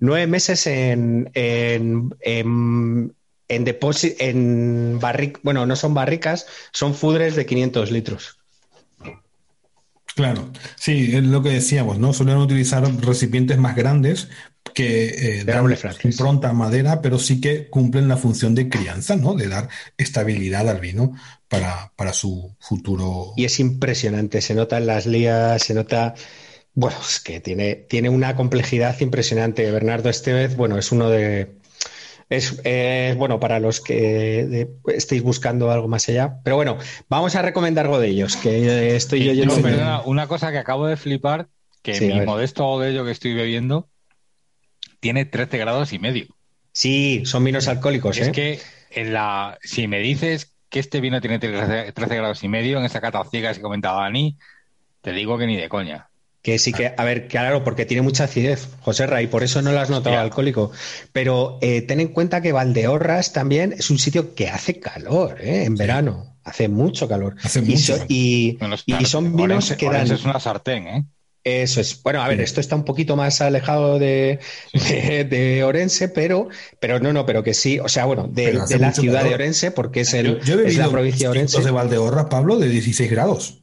Nueve 0.00 0.26
meses 0.26 0.66
en, 0.66 1.30
en, 1.34 2.14
en, 2.20 3.14
en 3.48 3.64
depósito, 3.64 4.16
en 4.18 4.98
barric, 5.00 5.38
bueno, 5.42 5.64
no 5.66 5.76
son 5.76 5.94
barricas, 5.94 6.46
son 6.72 6.94
fudres 6.94 7.36
de 7.36 7.46
500 7.46 7.90
litros. 7.92 8.38
Claro, 10.16 10.50
sí, 10.76 11.10
es 11.14 11.24
lo 11.24 11.42
que 11.42 11.50
decíamos, 11.50 11.98
¿no? 11.98 12.12
Suelen 12.12 12.36
utilizar 12.36 12.84
recipientes 13.00 13.58
más 13.58 13.74
grandes 13.74 14.28
que 14.74 15.38
eh, 15.38 15.44
dan 15.44 15.74
impronta 16.02 16.52
madera, 16.52 17.00
pero 17.00 17.18
sí 17.18 17.40
que 17.40 17.68
cumplen 17.68 18.08
la 18.08 18.16
función 18.16 18.54
de 18.54 18.68
crianza, 18.68 19.16
¿no? 19.16 19.34
De 19.34 19.48
dar 19.48 19.68
estabilidad 19.96 20.68
al 20.68 20.80
vino 20.80 21.12
para, 21.48 21.92
para 21.96 22.12
su 22.12 22.54
futuro. 22.58 23.32
Y 23.36 23.44
es 23.44 23.60
impresionante, 23.60 24.40
se 24.42 24.54
nota 24.54 24.76
en 24.76 24.86
las 24.86 25.06
lías, 25.06 25.62
se 25.62 25.74
nota. 25.74 26.14
Bueno, 26.74 26.96
es 27.00 27.20
que 27.20 27.40
tiene, 27.40 27.76
tiene 27.76 28.10
una 28.10 28.34
complejidad 28.34 29.00
impresionante. 29.00 29.70
Bernardo 29.70 30.10
Estevez, 30.10 30.56
bueno, 30.56 30.76
es 30.76 30.92
uno 30.92 31.08
de. 31.08 31.56
Es 32.28 32.60
bueno 33.16 33.38
para 33.38 33.60
los 33.60 33.80
que 33.80 34.68
estéis 34.88 35.22
buscando 35.22 35.70
algo 35.70 35.86
más 35.86 36.08
allá. 36.08 36.40
Pero 36.42 36.56
bueno, 36.56 36.78
vamos 37.08 37.36
a 37.36 37.42
recomendar 37.42 37.84
algo 37.84 38.00
de 38.00 38.08
ellos, 38.08 38.36
que 38.36 38.96
estoy 38.96 39.36
yo 39.36 39.46
no, 39.46 39.54
perdona, 39.54 40.02
una 40.02 40.26
cosa 40.26 40.50
que 40.50 40.58
acabo 40.58 40.86
de 40.86 40.96
flipar, 40.96 41.48
que 41.82 42.00
mi 42.00 42.20
modesto 42.22 42.80
de 42.80 42.90
ello 42.90 43.04
que 43.04 43.12
estoy 43.12 43.34
bebiendo 43.34 43.88
tiene 45.04 45.26
13 45.26 45.58
grados 45.58 45.92
y 45.92 45.98
medio. 45.98 46.28
Sí, 46.72 47.24
son 47.26 47.44
vinos 47.44 47.68
alcohólicos. 47.68 48.16
Es 48.16 48.28
¿eh? 48.28 48.32
que 48.32 48.60
en 48.90 49.12
la, 49.12 49.58
si 49.62 49.86
me 49.86 49.98
dices 49.98 50.54
que 50.70 50.80
este 50.80 51.02
vino 51.02 51.20
tiene 51.20 51.38
13, 51.38 51.92
grados 51.94 52.42
y 52.42 52.48
medio 52.48 52.78
en 52.78 52.86
esa 52.86 53.02
cata 53.02 53.22
ciega 53.30 53.52
que 53.52 53.60
comentaba 53.60 54.04
Dani, 54.04 54.38
te 55.02 55.12
digo 55.12 55.36
que 55.36 55.46
ni 55.46 55.58
de 55.58 55.68
coña. 55.68 56.08
Que 56.40 56.58
sí 56.58 56.72
que, 56.72 56.94
a 56.96 57.04
ver, 57.04 57.28
claro, 57.28 57.64
porque 57.64 57.84
tiene 57.84 58.00
mucha 58.00 58.24
acidez, 58.24 58.66
José 58.80 59.06
Ray, 59.06 59.26
por 59.26 59.42
eso 59.42 59.60
no 59.60 59.72
lo 59.72 59.80
has 59.80 59.90
notado 59.90 60.18
alcohólico. 60.18 60.72
Pero 61.12 61.58
eh, 61.60 61.82
ten 61.82 62.00
en 62.00 62.08
cuenta 62.08 62.40
que 62.40 62.52
Valdeorras 62.52 63.34
también 63.34 63.74
es 63.74 63.90
un 63.90 63.98
sitio 63.98 64.34
que 64.34 64.48
hace 64.48 64.80
calor, 64.80 65.36
¿eh? 65.42 65.64
En 65.64 65.74
verano. 65.74 66.38
Hace 66.44 66.68
mucho 66.68 67.06
calor. 67.08 67.36
Hace 67.42 67.60
mucho. 67.60 67.98
y, 68.08 68.58
y, 68.86 69.04
son 69.04 69.36
vinos 69.36 69.70
que 69.72 69.90
dan. 69.90 70.10
es 70.10 70.24
una 70.24 70.40
sartén, 70.40 70.86
¿eh? 70.86 71.04
Eso 71.44 71.82
es. 71.82 72.02
Bueno, 72.02 72.22
a 72.22 72.28
ver, 72.28 72.40
esto 72.40 72.60
está 72.60 72.74
un 72.74 72.86
poquito 72.86 73.16
más 73.16 73.42
alejado 73.42 73.98
de, 73.98 74.38
de, 74.72 75.62
Orense, 75.62 76.08
pero, 76.08 76.48
pero 76.80 77.00
no, 77.00 77.12
no, 77.12 77.26
pero 77.26 77.42
que 77.42 77.52
sí, 77.52 77.78
o 77.78 77.88
sea, 77.88 78.06
bueno, 78.06 78.26
de, 78.28 78.54
la 78.54 78.92
ciudad 78.92 79.22
de 79.22 79.34
Orense, 79.34 79.70
porque 79.70 80.00
es, 80.00 80.14
el, 80.14 80.40
es 80.64 80.78
la 80.78 80.88
provincia 80.88 81.28
de 81.28 81.32
Orense. 81.32 81.62
de 81.62 81.70
Valdeorras, 81.70 82.26
Pablo, 82.30 82.56
de 82.56 82.70
16 82.70 83.10
grados. 83.10 83.60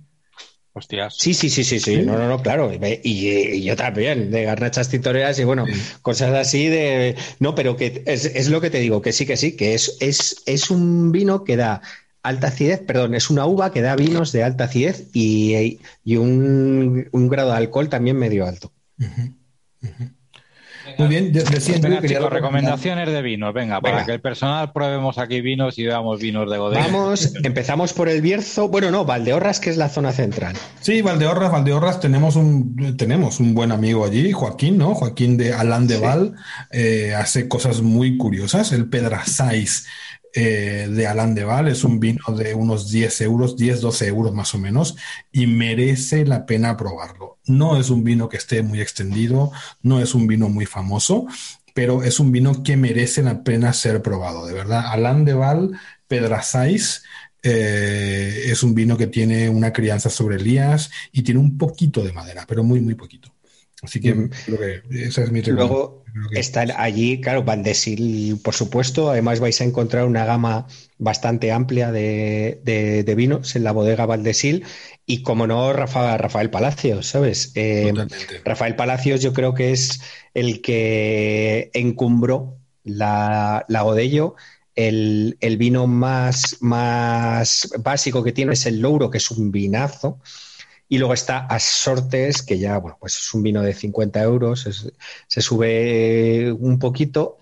Hostias. 0.73 1.15
Sí, 1.17 1.33
sí, 1.33 1.49
sí, 1.49 1.65
sí, 1.65 1.81
sí, 1.81 1.97
no, 2.03 2.17
no, 2.17 2.29
no, 2.29 2.41
claro. 2.41 2.71
Y, 3.03 3.63
yo 3.63 3.75
también, 3.75 4.31
de 4.31 4.43
garnachas 4.43 4.87
tintoreras 4.87 5.37
y 5.39 5.43
bueno, 5.43 5.65
cosas 6.01 6.33
así 6.33 6.67
de. 6.67 7.15
No, 7.39 7.55
pero 7.55 7.75
que 7.75 8.03
es, 8.05 8.25
es, 8.25 8.47
lo 8.49 8.61
que 8.61 8.69
te 8.69 8.79
digo, 8.79 9.01
que 9.01 9.11
sí, 9.11 9.25
que 9.25 9.35
sí, 9.35 9.57
que 9.57 9.73
es, 9.73 9.97
es, 9.99 10.43
es 10.45 10.69
un 10.69 11.11
vino 11.11 11.43
que 11.43 11.57
da 11.57 11.81
alta 12.23 12.47
acidez, 12.47 12.79
perdón, 12.79 13.15
es 13.15 13.29
una 13.29 13.45
uva 13.45 13.71
que 13.71 13.81
da 13.81 13.95
vinos 13.95 14.31
de 14.31 14.43
alta 14.43 14.65
acidez 14.65 15.07
y, 15.13 15.79
un, 16.15 17.09
grado 17.29 17.51
de 17.51 17.57
alcohol 17.57 17.89
también 17.89 18.17
medio 18.17 18.45
alto. 18.45 18.71
Muy 20.97 21.07
bien, 21.07 21.31
decía 21.31 21.77
venga, 21.79 22.29
recomendaciones 22.29 23.07
de 23.07 23.21
vinos, 23.21 23.53
venga, 23.53 23.81
para 23.81 24.05
que 24.05 24.11
el 24.13 24.21
personal 24.21 24.71
probemos 24.71 25.17
aquí 25.17 25.41
vinos 25.41 25.77
y 25.77 25.85
veamos 25.85 26.19
vinos 26.19 26.49
de 26.49 26.57
Godella. 26.57 26.85
Vamos, 26.87 27.33
empezamos 27.43 27.93
por 27.93 28.09
el 28.09 28.21
Bierzo, 28.21 28.67
bueno, 28.67 28.91
no, 28.91 29.05
Valdeorras, 29.05 29.59
que 29.59 29.69
es 29.69 29.77
la 29.77 29.89
zona 29.89 30.11
central. 30.11 30.55
Sí, 30.81 31.01
Valdeorras, 31.01 31.51
Valdeorras, 31.51 31.99
tenemos 31.99 32.35
un, 32.35 32.97
tenemos 32.97 33.39
un 33.39 33.53
buen 33.53 33.71
amigo 33.71 34.05
allí, 34.05 34.31
Joaquín, 34.31 34.77
¿no? 34.77 34.93
Joaquín 34.95 35.37
de 35.37 35.53
Alán 35.53 35.87
de 35.87 35.99
Val, 35.99 36.35
eh, 36.71 37.13
hace 37.15 37.47
cosas 37.47 37.81
muy 37.81 38.17
curiosas, 38.17 38.71
el 38.71 38.89
Pedrasáis 38.89 39.87
eh, 40.33 40.87
de 40.89 41.07
Alain 41.07 41.35
de 41.35 41.43
Val. 41.43 41.67
Es 41.67 41.83
un 41.83 41.99
vino 41.99 42.23
de 42.35 42.53
unos 42.53 42.89
10 42.91 43.21
euros, 43.21 43.57
10, 43.57 43.81
12 43.81 44.07
euros 44.07 44.33
más 44.33 44.53
o 44.53 44.57
menos, 44.57 44.95
y 45.31 45.47
merece 45.47 46.25
la 46.25 46.45
pena 46.45 46.77
probarlo. 46.77 47.39
No 47.45 47.77
es 47.77 47.89
un 47.89 48.03
vino 48.03 48.29
que 48.29 48.37
esté 48.37 48.63
muy 48.63 48.81
extendido, 48.81 49.51
no 49.81 50.01
es 50.01 50.15
un 50.15 50.27
vino 50.27 50.49
muy 50.49 50.65
famoso, 50.65 51.27
pero 51.73 52.03
es 52.03 52.19
un 52.19 52.31
vino 52.31 52.63
que 52.63 52.77
merece 52.77 53.23
la 53.23 53.43
pena 53.43 53.73
ser 53.73 54.01
probado, 54.01 54.45
de 54.45 54.53
verdad. 54.53 54.85
Alain 54.87 55.25
de 55.25 55.33
Val, 55.33 55.79
Pedrasáis, 56.07 57.03
eh, 57.43 58.43
es 58.45 58.61
un 58.63 58.75
vino 58.75 58.97
que 58.97 59.07
tiene 59.07 59.49
una 59.49 59.73
crianza 59.73 60.09
sobre 60.09 60.35
Elías 60.35 60.91
y 61.11 61.23
tiene 61.23 61.39
un 61.39 61.57
poquito 61.57 62.03
de 62.03 62.13
madera, 62.13 62.45
pero 62.47 62.63
muy, 62.63 62.81
muy 62.81 62.95
poquito. 62.95 63.30
Así 63.81 63.99
que 63.99 64.29
creo 64.45 64.59
que 64.59 65.03
esa 65.03 65.23
es 65.23 65.31
mi 65.31 65.41
Luego 65.41 66.03
está 66.31 66.65
allí, 66.77 67.19
claro, 67.19 67.43
Valdesil, 67.43 68.39
por 68.43 68.53
supuesto. 68.53 69.09
Además, 69.09 69.39
vais 69.39 69.59
a 69.61 69.63
encontrar 69.63 70.05
una 70.05 70.25
gama 70.25 70.67
bastante 70.99 71.51
amplia 71.51 71.91
de, 71.91 73.13
vinos 73.17 73.55
en 73.55 73.63
la 73.63 73.71
bodega 73.71 74.05
Valdesil. 74.05 74.65
Y 75.05 75.23
como 75.23 75.47
no, 75.47 75.73
Rafa, 75.73 76.17
Rafael 76.17 76.51
Palacios, 76.51 77.07
¿sabes? 77.07 77.53
Eh, 77.55 77.91
Rafael 78.45 78.75
Palacios, 78.75 79.21
yo 79.21 79.33
creo 79.33 79.53
que 79.55 79.71
es 79.71 80.01
el 80.33 80.61
que 80.61 81.71
encumbró 81.73 82.57
la, 82.83 83.65
la 83.67 83.81
Godello. 83.81 84.35
El, 84.75 85.37
el, 85.41 85.57
vino 85.57 85.85
más, 85.85 86.57
más 86.61 87.69
básico 87.79 88.23
que 88.23 88.31
tiene 88.31 88.53
es 88.53 88.65
el 88.65 88.79
Louro, 88.79 89.09
que 89.09 89.17
es 89.17 89.31
un 89.31 89.51
vinazo. 89.51 90.19
Y 90.91 90.97
luego 90.97 91.13
está 91.13 91.45
Asortes, 91.45 92.41
que 92.41 92.59
ya, 92.59 92.77
bueno, 92.77 92.97
pues 92.99 93.15
es 93.15 93.33
un 93.33 93.41
vino 93.41 93.61
de 93.61 93.73
50 93.73 94.21
euros, 94.23 94.91
se 95.25 95.41
sube 95.41 96.51
un 96.51 96.79
poquito. 96.79 97.37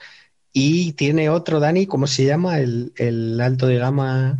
Y 0.53 0.93
tiene 0.93 1.31
otro, 1.31 1.59
Dani, 1.59 1.87
¿cómo 1.87 2.05
se 2.05 2.25
llama? 2.25 2.59
El, 2.59 3.39
alto 3.41 3.65
de 3.65 3.79
gama. 3.79 4.37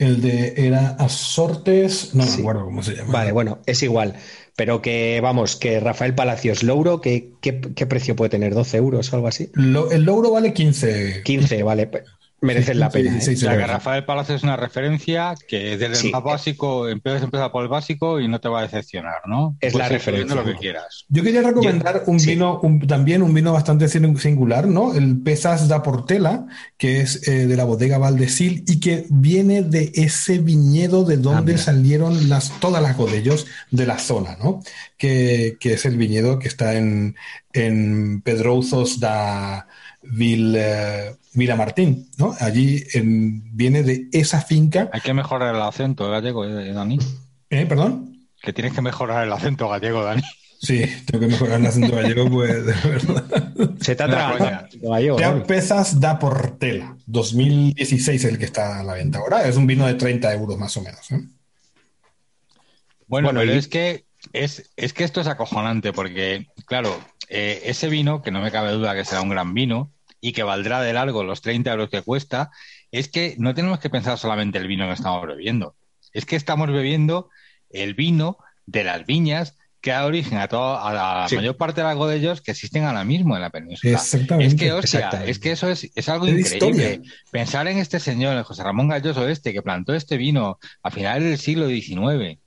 El 0.00 0.20
de 0.20 0.54
era 0.56 0.96
Asortes, 0.98 2.12
no 2.16 2.26
me 2.26 2.32
acuerdo 2.32 2.64
cómo 2.64 2.82
se 2.82 2.96
llama. 2.96 3.12
Vale, 3.12 3.30
bueno, 3.30 3.60
es 3.66 3.84
igual. 3.84 4.16
Pero 4.56 4.82
que, 4.82 5.20
vamos, 5.22 5.54
que 5.54 5.78
Rafael 5.78 6.16
Palacios, 6.16 6.64
Louro, 6.64 7.00
¿qué, 7.00 7.34
qué, 7.40 7.52
precio 7.86 8.16
puede 8.16 8.30
tener? 8.30 8.52
¿12 8.52 8.74
euros 8.78 9.12
o 9.12 9.14
algo 9.14 9.28
así? 9.28 9.52
el 9.54 10.02
Louro 10.02 10.32
vale 10.32 10.52
15. 10.52 11.22
15, 11.22 11.62
vale 11.62 11.88
merecen 12.44 12.78
la 12.78 12.90
pena. 12.90 13.18
¿eh? 13.18 13.36
La 13.42 13.56
que 13.56 13.66
Rafael 13.66 14.04
Palacio 14.04 14.34
es 14.34 14.42
una 14.42 14.56
referencia 14.56 15.34
que 15.48 15.76
desde 15.76 16.06
el 16.06 16.12
más 16.12 16.22
básico 16.22 16.88
empiezas 16.88 17.22
empezar 17.22 17.50
por 17.50 17.62
el 17.62 17.68
básico 17.68 18.20
y 18.20 18.28
no 18.28 18.40
te 18.40 18.48
va 18.48 18.60
a 18.60 18.62
decepcionar, 18.62 19.22
¿no? 19.26 19.56
Es 19.60 19.74
la 19.74 19.88
referencia. 19.88 20.34
lo 20.34 20.44
que 20.44 20.54
quieras. 20.54 21.04
Yo 21.08 21.22
quería 21.22 21.42
recomendar 21.42 22.04
un 22.06 22.18
vino, 22.18 22.60
también 22.86 23.22
un 23.22 23.34
vino 23.34 23.52
bastante 23.52 23.88
singular, 23.88 24.66
¿no? 24.66 24.94
El 24.94 25.20
Pesas 25.22 25.68
da 25.68 25.82
Portela, 25.82 26.46
que 26.76 27.00
es 27.00 27.26
eh, 27.28 27.46
de 27.46 27.56
la 27.56 27.64
bodega 27.64 27.98
Valdesil 27.98 28.64
y 28.66 28.80
que 28.80 29.06
viene 29.10 29.62
de 29.62 29.92
ese 29.94 30.38
viñedo 30.38 31.04
de 31.04 31.16
donde 31.16 31.54
ah, 31.54 31.58
salieron 31.58 32.28
las, 32.28 32.50
todas 32.60 32.82
las 32.82 32.96
godellos 32.96 33.46
de 33.70 33.86
la 33.86 33.98
zona, 33.98 34.36
¿no? 34.42 34.62
Que, 34.96 35.56
que 35.58 35.74
es 35.74 35.84
el 35.84 35.96
viñedo 35.96 36.38
que 36.38 36.48
está 36.48 36.74
en, 36.74 37.16
en 37.54 38.20
Pedrouzos 38.20 39.00
da 39.00 39.66
Vil, 40.02 40.58
Mira 41.34 41.56
Martín, 41.56 42.10
¿no? 42.18 42.36
Allí 42.40 42.84
viene 42.94 43.82
de 43.82 44.08
esa 44.12 44.40
finca. 44.40 44.90
Hay 44.92 45.00
que 45.00 45.14
mejorar 45.14 45.54
el 45.54 45.62
acento 45.62 46.10
gallego, 46.10 46.44
eh, 46.44 46.72
Dani. 46.72 46.98
¿Eh? 47.50 47.66
¿Perdón? 47.66 48.28
Que 48.40 48.52
tienes 48.52 48.72
que 48.72 48.82
mejorar 48.82 49.24
el 49.24 49.32
acento 49.32 49.68
gallego, 49.68 50.04
Dani. 50.04 50.22
Sí, 50.60 50.84
tengo 51.06 51.26
que 51.26 51.32
mejorar 51.32 51.60
el 51.60 51.66
acento 51.66 51.96
gallego, 51.96 52.30
pues 52.30 52.66
de 52.66 52.72
verdad. 52.72 53.24
Se 53.80 53.96
te 53.96 54.02
atrapa. 54.02 54.68
Ya 55.18 55.42
pesas 55.44 56.00
da 56.00 56.18
Portela, 56.18 56.96
2016 57.06 58.24
el 58.24 58.38
que 58.38 58.44
está 58.44 58.80
a 58.80 58.84
la 58.84 58.94
venta 58.94 59.18
ahora. 59.18 59.46
Es 59.48 59.56
un 59.56 59.66
vino 59.66 59.86
de 59.86 59.94
30 59.94 60.32
euros 60.34 60.56
más 60.56 60.76
o 60.76 60.82
menos. 60.82 61.10
¿eh? 61.10 61.20
Bueno, 63.08 63.30
pero 63.32 63.52
es 63.52 63.68
que 63.68 64.04
es, 64.32 64.70
es 64.76 64.92
que 64.92 65.04
esto 65.04 65.20
es 65.20 65.26
acojonante 65.26 65.92
porque, 65.92 66.46
claro, 66.66 66.98
eh, 67.28 67.62
ese 67.64 67.88
vino, 67.88 68.22
que 68.22 68.30
no 68.30 68.40
me 68.40 68.50
cabe 68.50 68.72
duda 68.72 68.94
que 68.94 69.04
será 69.04 69.22
un 69.22 69.28
gran 69.28 69.54
vino, 69.54 69.92
y 70.20 70.32
que 70.32 70.42
valdrá 70.42 70.80
de 70.80 70.92
largo 70.92 71.22
los 71.22 71.42
30 71.42 71.70
euros 71.70 71.90
que 71.90 72.02
cuesta, 72.02 72.50
es 72.90 73.08
que 73.08 73.34
no 73.38 73.54
tenemos 73.54 73.78
que 73.78 73.90
pensar 73.90 74.18
solamente 74.18 74.58
el 74.58 74.66
vino 74.66 74.86
que 74.86 74.94
estamos 74.94 75.26
bebiendo. 75.26 75.76
Es 76.12 76.24
que 76.24 76.36
estamos 76.36 76.70
bebiendo 76.70 77.28
el 77.70 77.94
vino 77.94 78.38
de 78.66 78.84
las 78.84 79.04
viñas 79.04 79.56
que 79.84 79.90
da 79.90 80.06
origen 80.06 80.38
a, 80.38 80.48
toda 80.48 80.88
a 80.88 80.94
la 80.94 81.28
mayor 81.36 81.58
parte 81.58 81.82
de 81.82 81.94
los 81.94 82.10
ellos 82.10 82.40
que 82.40 82.52
existen 82.52 82.84
ahora 82.84 83.04
mismo 83.04 83.36
en 83.36 83.42
la 83.42 83.50
península. 83.50 83.92
Exactamente. 83.92 84.46
Es 84.46 84.54
que, 84.58 84.72
hostia, 84.72 85.10
es 85.26 85.38
que 85.38 85.52
eso 85.52 85.68
es, 85.68 85.90
es 85.94 86.08
algo 86.08 86.26
increíble. 86.26 87.02
Pensar 87.30 87.68
en 87.68 87.76
este 87.76 88.00
señor, 88.00 88.42
José 88.44 88.62
Ramón 88.62 88.88
Galloso 88.88 89.28
este, 89.28 89.52
que 89.52 89.60
plantó 89.60 89.92
este 89.92 90.16
vino 90.16 90.58
a 90.82 90.90
finales 90.90 91.24
del 91.24 91.38
siglo 91.38 91.68
XIX, 91.68 92.38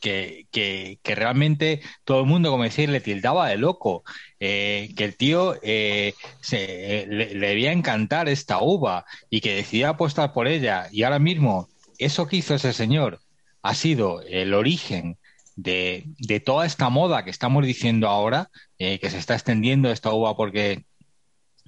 que, 0.00 0.46
que, 0.50 0.98
que, 1.02 1.14
realmente 1.14 1.80
todo 2.04 2.20
el 2.20 2.26
mundo, 2.26 2.50
como 2.50 2.64
decir, 2.64 2.88
le 2.88 3.00
tildaba 3.00 3.48
de 3.48 3.56
loco, 3.56 4.04
eh, 4.40 4.92
que 4.96 5.04
el 5.04 5.16
tío 5.16 5.56
eh, 5.62 6.14
se, 6.40 7.06
le, 7.08 7.34
le, 7.34 7.48
debía 7.48 7.72
encantar 7.72 8.28
esta 8.28 8.60
uva 8.60 9.04
y 9.30 9.40
que 9.40 9.54
decidía 9.56 9.90
apostar 9.90 10.32
por 10.32 10.48
ella. 10.48 10.88
Y 10.92 11.02
ahora 11.02 11.18
mismo, 11.18 11.68
eso 11.98 12.26
que 12.26 12.36
hizo 12.36 12.54
ese 12.54 12.72
señor 12.72 13.20
ha 13.62 13.74
sido 13.74 14.22
el 14.22 14.54
origen 14.54 15.18
de, 15.56 16.04
de 16.18 16.40
toda 16.40 16.66
esta 16.66 16.88
moda 16.90 17.24
que 17.24 17.30
estamos 17.30 17.64
diciendo 17.64 18.08
ahora, 18.08 18.50
eh, 18.78 18.98
que 19.00 19.10
se 19.10 19.18
está 19.18 19.34
extendiendo 19.34 19.90
esta 19.90 20.12
uva 20.12 20.36
porque 20.36 20.84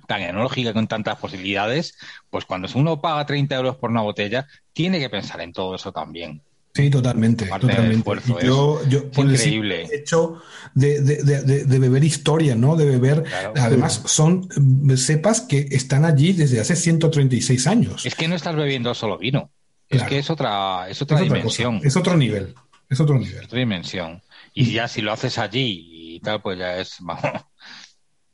tan 0.06 0.22
enológica 0.22 0.72
con 0.72 0.88
tantas 0.88 1.18
posibilidades, 1.18 1.98
pues 2.30 2.44
cuando 2.44 2.68
uno 2.74 3.00
paga 3.00 3.26
30 3.26 3.54
euros 3.56 3.76
por 3.76 3.90
una 3.90 4.00
botella, 4.00 4.46
tiene 4.72 4.98
que 4.98 5.10
pensar 5.10 5.40
en 5.40 5.52
todo 5.52 5.74
eso 5.74 5.92
también. 5.92 6.42
Sí, 6.78 6.90
totalmente. 6.90 7.46
totalmente. 7.46 7.96
Esfuerzo, 7.96 8.40
yo, 8.40 8.80
yo 8.88 9.10
es 9.10 9.18
increíble. 9.18 9.82
El 9.82 9.92
hecho 9.92 10.40
de, 10.74 11.00
de, 11.00 11.24
de, 11.24 11.64
de, 11.64 11.78
beber 11.80 12.04
historia, 12.04 12.54
¿no? 12.54 12.76
De 12.76 12.84
beber. 12.84 13.24
Claro. 13.24 13.52
Además, 13.56 14.00
son 14.06 14.48
cepas 14.96 15.40
que 15.40 15.66
están 15.72 16.04
allí 16.04 16.34
desde 16.34 16.60
hace 16.60 16.76
136 16.76 17.66
años. 17.66 18.06
Es 18.06 18.14
que 18.14 18.28
no 18.28 18.36
estás 18.36 18.54
bebiendo 18.54 18.94
solo 18.94 19.18
vino. 19.18 19.50
Claro. 19.88 20.04
Es 20.04 20.08
que 20.08 20.18
es 20.20 20.30
otra, 20.30 20.88
es 20.88 21.02
otra 21.02 21.16
es 21.16 21.24
dimensión. 21.24 21.78
Otra 21.78 21.88
es 21.88 21.96
otro 21.96 22.16
nivel. 22.16 22.54
Es 22.88 23.00
otro 23.00 23.18
nivel. 23.18 23.38
Es 23.38 23.44
otra 23.46 23.58
dimensión. 23.58 24.22
Y 24.54 24.70
ya 24.70 24.86
si 24.86 25.02
lo 25.02 25.12
haces 25.12 25.36
allí 25.38 26.14
y 26.14 26.20
tal, 26.20 26.40
pues 26.40 26.60
ya 26.60 26.76
es. 26.76 26.94
Vamos, 27.00 27.24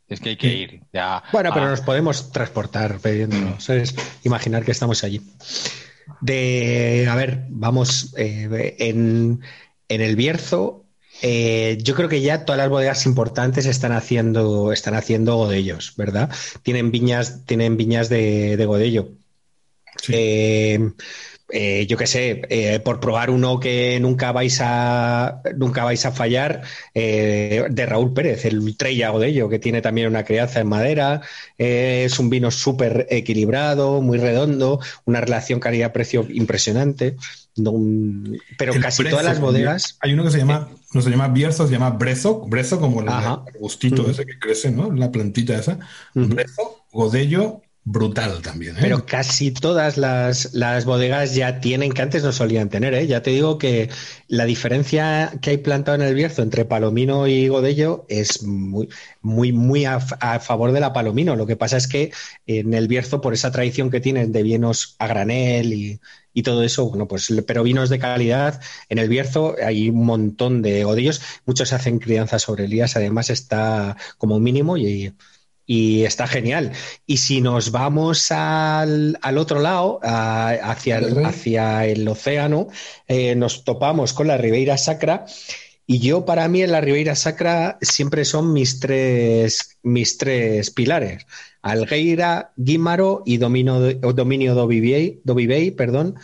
es 0.06 0.20
que 0.20 0.28
hay 0.28 0.36
que 0.36 0.52
ir. 0.52 0.82
Ya, 0.92 1.22
bueno, 1.32 1.50
pero 1.54 1.64
ah. 1.64 1.70
nos 1.70 1.80
podemos 1.80 2.30
transportar 2.30 3.00
bebiéndonos. 3.00 3.70
Es 3.70 3.94
imaginar 4.22 4.66
que 4.66 4.72
estamos 4.72 5.02
allí. 5.02 5.22
De, 6.20 7.06
a 7.08 7.14
ver, 7.16 7.46
vamos, 7.50 8.14
eh, 8.16 8.76
en, 8.78 9.40
en, 9.88 10.00
el 10.00 10.16
Bierzo, 10.16 10.84
eh, 11.22 11.78
yo 11.82 11.94
creo 11.94 12.08
que 12.08 12.20
ya 12.20 12.44
todas 12.44 12.58
las 12.58 12.68
bodegas 12.68 13.06
importantes 13.06 13.66
están 13.66 13.92
haciendo, 13.92 14.72
están 14.72 14.94
haciendo 14.94 15.36
godellos, 15.36 15.94
¿verdad? 15.96 16.30
Tienen 16.62 16.90
viñas, 16.90 17.44
tienen 17.46 17.76
viñas 17.76 18.08
de, 18.08 18.56
de 18.56 18.66
godello. 18.66 19.10
Sí. 20.02 20.12
Eh, 20.14 20.90
eh, 21.50 21.86
yo 21.86 21.98
qué 21.98 22.06
sé, 22.06 22.42
eh, 22.48 22.80
por 22.80 23.00
probar 23.00 23.28
uno 23.28 23.60
que 23.60 24.00
nunca 24.00 24.32
vais 24.32 24.58
a 24.62 25.42
nunca 25.56 25.84
vais 25.84 26.04
a 26.06 26.10
fallar, 26.10 26.62
eh, 26.94 27.66
de 27.70 27.86
Raúl 27.86 28.14
Pérez, 28.14 28.46
el 28.46 28.76
Trella 28.78 29.10
Godello, 29.10 29.48
que 29.50 29.58
tiene 29.58 29.82
también 29.82 30.08
una 30.08 30.24
crianza 30.24 30.60
en 30.60 30.68
madera, 30.68 31.20
es 31.58 32.18
un 32.18 32.30
vino 32.30 32.50
súper 32.50 33.06
equilibrado, 33.10 34.00
muy 34.00 34.18
redondo, 34.18 34.80
una 35.04 35.20
relación 35.20 35.60
calidad-precio 35.60 36.26
impresionante. 36.30 37.16
No, 37.56 37.72
pero 38.58 38.72
el 38.72 38.80
casi 38.80 39.02
brezo, 39.02 39.16
todas 39.18 39.30
las 39.32 39.40
bodegas. 39.40 39.96
Hay 40.00 40.12
uno 40.12 40.24
que 40.24 40.32
se 40.32 40.38
llama, 40.38 40.70
no 40.92 41.02
se 41.02 41.10
llama 41.10 41.28
Bierzo, 41.28 41.66
se 41.68 41.72
llama 41.74 41.90
Brezo, 41.90 42.40
Brezo 42.46 42.80
como 42.80 43.00
el 43.00 43.08
gustito 43.60 44.02
uh 44.02 44.06
-huh. 44.06 44.10
ese 44.10 44.26
que 44.26 44.38
crece, 44.40 44.72
¿no? 44.72 44.90
La 44.90 45.12
plantita 45.12 45.54
esa. 45.54 45.78
Uh 46.14 46.22
-huh. 46.22 46.34
Brezo, 46.34 46.84
Godello 46.90 47.62
brutal 47.84 48.40
también. 48.40 48.76
¿eh? 48.76 48.80
Pero 48.80 49.04
casi 49.04 49.50
todas 49.50 49.98
las, 49.98 50.54
las, 50.54 50.84
bodegas 50.84 51.34
ya 51.34 51.60
tienen, 51.60 51.92
que 51.92 52.02
antes 52.02 52.22
no 52.22 52.32
solían 52.32 52.70
tener. 52.70 52.94
¿eh? 52.94 53.06
Ya 53.06 53.22
te 53.22 53.30
digo 53.30 53.58
que 53.58 53.90
la 54.26 54.46
diferencia 54.46 55.32
que 55.42 55.50
hay 55.50 55.58
plantado 55.58 55.96
en 55.96 56.02
el 56.02 56.14
Bierzo 56.14 56.42
entre 56.42 56.64
Palomino 56.64 57.26
y 57.26 57.48
Godello 57.48 58.06
es 58.08 58.42
muy, 58.42 58.88
muy, 59.20 59.52
muy 59.52 59.84
a, 59.84 60.00
favor 60.00 60.72
de 60.72 60.80
la 60.80 60.92
Palomino. 60.92 61.36
Lo 61.36 61.46
que 61.46 61.56
pasa 61.56 61.76
es 61.76 61.86
que 61.86 62.12
en 62.46 62.72
el 62.72 62.88
Bierzo, 62.88 63.20
por 63.20 63.34
esa 63.34 63.52
tradición 63.52 63.90
que 63.90 64.00
tienen 64.00 64.32
de 64.32 64.42
vinos 64.42 64.96
a 64.98 65.06
granel 65.06 65.74
y, 65.74 66.00
y 66.32 66.42
todo 66.42 66.62
eso, 66.62 66.88
bueno, 66.88 67.06
pues, 67.06 67.32
pero 67.46 67.62
vinos 67.62 67.90
de 67.90 67.98
calidad. 67.98 68.60
En 68.88 68.98
el 68.98 69.10
Bierzo 69.10 69.56
hay 69.62 69.90
un 69.90 70.06
montón 70.06 70.62
de 70.62 70.84
Godellos. 70.84 71.20
Muchos 71.44 71.74
hacen 71.74 71.98
crianza 71.98 72.38
sobre 72.38 72.64
Elías, 72.64 72.96
además 72.96 73.28
está 73.28 73.96
como 74.16 74.40
mínimo 74.40 74.78
y 74.78 75.12
y 75.66 76.04
está 76.04 76.26
genial. 76.26 76.72
Y 77.06 77.18
si 77.18 77.40
nos 77.40 77.70
vamos 77.70 78.30
al, 78.30 79.18
al 79.22 79.38
otro 79.38 79.60
lado, 79.60 80.00
a, 80.02 80.50
hacia, 80.50 80.98
el, 80.98 81.24
hacia 81.24 81.86
el 81.86 82.06
océano, 82.08 82.68
eh, 83.08 83.34
nos 83.34 83.64
topamos 83.64 84.12
con 84.12 84.26
la 84.26 84.36
Ribeira 84.36 84.76
Sacra. 84.76 85.26
Y 85.86 85.98
yo, 85.98 86.24
para 86.24 86.48
mí, 86.48 86.62
en 86.62 86.72
la 86.72 86.80
Ribeira 86.80 87.14
Sacra 87.14 87.78
siempre 87.82 88.24
son 88.24 88.52
mis 88.52 88.80
tres, 88.80 89.78
mis 89.82 90.16
tres 90.16 90.70
pilares. 90.70 91.26
Algueira, 91.60 92.52
Guímaro 92.56 93.22
y 93.26 93.36
Domino, 93.38 93.80
Dominio 93.80 94.54
Dovibey, 94.54 95.20
Dovibey, 95.24 95.70
perdón, 95.70 96.16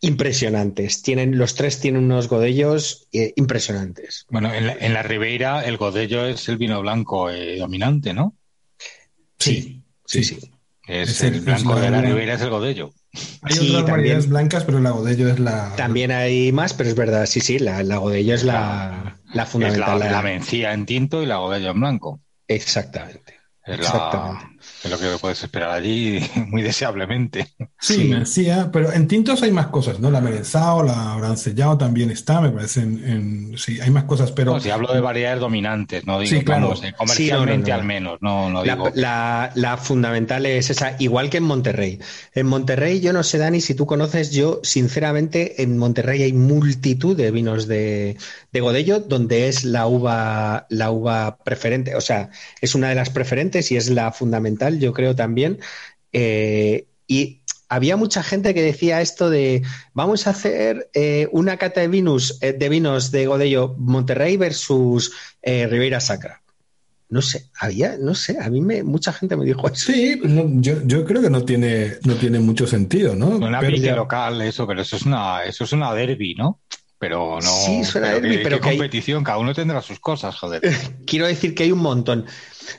impresionantes. 0.00 1.02
Tienen, 1.02 1.38
los 1.38 1.54
tres 1.54 1.80
tienen 1.80 2.04
unos 2.04 2.28
godellos 2.28 3.08
eh, 3.12 3.32
impresionantes. 3.36 4.26
Bueno, 4.30 4.52
en 4.52 4.66
la, 4.66 4.72
en 4.74 4.94
la, 4.94 5.02
Ribeira 5.02 5.64
el 5.64 5.76
godello 5.76 6.26
es 6.26 6.48
el 6.48 6.58
vino 6.58 6.80
blanco 6.80 7.30
eh, 7.30 7.58
dominante, 7.58 8.12
¿no? 8.14 8.34
Sí, 9.38 9.82
sí, 10.04 10.24
sí. 10.24 10.38
sí. 10.40 10.50
Es, 10.86 11.10
es, 11.10 11.22
el, 11.22 11.34
el 11.34 11.40
blanco 11.40 11.74
es 11.76 11.82
de 11.82 11.90
la 11.90 12.00
Ribera 12.00 12.34
es 12.34 12.40
el 12.42 12.50
Godello. 12.50 12.92
Hay 13.42 13.54
sí, 13.54 13.70
otras 13.70 13.90
variedades 13.90 14.24
también, 14.24 14.30
blancas, 14.30 14.64
pero 14.64 14.78
la 14.80 14.90
Godello 14.90 15.28
es 15.28 15.40
la. 15.40 15.74
También 15.76 16.12
hay 16.12 16.52
más, 16.52 16.74
pero 16.74 16.88
es 16.88 16.94
verdad, 16.94 17.26
sí, 17.26 17.40
sí, 17.40 17.58
la, 17.58 17.82
la 17.82 17.96
Godello 17.96 18.34
es 18.34 18.44
la, 18.44 19.18
la 19.32 19.46
fundamental. 19.46 19.96
Es 19.96 20.04
la, 20.04 20.12
la 20.12 20.22
mencía 20.22 20.72
en 20.72 20.86
tinto 20.86 21.22
y 21.22 21.26
la 21.26 21.38
Godello 21.38 21.70
en 21.70 21.80
blanco. 21.80 22.20
Exactamente. 22.46 23.34
Es, 23.64 23.80
Exactamente. 23.80 24.55
Es 24.84 24.90
lo 24.90 24.98
que 24.98 25.18
puedes 25.20 25.42
esperar 25.42 25.70
allí 25.70 26.20
muy 26.48 26.62
deseablemente. 26.62 27.48
Sí, 27.78 27.94
sí. 27.94 28.04
mencía, 28.04 28.70
pero 28.72 28.92
en 28.92 29.08
tintos 29.08 29.42
hay 29.42 29.52
más 29.52 29.68
cosas, 29.68 30.00
¿no? 30.00 30.10
La 30.10 30.20
merenzao, 30.20 30.82
la 30.82 31.16
brancellao 31.16 31.76
también 31.76 32.10
está, 32.10 32.40
me 32.40 32.50
parece. 32.50 32.80
En, 32.80 33.04
en, 33.04 33.58
sí, 33.58 33.80
hay 33.80 33.90
más 33.90 34.04
cosas, 34.04 34.32
pero. 34.32 34.54
No, 34.54 34.60
si 34.60 34.70
hablo 34.70 34.92
de 34.92 35.00
variedades 35.00 35.40
dominantes, 35.40 36.06
no 36.06 36.20
digo 36.20 36.38
sí, 36.38 36.44
claro. 36.44 36.68
vamos, 36.68 36.82
comercialmente 36.96 37.72
al 37.72 37.84
menos, 37.84 38.18
no, 38.20 38.50
no 38.50 38.64
la, 38.64 38.74
digo. 38.74 38.90
La, 38.94 39.50
la, 39.54 39.76
fundamental 39.76 40.46
es 40.46 40.70
esa, 40.70 40.96
igual 40.98 41.30
que 41.30 41.38
en 41.38 41.44
Monterrey. 41.44 41.98
En 42.34 42.46
Monterrey, 42.46 43.00
yo 43.00 43.12
no 43.12 43.22
sé, 43.22 43.38
Dani, 43.38 43.60
si 43.60 43.74
tú 43.74 43.86
conoces, 43.86 44.30
yo 44.30 44.60
sinceramente 44.62 45.62
en 45.62 45.78
Monterrey 45.78 46.22
hay 46.22 46.32
multitud 46.32 47.16
de 47.16 47.30
vinos 47.30 47.66
de, 47.66 48.16
de 48.52 48.60
Godello, 48.60 49.00
donde 49.00 49.48
es 49.48 49.64
la 49.64 49.86
uva, 49.86 50.66
la 50.70 50.90
uva 50.90 51.38
preferente, 51.38 51.94
o 51.94 52.00
sea, 52.00 52.30
es 52.60 52.74
una 52.74 52.88
de 52.88 52.94
las 52.94 53.10
preferentes 53.10 53.70
y 53.70 53.76
es 53.76 53.90
la 53.90 54.12
fundamental, 54.12 54.55
yo 54.78 54.92
creo 54.92 55.14
también. 55.14 55.58
Eh, 56.12 56.86
y 57.06 57.40
había 57.68 57.96
mucha 57.96 58.22
gente 58.22 58.54
que 58.54 58.62
decía 58.62 59.00
esto 59.00 59.30
de 59.30 59.62
vamos 59.92 60.26
a 60.26 60.30
hacer 60.30 60.88
eh, 60.94 61.28
una 61.32 61.56
cata 61.56 61.80
de 61.80 61.88
vinos, 61.88 62.38
eh, 62.40 62.52
de 62.52 62.68
vinos 62.68 63.10
de 63.10 63.26
Godello 63.26 63.74
Monterrey 63.78 64.36
versus 64.36 65.12
eh, 65.42 65.66
Ribeira 65.66 66.00
Sacra. 66.00 66.42
No 67.08 67.22
sé, 67.22 67.46
había, 67.60 67.96
no 67.98 68.16
sé, 68.16 68.36
a 68.40 68.50
mí 68.50 68.60
me, 68.60 68.82
mucha 68.82 69.12
gente 69.12 69.36
me 69.36 69.44
dijo 69.44 69.68
eso. 69.68 69.92
Sí, 69.92 70.20
no, 70.24 70.60
yo, 70.60 70.82
yo, 70.84 71.04
creo 71.04 71.22
que 71.22 71.30
no 71.30 71.44
tiene, 71.44 71.98
no 72.02 72.14
tiene 72.14 72.40
mucho 72.40 72.66
sentido, 72.66 73.14
¿no? 73.14 73.28
Una 73.28 73.60
pero 73.60 73.76
ya... 73.76 73.94
local, 73.94 74.40
eso, 74.42 74.66
pero 74.66 74.82
eso 74.82 74.96
es 74.96 75.02
una, 75.02 75.44
eso 75.44 75.62
es 75.62 75.72
una 75.72 75.94
derby, 75.94 76.34
¿no? 76.34 76.60
pero 76.98 77.38
no. 77.42 77.50
Sí, 77.50 77.84
suena 77.84 78.08
pero 78.08 78.20
derby, 78.20 78.36
que, 78.38 78.42
pero 78.42 78.60
que 78.60 78.70
competición, 78.70 79.18
hay... 79.18 79.24
cada 79.24 79.38
uno 79.38 79.54
tendrá 79.54 79.82
sus 79.82 80.00
cosas, 80.00 80.34
joder. 80.36 80.62
Quiero 81.06 81.26
decir 81.26 81.54
que 81.54 81.64
hay 81.64 81.72
un 81.72 81.80
montón. 81.80 82.26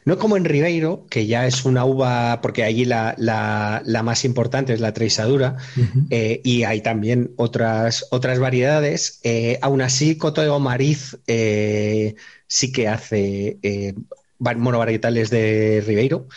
No 0.05 0.17
como 0.17 0.38
en 0.38 0.45
Ribeiro, 0.45 1.05
que 1.09 1.25
ya 1.27 1.45
es 1.47 1.65
una 1.65 1.85
uva, 1.85 2.39
porque 2.41 2.63
allí 2.63 2.85
la, 2.85 3.15
la, 3.17 3.81
la 3.85 4.03
más 4.03 4.25
importante 4.25 4.73
es 4.73 4.79
la 4.79 4.93
Treisadura, 4.93 5.57
uh 5.75 5.79
-huh. 5.81 6.07
eh, 6.09 6.41
y 6.43 6.63
hay 6.63 6.81
también 6.81 7.31
otras, 7.38 8.05
otras 8.11 8.39
variedades. 8.39 9.19
Eh, 9.23 9.59
aún 9.61 9.81
así, 9.81 10.17
Coto 10.17 10.41
de 10.41 10.49
Gomariz 10.49 11.17
eh, 11.27 12.15
sí 12.47 12.71
que 12.71 12.88
hace 12.88 13.57
eh, 13.61 13.93
monovarietales 14.39 15.29
de 15.29 15.83
Ribeiro. 15.85 16.27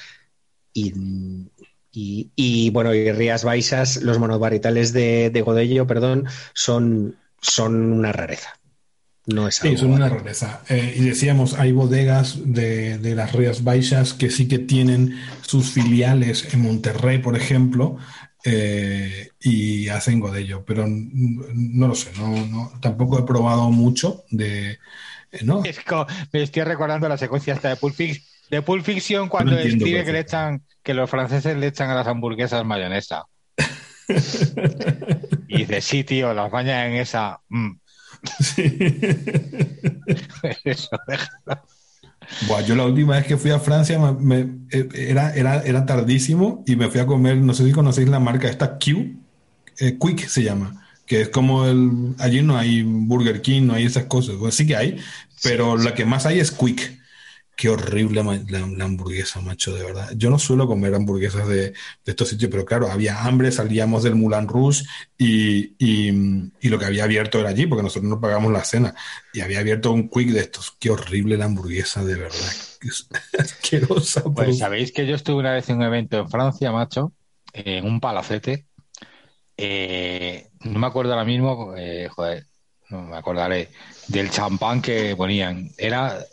Y, 0.72 0.94
y, 1.92 2.30
y, 2.36 2.70
bueno, 2.70 2.94
y 2.94 3.11
Rías 3.11 3.42
Baixas, 3.42 4.03
los 4.03 4.18
monovarietales 4.18 4.92
de, 4.92 5.30
de 5.30 5.42
Godello, 5.42 5.86
perdón, 5.86 6.26
son, 6.55 7.16
son 7.40 7.92
una 7.92 8.12
rareza. 8.12 8.59
No 9.26 9.46
es 9.46 9.56
sí, 9.56 9.76
son 9.76 9.92
una 9.92 10.08
rareza. 10.08 10.62
Eh, 10.68 10.94
y 10.96 11.04
decíamos, 11.04 11.54
hay 11.54 11.72
bodegas 11.72 12.38
de, 12.44 12.98
de, 12.98 13.14
las 13.14 13.32
Rías 13.32 13.62
Baixas 13.62 14.14
que 14.14 14.30
sí 14.30 14.48
que 14.48 14.58
tienen 14.58 15.20
sus 15.42 15.70
filiales 15.70 16.52
en 16.54 16.62
Monterrey, 16.62 17.18
por 17.18 17.36
ejemplo, 17.36 17.98
eh, 18.44 19.28
y 19.40 19.88
hacen 19.88 20.20
godello, 20.20 20.64
pero 20.64 20.86
no 20.88 21.88
lo 21.88 21.94
sé, 21.94 22.10
no, 22.16 22.46
no, 22.46 22.72
tampoco 22.80 23.18
he 23.18 23.22
probado 23.24 23.70
mucho 23.70 24.24
de... 24.30 24.78
Eh, 25.32 25.44
¿no? 25.44 25.62
Es 25.64 25.80
como, 25.80 26.06
me 26.32 26.42
estoy 26.42 26.62
recordando 26.62 27.08
la 27.08 27.18
secuencia 27.18 27.54
esta 27.54 27.68
de 27.68 27.76
Pulp 27.76 27.94
Fiction, 27.94 28.24
de 28.50 28.62
Pulp 28.62 28.84
Fiction 28.84 29.28
cuando 29.28 29.52
no 29.52 29.58
escribe 29.58 30.04
que 30.04 30.12
le 30.12 30.20
echan 30.20 30.64
que 30.82 30.94
los 30.94 31.10
franceses 31.10 31.56
le 31.56 31.66
echan 31.66 31.90
a 31.90 31.94
las 31.94 32.06
hamburguesas 32.06 32.64
mayonesa. 32.64 33.26
y 35.48 35.58
dice, 35.58 35.80
sí, 35.82 36.02
tío, 36.04 36.32
las 36.32 36.50
bañas 36.50 36.86
en 36.86 36.94
esa. 36.94 37.40
mm". 37.48 37.80
Eso, 40.64 40.88
déjalo. 41.06 41.62
Buah, 42.40 42.62
yo 42.62 42.74
la 42.76 42.84
última 42.86 43.16
vez 43.16 43.26
que 43.26 43.36
fui 43.36 43.50
a 43.50 43.58
Francia 43.60 43.98
me- 43.98 44.12
me- 44.14 44.58
eh, 44.72 44.88
era, 44.94 45.34
era, 45.34 45.62
era 45.62 45.84
tardísimo 45.86 46.62
y 46.66 46.76
me 46.76 46.88
fui 46.90 47.00
a 47.00 47.06
comer, 47.06 47.36
no 47.38 47.54
sé 47.54 47.64
si 47.66 47.72
conocéis 47.72 48.08
la 48.08 48.20
marca 48.20 48.48
esta 48.48 48.78
Q, 48.78 49.16
eh, 49.78 49.98
Quick 50.00 50.26
se 50.28 50.42
llama, 50.44 50.82
que 51.06 51.22
es 51.22 51.28
como 51.30 51.66
el, 51.66 52.14
allí 52.18 52.42
no 52.42 52.56
hay 52.58 52.82
Burger 52.84 53.42
King, 53.42 53.62
no 53.66 53.74
hay 53.74 53.84
esas 53.86 54.04
cosas, 54.06 54.36
bueno, 54.36 54.52
sí 54.52 54.66
que 54.66 54.76
hay, 54.76 54.98
pero 55.42 55.76
la 55.78 55.94
que 55.94 56.04
más 56.06 56.26
hay 56.26 56.40
es 56.40 56.52
Quick. 56.52 56.99
Qué 57.61 57.68
horrible 57.68 58.24
la, 58.24 58.66
la 58.66 58.84
hamburguesa, 58.86 59.42
macho, 59.42 59.74
de 59.74 59.84
verdad. 59.84 60.11
Yo 60.16 60.30
no 60.30 60.38
suelo 60.38 60.66
comer 60.66 60.94
hamburguesas 60.94 61.46
de, 61.46 61.72
de 61.72 61.74
estos 62.06 62.30
sitios, 62.30 62.50
pero 62.50 62.64
claro, 62.64 62.90
había 62.90 63.22
hambre, 63.22 63.52
salíamos 63.52 64.02
del 64.02 64.14
Moulin 64.14 64.48
Rouge 64.48 64.82
y, 65.18 65.74
y, 65.78 66.08
y 66.58 66.68
lo 66.70 66.78
que 66.78 66.86
había 66.86 67.04
abierto 67.04 67.38
era 67.38 67.50
allí, 67.50 67.66
porque 67.66 67.82
nosotros 67.82 68.08
no 68.08 68.18
pagamos 68.18 68.50
la 68.50 68.64
cena, 68.64 68.94
y 69.34 69.40
había 69.40 69.58
abierto 69.58 69.92
un 69.92 70.08
quick 70.08 70.30
de 70.30 70.40
estos. 70.40 70.70
Qué 70.80 70.88
horrible 70.88 71.36
la 71.36 71.44
hamburguesa, 71.44 72.02
de 72.02 72.14
verdad. 72.14 72.52
Asquerosa. 73.38 74.24
Pues 74.24 74.56
sabéis 74.56 74.90
que 74.90 75.06
yo 75.06 75.14
estuve 75.14 75.40
una 75.40 75.52
vez 75.52 75.68
en 75.68 75.76
un 75.76 75.82
evento 75.82 76.18
en 76.18 76.30
Francia, 76.30 76.72
macho, 76.72 77.12
en 77.52 77.84
un 77.84 78.00
palacete. 78.00 78.68
Eh, 79.58 80.48
no 80.64 80.78
me 80.78 80.86
acuerdo 80.86 81.12
ahora 81.12 81.26
mismo, 81.26 81.74
eh, 81.76 82.08
joder, 82.08 82.46
no 82.88 83.02
me 83.02 83.16
acordaré, 83.18 83.68
del 84.08 84.30
champán 84.30 84.80
que 84.80 85.14
ponían. 85.14 85.70
Era 85.76 86.24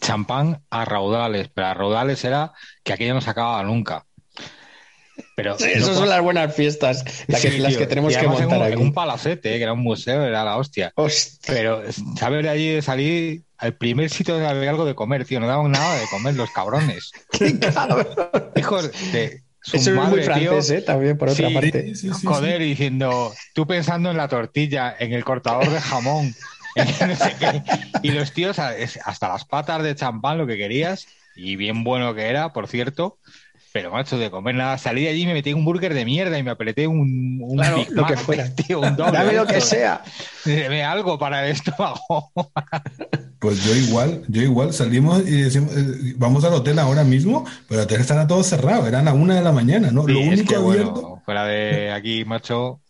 champán 0.00 0.62
a 0.70 0.84
raudales, 0.84 1.48
pero 1.52 1.68
a 1.68 1.74
raudales 1.74 2.24
era 2.24 2.52
que 2.82 2.92
aquello 2.92 3.14
no 3.14 3.20
se 3.20 3.30
acababa 3.30 3.62
nunca. 3.64 4.04
Pero 5.34 5.56
Esas 5.56 5.88
no- 5.88 5.94
son 5.94 6.08
las 6.10 6.20
buenas 6.20 6.54
fiestas, 6.54 7.02
la 7.26 7.40
que- 7.40 7.50
Sí, 7.50 7.58
las 7.58 7.70
tío. 7.70 7.78
que 7.78 7.86
tenemos 7.86 8.12
Y 8.12 8.16
que 8.16 8.24
en 8.24 8.30
montar 8.30 8.58
un, 8.58 8.64
aquí. 8.64 8.72
en 8.74 8.78
un 8.80 8.92
palacete, 8.92 9.50
que 9.56 9.62
era 9.62 9.72
un 9.72 9.80
museo, 9.82 10.22
era 10.24 10.44
la 10.44 10.56
hostia. 10.56 10.92
Hostia. 10.94 11.54
Pero, 11.54 11.82
¿sabes 12.18 12.42
de 12.42 12.48
allí 12.50 12.68
de 12.68 12.82
salir 12.82 13.42
al 13.56 13.74
primer 13.74 14.10
sitio 14.10 14.34
donde 14.34 14.48
había 14.48 14.68
algo 14.70 14.84
de 14.84 14.94
comer, 14.94 15.24
tío? 15.24 15.40
No 15.40 15.46
daban 15.46 15.70
nada 15.72 15.98
de 15.98 16.06
comer 16.10 16.34
los 16.34 16.50
cabrones. 16.50 17.12
Qué 17.32 17.58
cabrón. 17.58 18.06
Hijos 18.56 18.90
de 19.12 19.42
su 19.62 19.76
Eso 19.78 19.90
es 19.90 19.96
muy 19.96 20.04
madre, 20.04 20.22
tío. 20.22 20.50
francés, 20.52 20.70
¿eh? 20.70 20.82
También, 20.82 21.16
por 21.16 21.30
otra 21.30 21.48
Sí. 21.48 21.54
parte. 21.54 21.92
Joder, 22.24 22.60
diciendo, 22.60 23.32
tú 23.54 23.66
pensando 23.66 24.10
en 24.10 24.16
la 24.18 24.28
tortilla, 24.28 24.94
en 24.98 25.12
el 25.14 25.24
cortador 25.24 25.68
de 25.70 25.80
jamón, 25.80 26.34
no 27.08 27.16
sé 27.16 27.36
qué. 27.38 27.62
y 28.02 28.10
los 28.10 28.32
tíos 28.32 28.58
hasta 28.58 29.28
las 29.28 29.44
patas 29.44 29.82
de 29.82 29.94
champán 29.94 30.38
lo 30.38 30.46
que 30.46 30.56
querías, 30.56 31.06
y 31.34 31.56
bien 31.56 31.84
bueno 31.84 32.14
que 32.14 32.26
era, 32.28 32.52
por 32.52 32.68
cierto, 32.68 33.18
pero 33.72 33.90
macho, 33.90 34.18
de 34.18 34.30
comer 34.30 34.54
nada, 34.54 34.78
salí 34.78 35.02
de 35.02 35.10
allí 35.10 35.22
y 35.22 35.26
me 35.26 35.34
metí 35.34 35.52
un 35.52 35.64
burger 35.64 35.92
de 35.94 36.04
mierda 36.06 36.38
y 36.38 36.42
me 36.42 36.50
apreté 36.50 36.86
un, 36.86 37.40
un 37.42 37.56
Claro, 37.56 37.76
Big 37.76 37.90
lo 37.90 38.06
que 38.06 38.16
fuera. 38.16 38.54
tío, 38.54 38.80
un 38.80 38.96
doble. 38.96 39.12
Dame 39.12 39.32
lo 39.34 39.46
que 39.46 39.60
sea. 39.60 40.02
Deme 40.44 40.82
algo 40.84 41.18
para 41.18 41.44
el 41.46 41.52
estómago. 41.52 42.32
Pues 43.38 43.62
yo 43.62 43.74
igual, 43.74 44.24
yo 44.28 44.42
igual 44.42 44.72
salimos 44.72 45.20
y 45.26 45.42
decimos, 45.42 45.70
eh, 45.76 46.14
vamos 46.16 46.42
al 46.44 46.54
hotel 46.54 46.78
ahora 46.78 47.04
mismo, 47.04 47.44
pero 47.68 47.82
el 47.82 47.84
hotel 47.84 48.00
estará 48.00 48.26
todo 48.26 48.42
cerrado, 48.42 48.86
eran 48.86 49.08
a 49.08 49.12
una 49.12 49.34
de 49.36 49.42
la 49.42 49.52
mañana, 49.52 49.90
¿no? 49.90 50.06
Lo 50.06 50.20
es 50.20 50.26
único 50.26 50.46
que, 50.46 50.56
abierto. 50.56 51.02
bueno, 51.02 51.22
fuera 51.24 51.44
de 51.44 51.92
aquí, 51.92 52.24
macho. 52.24 52.80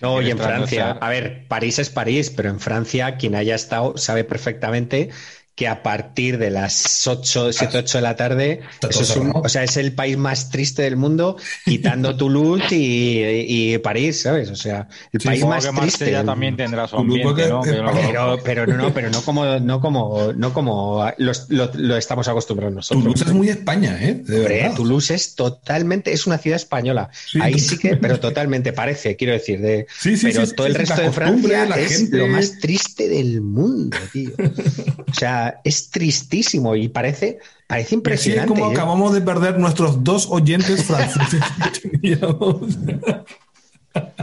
No, 0.00 0.20
y 0.22 0.30
en 0.30 0.38
Francia. 0.38 0.92
A 0.92 1.08
ver, 1.10 1.46
París 1.48 1.78
es 1.78 1.90
París, 1.90 2.30
pero 2.30 2.48
en 2.48 2.60
Francia 2.60 3.16
quien 3.16 3.34
haya 3.34 3.54
estado 3.54 3.96
sabe 3.96 4.24
perfectamente 4.24 5.10
que 5.54 5.68
a 5.68 5.82
partir 5.82 6.38
de 6.38 6.48
las 6.50 7.06
8, 7.06 7.52
7, 7.52 7.78
8 7.78 7.98
de 7.98 8.02
la 8.02 8.16
tarde, 8.16 8.60
eso 8.88 9.02
es, 9.02 9.14
un- 9.16 9.32
o 9.34 9.48
sea, 9.48 9.62
es 9.62 9.76
el 9.76 9.92
país 9.92 10.16
más 10.16 10.48
triste 10.50 10.82
del 10.82 10.96
mundo, 10.96 11.36
quitando 11.66 12.16
Toulouse 12.16 12.74
y, 12.74 13.74
y 13.74 13.78
París, 13.78 14.22
¿sabes? 14.22 14.48
O 14.50 14.56
sea, 14.56 14.88
el 15.12 15.20
Sí, 15.20 15.26
país 15.28 15.44
más 15.44 15.66
que 15.66 15.80
triste. 15.80 16.04
Del- 16.06 16.24
también 16.24 16.56
tendrá 16.56 16.88
su 16.88 16.96
ambiente, 16.96 17.24
porque- 17.24 17.48
¿no? 17.48 17.60
Que 17.62 17.72
no 17.72 18.38
Pero, 18.42 18.66
no, 18.66 18.76
no, 18.78 18.94
pero 18.94 19.10
no 19.10 19.20
como, 19.22 19.44
no 19.58 19.80
como, 19.80 20.32
no 20.34 20.52
como 20.54 21.12
los- 21.18 21.50
lo, 21.50 21.70
lo 21.74 21.96
estamos 21.96 22.26
acostumbrados 22.28 22.74
nosotros. 22.74 23.02
Toulouse 23.02 23.24
es 23.26 23.32
muy 23.34 23.48
España, 23.50 23.98
¿eh? 24.00 24.14
De 24.26 24.36
Hombre, 24.40 24.54
verdad. 24.62 24.76
Toulouse 24.76 25.10
es 25.14 25.34
totalmente, 25.34 26.12
es 26.12 26.26
una 26.26 26.38
ciudad 26.38 26.56
española. 26.56 27.10
Sí, 27.12 27.38
Ahí 27.42 27.58
sí 27.58 27.76
que, 27.76 27.96
pero 27.96 28.18
totalmente 28.18 28.72
parece, 28.72 29.16
quiero 29.16 29.34
decir, 29.34 29.60
de, 29.60 29.86
Sí, 29.98 30.16
sí, 30.16 30.28
pero 30.32 30.46
sí, 30.46 30.54
todo 30.54 30.66
sí, 30.66 30.72
el 30.72 30.78
resto 30.78 31.02
de 31.02 31.12
Francia 31.12 31.66
la 31.66 31.78
es 31.78 31.96
gente- 31.98 32.16
lo 32.16 32.28
más 32.28 32.58
triste 32.60 33.08
del 33.08 33.42
mundo, 33.42 33.98
tío. 34.12 34.30
O 35.10 35.14
sea, 35.14 35.39
es 35.64 35.90
tristísimo 35.90 36.76
y 36.76 36.88
parece, 36.88 37.38
parece 37.66 37.82
Y 37.82 37.84
así 37.84 37.86
es 37.86 37.92
impresionante. 37.92 38.48
como 38.48 38.70
¿eh? 38.70 38.74
acabamos 38.74 39.12
de 39.12 39.20
perder 39.20 39.58
nuestros 39.58 40.02
dos 40.04 40.28
oyentes 40.30 40.84
franceses 40.84 41.42
que 41.82 41.88
teníamos. 41.88 42.78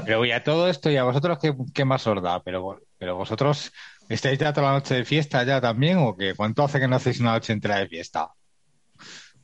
Pero 0.05 0.26
y 0.26 0.32
a 0.32 0.43
todo 0.43 0.70
esto, 0.70 0.89
¿y 0.89 0.97
a 0.97 1.03
vosotros 1.03 1.38
qué, 1.41 1.53
qué 1.74 1.86
más 1.86 2.05
os 2.07 2.22
da? 2.22 2.41
Pero, 2.41 2.80
pero 2.97 3.15
vosotros, 3.18 3.72
¿estáis 4.07 4.39
ya 4.39 4.53
toda 4.53 4.68
la 4.68 4.74
noche 4.74 4.95
de 4.95 5.05
fiesta 5.05 5.43
ya 5.43 5.59
también? 5.59 5.97
¿O 5.97 6.15
qué? 6.15 6.34
¿Cuánto 6.36 6.63
hace 6.63 6.80
que 6.80 6.88
no 6.88 6.95
hacéis 6.95 7.20
una 7.20 7.34
noche 7.34 7.53
entera 7.53 7.80
de 7.80 7.88
fiesta? 7.88 8.30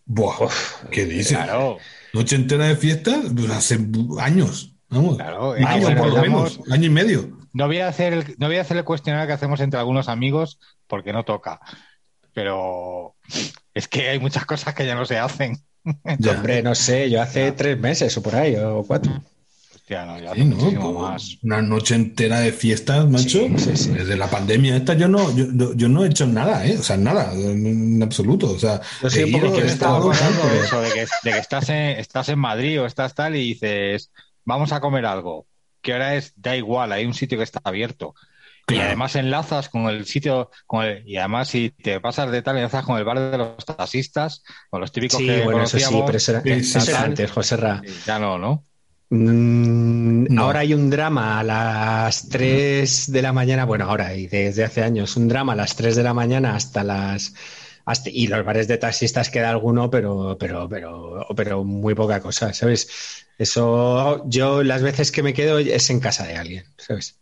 Buah, 0.05 0.49
¿qué 0.91 1.05
dices? 1.05 1.38
Claro, 1.38 1.78
Noche 2.13 2.36
entera 2.36 2.67
de 2.67 2.76
fiesta, 2.76 3.21
pues 3.36 3.49
hace 3.49 3.80
años. 4.19 4.76
Vamos. 4.89 5.17
claro. 5.17 5.55
Por 5.97 6.13
lo 6.13 6.21
menos, 6.21 6.59
año 6.69 6.86
y 6.86 6.89
medio. 6.89 7.42
No 7.54 7.68
voy 7.68 7.80
a 7.80 7.88
hacer 7.88 8.14
el, 8.14 8.36
no 8.39 8.47
voy 8.47 8.58
a 8.58 8.62
hacer 8.62 8.78
el 8.78 8.84
cuestionario 8.84 9.28
que 9.28 9.34
hacemos 9.34 9.60
entre 9.62 9.80
algunos 9.80 10.10
amigos 10.10 10.60
porque 10.88 11.14
no 11.14 11.24
toca. 11.24 11.60
Pero 12.34 13.16
es 13.74 13.88
que 13.88 14.10
hay 14.10 14.20
muchas 14.20 14.45
cosas 14.45 14.74
que 14.74 14.86
ya 14.86 14.95
no 14.95 15.06
se 15.06 15.18
hacen. 15.20 15.58
Ya. 16.18 16.32
Hombre, 16.32 16.64
no 16.64 16.76
sé, 16.76 17.10
yo 17.10 17.22
hace 17.22 17.51
tres 17.51 17.78
meses 17.78 18.16
o 18.18 18.24
por 18.24 18.36
ahí, 18.36 18.56
o 18.56 18.84
cuatro. 18.88 19.12
Hostia, 19.76 20.06
no, 20.06 20.18
ya 20.18 20.34
Sí, 20.34 20.45
¿no? 20.45 20.93
más. 20.93 21.38
Una 21.43 21.62
noche 21.62 21.95
entera 21.95 22.39
de 22.39 22.54
fiestas, 22.54 23.06
macho. 23.10 23.28
Sí, 23.28 23.54
sí, 23.58 23.76
sí. 23.76 23.89
Desde 23.89 24.16
la 24.16 24.30
pandemia 24.30 24.78
esta 24.78 24.93
yo 24.93 25.10
no, 25.10 25.36
yo, 25.36 25.45
yo- 25.54 25.74
yo 25.76 25.89
no 25.89 26.06
he 26.06 26.08
hecho 26.08 26.26
nada, 26.26 26.66
¿eh? 26.66 26.78
O 26.80 26.84
sea, 26.84 26.95
nada, 26.95 27.34
en, 27.34 27.68
en 27.68 28.01
absoluto. 28.01 28.49
O 28.51 28.58
sea, 28.58 28.80
Yo 29.01 29.10
he 29.10 29.28
ido, 29.28 29.51
que 29.51 29.58
he 29.60 29.62
Yo 29.62 29.66
estado, 29.68 30.10
eso, 30.14 30.82
de 30.82 30.89
que, 30.93 31.01
de 31.01 31.32
que 31.32 31.38
estás, 31.38 31.68
en, 31.68 31.99
estás 31.99 32.30
en 32.30 32.39
Madrid 32.39 32.82
o 32.82 32.86
estás 32.86 33.14
tal 33.14 33.36
y 33.36 33.39
dices, 33.49 34.10
vamos 34.45 34.72
a 34.72 34.80
comer 34.80 35.06
algo. 35.06 35.47
¿Qué 35.84 35.93
hora 35.93 36.15
es? 36.15 36.34
Da 36.38 36.57
igual, 36.57 36.91
hay 36.93 37.05
un 37.05 37.13
sitio 37.13 37.38
que 37.38 37.45
está 37.45 37.61
abierto. 37.63 38.15
Y 38.67 38.79
además 38.79 39.15
enlazas 39.17 39.69
con 39.69 39.84
el 39.89 40.05
sitio, 40.05 40.49
con 40.65 40.86
el- 40.86 41.07
y 41.07 41.17
además 41.17 41.49
si 41.49 41.71
te 41.71 41.99
pasas 41.99 42.31
de 42.31 42.41
tal, 42.41 42.57
enlazas 42.57 42.86
con 42.86 42.97
el 42.97 43.03
bar 43.03 43.19
de 43.19 43.38
los 43.38 43.65
taxistas, 43.65 44.43
con 44.69 44.81
los 44.81 44.91
típicos 44.93 45.19
Sí, 45.19 45.25
que 45.27 45.41
bueno, 45.43 45.63
eso 45.63 45.79
sí, 45.79 46.03
pero 46.05 46.17
eso 46.17 46.31
era, 46.31 46.41
Sí, 46.43 46.63
sí, 46.63 46.77
eso 46.77 46.91
era 46.91 47.01
sí. 47.01 47.05
antes, 47.07 47.31
José 47.31 47.57
Ra. 47.57 47.81
Ya 48.05 48.19
no, 48.19 48.38
¿no? 48.39 48.65
Mm, 49.09 50.27
No. 50.29 50.41
Ahora 50.43 50.61
hay 50.61 50.73
un 50.73 50.89
drama 50.89 51.39
a 51.39 51.43
las 51.43 52.29
3 52.29 53.11
de 53.11 53.21
la 53.21 53.34
mañana, 53.34 53.65
bueno, 53.65 53.86
ahora 53.86 54.15
y 54.15 54.27
desde 54.27 54.63
hace 54.63 54.81
años, 54.84 55.15
un 55.17 55.27
drama 55.27 55.53
a 55.53 55.55
las 55.55 55.75
3 55.75 55.95
de 55.95 56.03
la 56.03 56.13
mañana 56.13 56.55
hasta 56.55 56.84
las... 56.84 57.34
hasta- 57.86 58.09
y 58.09 58.27
los 58.27 58.45
bares 58.45 58.67
de 58.67 58.77
taxistas 58.77 59.29
queda 59.29 59.49
alguno, 59.49 59.89
pero, 59.89 60.38
pero, 60.39 60.69
pero, 60.69 61.27
pero 61.36 61.63
muy 61.63 61.95
poca 61.95 62.21
cosa, 62.21 62.53
¿sabes? 62.53 62.88
Eso, 63.38 64.23
yo 64.29 64.63
las 64.63 64.81
veces 64.84 65.11
que 65.11 65.23
me 65.23 65.34
quedo 65.34 65.59
es 65.59 65.89
en 65.89 65.99
casa 65.99 66.25
de 66.27 66.38
alguien, 66.38 66.65
¿sabes? 66.77 67.19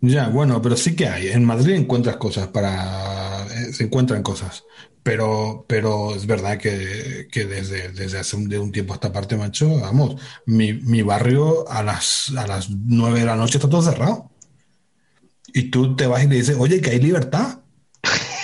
Ya, 0.00 0.28
bueno, 0.28 0.62
pero 0.62 0.76
sí 0.76 0.94
que 0.94 1.08
hay. 1.08 1.28
En 1.28 1.44
Madrid 1.44 1.74
encuentras 1.74 2.16
cosas 2.16 2.48
para. 2.48 3.46
eh, 3.46 3.72
se 3.72 3.84
encuentran 3.84 4.22
cosas. 4.22 4.64
Pero, 5.02 5.64
pero 5.68 6.14
es 6.14 6.26
verdad 6.26 6.58
que, 6.58 7.28
que 7.32 7.46
desde, 7.46 7.88
desde 7.92 8.18
hace 8.18 8.36
un, 8.36 8.48
de 8.48 8.58
un 8.58 8.72
tiempo 8.72 8.92
a 8.92 8.96
esta 8.96 9.12
parte, 9.12 9.36
macho, 9.36 9.68
vamos, 9.80 10.20
mi, 10.46 10.74
mi 10.74 11.02
barrio 11.02 11.68
a 11.70 11.82
las, 11.82 12.30
a 12.36 12.46
las 12.46 12.68
nueve 12.70 13.20
de 13.20 13.26
la 13.26 13.36
noche 13.36 13.56
está 13.58 13.68
todo 13.70 13.82
cerrado. 13.82 14.30
Y 15.52 15.70
tú 15.70 15.96
te 15.96 16.06
vas 16.06 16.24
y 16.24 16.28
le 16.28 16.36
dices, 16.36 16.56
oye, 16.58 16.80
que 16.80 16.90
hay 16.90 17.00
libertad. 17.00 17.60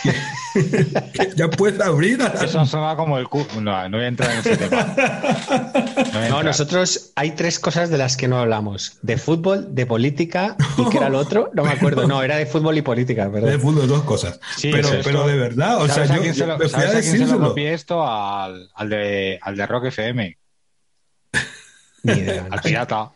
Ya 1.36 1.48
puedes 1.50 1.80
abrir 1.80 2.22
a 2.22 2.28
Eso 2.28 2.64
suena 2.66 2.96
como 2.96 3.18
el 3.18 3.28
cu... 3.28 3.46
No, 3.60 3.88
no 3.88 3.96
voy 3.96 4.04
a 4.04 4.08
entrar 4.08 4.30
en 4.32 4.38
ese 4.38 4.56
tema. 4.56 4.94
No, 6.28 6.42
nosotros 6.42 7.12
hay 7.16 7.32
tres 7.32 7.58
cosas 7.58 7.90
de 7.90 7.98
las 7.98 8.16
que 8.16 8.28
no 8.28 8.38
hablamos. 8.38 8.98
De 9.02 9.16
fútbol, 9.16 9.74
de 9.74 9.86
política 9.86 10.56
y 10.78 10.88
que 10.88 10.98
era 10.98 11.08
el 11.08 11.14
otro, 11.14 11.50
no 11.54 11.64
me 11.64 11.70
acuerdo. 11.70 12.06
No, 12.06 12.22
era 12.22 12.36
de 12.36 12.46
fútbol 12.46 12.78
y 12.78 12.82
política, 12.82 13.28
de 13.28 13.58
fútbol, 13.58 13.88
dos 13.88 14.02
cosas. 14.02 14.40
Sí, 14.56 14.70
pero, 14.72 15.26
de 15.26 15.36
verdad, 15.36 15.82
o 15.82 15.86
sea, 15.86 16.06
¿Sabes 16.06 16.10
a 16.10 16.16
yo, 16.16 16.32
se 16.32 16.38
yo 16.40 16.46
lo, 16.46 16.58
me 16.58 16.68
fui 16.68 16.82
a 16.82 16.86
¿sabes 16.86 16.96
a 16.96 17.00
quién 17.10 17.28
se 17.28 17.34
lo 17.34 17.48
copié 17.48 17.74
esto? 17.74 18.06
Al, 18.06 18.70
al, 18.74 18.88
de, 18.88 19.38
al 19.42 19.56
de 19.56 19.66
Rock 19.66 19.86
FM, 19.86 20.38
Ni 22.04 22.12
idea. 22.12 22.46
al 22.50 22.60
pirata. 22.60 23.10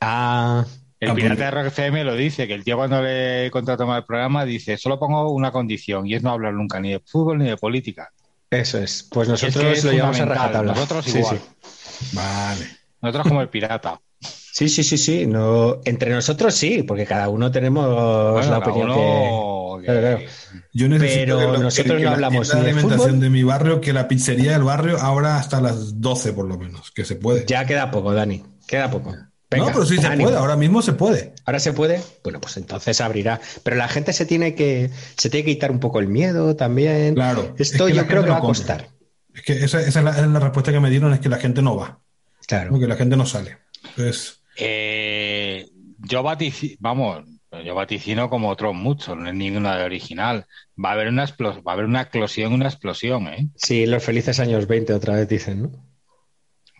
Ah, 0.00 0.64
El 1.04 1.14
pirata 1.14 1.44
de 1.46 1.50
Rock 1.50 1.66
FM 1.66 2.04
lo 2.04 2.14
dice, 2.14 2.46
que 2.46 2.54
el 2.54 2.62
tío 2.64 2.76
cuando 2.76 3.02
le 3.02 3.50
contrató 3.50 3.86
para 3.86 3.98
el 3.98 4.04
programa 4.04 4.44
dice, 4.44 4.76
solo 4.76 4.98
pongo 4.98 5.30
una 5.32 5.50
condición 5.50 6.06
y 6.06 6.14
es 6.14 6.22
no 6.22 6.30
hablar 6.30 6.54
nunca 6.54 6.78
ni 6.80 6.92
de 6.92 7.00
fútbol 7.00 7.38
ni 7.38 7.46
de 7.48 7.56
política. 7.56 8.10
eso 8.50 8.78
es. 8.78 9.08
Pues 9.10 9.26
es 9.28 9.32
nosotros 9.42 9.64
que 9.64 9.72
es 9.72 9.84
lo 9.84 9.92
llevamos 9.92 10.20
a 10.20 10.24
rajatabla. 10.26 10.72
Nosotros 10.74 11.04
Sí, 11.04 11.18
igual. 11.18 11.38
sí. 11.38 12.08
Vale. 12.12 12.66
Nosotros 13.00 13.26
como 13.28 13.42
el 13.42 13.48
pirata. 13.48 14.00
Sí, 14.20 14.68
sí, 14.68 14.84
sí, 14.84 14.98
sí. 14.98 15.26
No, 15.26 15.80
entre 15.84 16.10
nosotros 16.10 16.54
sí, 16.54 16.82
porque 16.82 17.06
cada 17.06 17.28
uno 17.30 17.50
tenemos 17.50 17.86
Bueno, 17.86 18.34
la 18.36 18.42
cada 18.42 18.58
opinión 18.58 18.90
uno 18.90 18.94
Joder. 18.94 19.84
Claro, 19.86 20.00
claro. 20.18 20.32
Yo 20.74 20.88
necesito 20.88 21.24
Pero 21.24 21.38
que 21.38 21.44
lo- 21.46 21.52
que- 21.54 21.58
nosotros 21.64 21.96
que 21.96 22.04
no 22.04 22.10
la 22.10 22.14
hablamos 22.14 22.48
ni 22.48 22.54
de 22.54 22.64
de 22.64 22.70
alimentación 22.70 23.08
fútbol. 23.08 23.20
de 23.20 23.30
mi 23.30 23.42
barrio, 23.42 23.80
que 23.80 23.92
la 23.92 24.06
pizzería 24.06 24.52
del 24.52 24.62
barrio 24.62 24.98
ahora 25.00 25.36
hasta 25.38 25.60
las 25.60 26.00
12 26.00 26.32
por 26.32 26.46
lo 26.46 26.56
menos, 26.58 26.90
que 26.92 27.04
se 27.04 27.16
puede. 27.16 27.44
Ya 27.46 27.64
queda 27.64 27.90
poco, 27.90 28.12
Dani. 28.12 28.42
Queda 28.68 28.88
poco. 28.90 29.16
Venga, 29.52 29.66
no, 29.66 29.72
pero 29.72 29.86
sí 29.86 29.98
se 29.98 30.06
ánimo. 30.06 30.24
puede, 30.28 30.36
ahora 30.38 30.56
mismo 30.56 30.82
se 30.82 30.92
puede. 30.92 31.34
Ahora 31.44 31.60
se 31.60 31.72
puede, 31.72 32.00
bueno, 32.24 32.40
pues 32.40 32.56
entonces 32.56 33.00
abrirá. 33.00 33.40
Pero 33.62 33.76
la 33.76 33.88
gente 33.88 34.12
se 34.12 34.26
tiene 34.26 34.54
que, 34.54 34.90
se 35.16 35.30
tiene 35.30 35.44
que 35.44 35.52
quitar 35.52 35.70
un 35.70 35.80
poco 35.80 36.00
el 36.00 36.08
miedo 36.08 36.56
también. 36.56 37.14
Claro, 37.14 37.54
Esto 37.58 37.86
es 37.86 37.92
que 37.92 37.96
yo 37.98 38.06
creo 38.06 38.24
que 38.24 38.30
va 38.30 38.38
a 38.38 38.40
costar. 38.40 38.88
Es 39.34 39.42
que 39.42 39.52
esa, 39.64 39.80
esa 39.80 39.98
es, 40.00 40.04
la, 40.04 40.10
es 40.10 40.26
la 40.26 40.40
respuesta 40.40 40.72
que 40.72 40.80
me 40.80 40.90
dieron, 40.90 41.12
es 41.12 41.20
que 41.20 41.28
la 41.28 41.38
gente 41.38 41.62
no 41.62 41.76
va, 41.76 41.98
Claro. 42.46 42.70
porque 42.70 42.86
la 42.86 42.96
gente 42.96 43.16
no 43.16 43.24
sale. 43.26 43.58
Entonces, 43.84 44.40
Eh, 44.58 45.68
yo 45.98 46.22
vaticino, 46.22 46.76
vamos, 46.80 47.24
yo 47.64 47.74
vaticino 47.74 48.28
como 48.28 48.48
otros 48.50 48.74
muchos, 48.74 49.16
no 49.16 49.28
es 49.28 49.34
ninguna 49.34 49.76
de 49.76 49.84
original. 49.84 50.46
Va 50.82 50.90
a 50.90 50.92
haber 50.92 51.08
una 51.08 51.24
explos- 51.26 51.62
va 51.66 51.72
a 51.72 51.74
haber 51.74 51.86
una 51.86 52.02
eclosión, 52.02 52.52
una 52.52 52.66
explosión, 52.68 53.26
¿eh? 53.28 53.48
Sí, 53.56 53.86
los 53.86 54.02
felices 54.04 54.38
años 54.40 54.66
20 54.66 54.92
otra 54.94 55.14
vez 55.16 55.28
dicen, 55.28 55.62
¿no? 55.62 55.70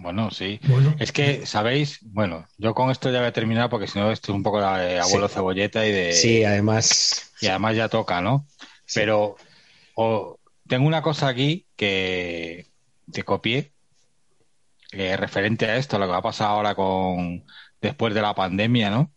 Bueno, 0.02 0.30
sí. 0.30 0.60
bueno, 0.62 0.94
Es 0.98 1.12
que, 1.12 1.46
¿sabéis? 1.46 1.98
Bueno, 2.02 2.46
yo 2.58 2.74
con 2.74 2.90
esto 2.90 3.10
ya 3.10 3.18
voy 3.20 3.28
a 3.28 3.32
terminar 3.32 3.70
porque 3.70 3.86
si 3.86 3.98
no 3.98 4.10
esto 4.10 4.32
es 4.32 4.36
un 4.36 4.42
poco 4.42 4.60
de 4.60 4.98
abuelo 5.00 5.28
Sí. 5.28 5.34
cebolleta 5.34 5.86
y 5.86 5.92
de... 5.92 6.20
Sí, 6.20 6.44
además. 6.44 7.32
Y 7.40 7.46
además 7.48 7.76
ya 7.76 7.88
toca, 7.88 8.20
¿no? 8.20 8.46
Pero 8.92 9.36
o- 9.94 10.40
tengo 10.68 10.86
una 10.86 11.02
cosa 11.02 11.28
aquí 11.28 11.68
que, 11.76 12.66
que 13.12 13.24
copié 13.24 13.74
eh, 14.92 15.16
referente 15.16 15.66
a 15.66 15.76
esto, 15.76 15.98
lo 15.98 16.06
que 16.06 16.12
va 16.12 16.18
a 16.18 16.22
pasar 16.22 16.48
ahora 16.48 16.74
con 16.74 17.44
después 17.80 18.14
de 18.14 18.22
la 18.22 18.34
pandemia, 18.34 18.90
¿no? 18.90 19.12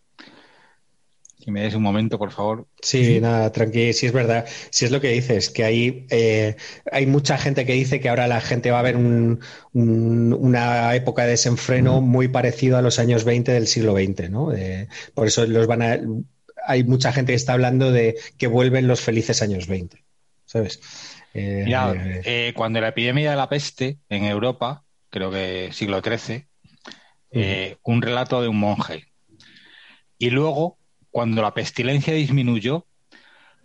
Si 1.46 1.52
me 1.52 1.62
des 1.62 1.76
un 1.76 1.84
momento, 1.84 2.18
por 2.18 2.32
favor. 2.32 2.68
Sí, 2.82 3.20
nada, 3.22 3.52
tranqui, 3.52 3.94
sí 3.94 4.08
es 4.08 4.12
verdad. 4.12 4.48
Sí 4.72 4.86
es 4.86 4.92
lo 4.92 5.00
que 5.00 5.10
dices, 5.10 5.52
que 5.52 5.64
hay, 5.64 6.08
eh, 6.10 6.56
hay 6.92 7.06
mucha 7.06 7.38
gente 7.38 7.68
que 7.68 7.74
dice 7.74 8.00
que 8.00 8.10
ahora 8.10 8.28
la 8.28 8.42
gente 8.42 8.72
va 8.72 8.80
a 8.80 8.82
ver 8.82 8.96
un- 8.98 9.40
un- 9.72 10.34
una 10.34 10.96
época 10.96 11.24
de 11.24 11.30
desenfreno 11.32 12.02
muy 12.02 12.28
parecido 12.30 12.78
a 12.78 12.82
los 12.82 12.98
años 12.98 13.24
20 13.26 13.52
del 13.52 13.68
siglo 13.68 13.94
XX, 13.94 14.30
¿no? 14.30 14.54
Eh, 14.54 14.88
por 15.14 15.28
eso 15.28 15.46
los 15.46 15.68
van 15.68 15.82
a, 15.84 16.00
hay 16.66 16.84
mucha 16.84 17.12
gente 17.14 17.34
que 17.34 17.36
está 17.38 17.54
hablando 17.54 17.92
de 17.92 18.16
que 18.40 18.48
vuelven 18.48 18.88
los 18.88 19.02
felices 19.02 19.44
años 19.44 19.68
20, 19.68 20.04
¿sabes? 20.46 20.82
Eh, 21.36 21.62
Mira, 21.66 21.94
eh, 22.26 22.54
cuando 22.56 22.82
la 22.82 22.88
epidemia 22.88 23.30
de 23.30 23.38
la 23.38 23.50
peste 23.50 24.00
en 24.10 24.24
Europa, 24.24 24.84
creo 25.12 25.30
que 25.30 25.70
siglo 25.74 26.02
XIII, 26.02 26.48
eh, 27.30 27.78
un 27.84 28.02
relato 28.02 28.42
de 28.42 28.48
un 28.48 28.58
monje. 28.58 29.04
Y 30.18 30.30
luego, 30.30 30.78
cuando 31.16 31.42
la 31.42 31.54
pestilencia 31.54 32.14
disminuyó, 32.14 32.88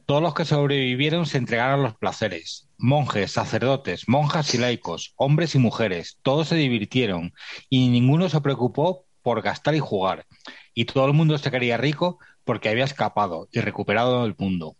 todos 0.06 0.22
los 0.22 0.34
que 0.34 0.44
sobrevivieron 0.44 1.26
se 1.26 1.36
entregaron 1.38 1.80
a 1.80 1.82
los 1.82 1.96
placeres. 1.96 2.68
Monjes, 2.78 3.32
sacerdotes, 3.32 4.06
monjas 4.06 4.54
y 4.54 4.58
laicos, 4.58 5.14
hombres 5.16 5.56
y 5.56 5.58
mujeres, 5.58 6.18
todos 6.22 6.46
se 6.46 6.54
divirtieron 6.54 7.34
y 7.68 7.88
ninguno 7.88 8.28
se 8.28 8.40
preocupó 8.40 9.04
por 9.22 9.42
gastar 9.42 9.74
y 9.74 9.80
jugar. 9.80 10.26
Y 10.74 10.84
todo 10.84 11.06
el 11.06 11.12
mundo 11.12 11.36
se 11.38 11.50
quería 11.50 11.76
rico 11.76 12.20
porque 12.44 12.68
había 12.68 12.84
escapado 12.84 13.48
y 13.50 13.58
recuperado 13.58 14.24
el 14.26 14.36
mundo. 14.38 14.76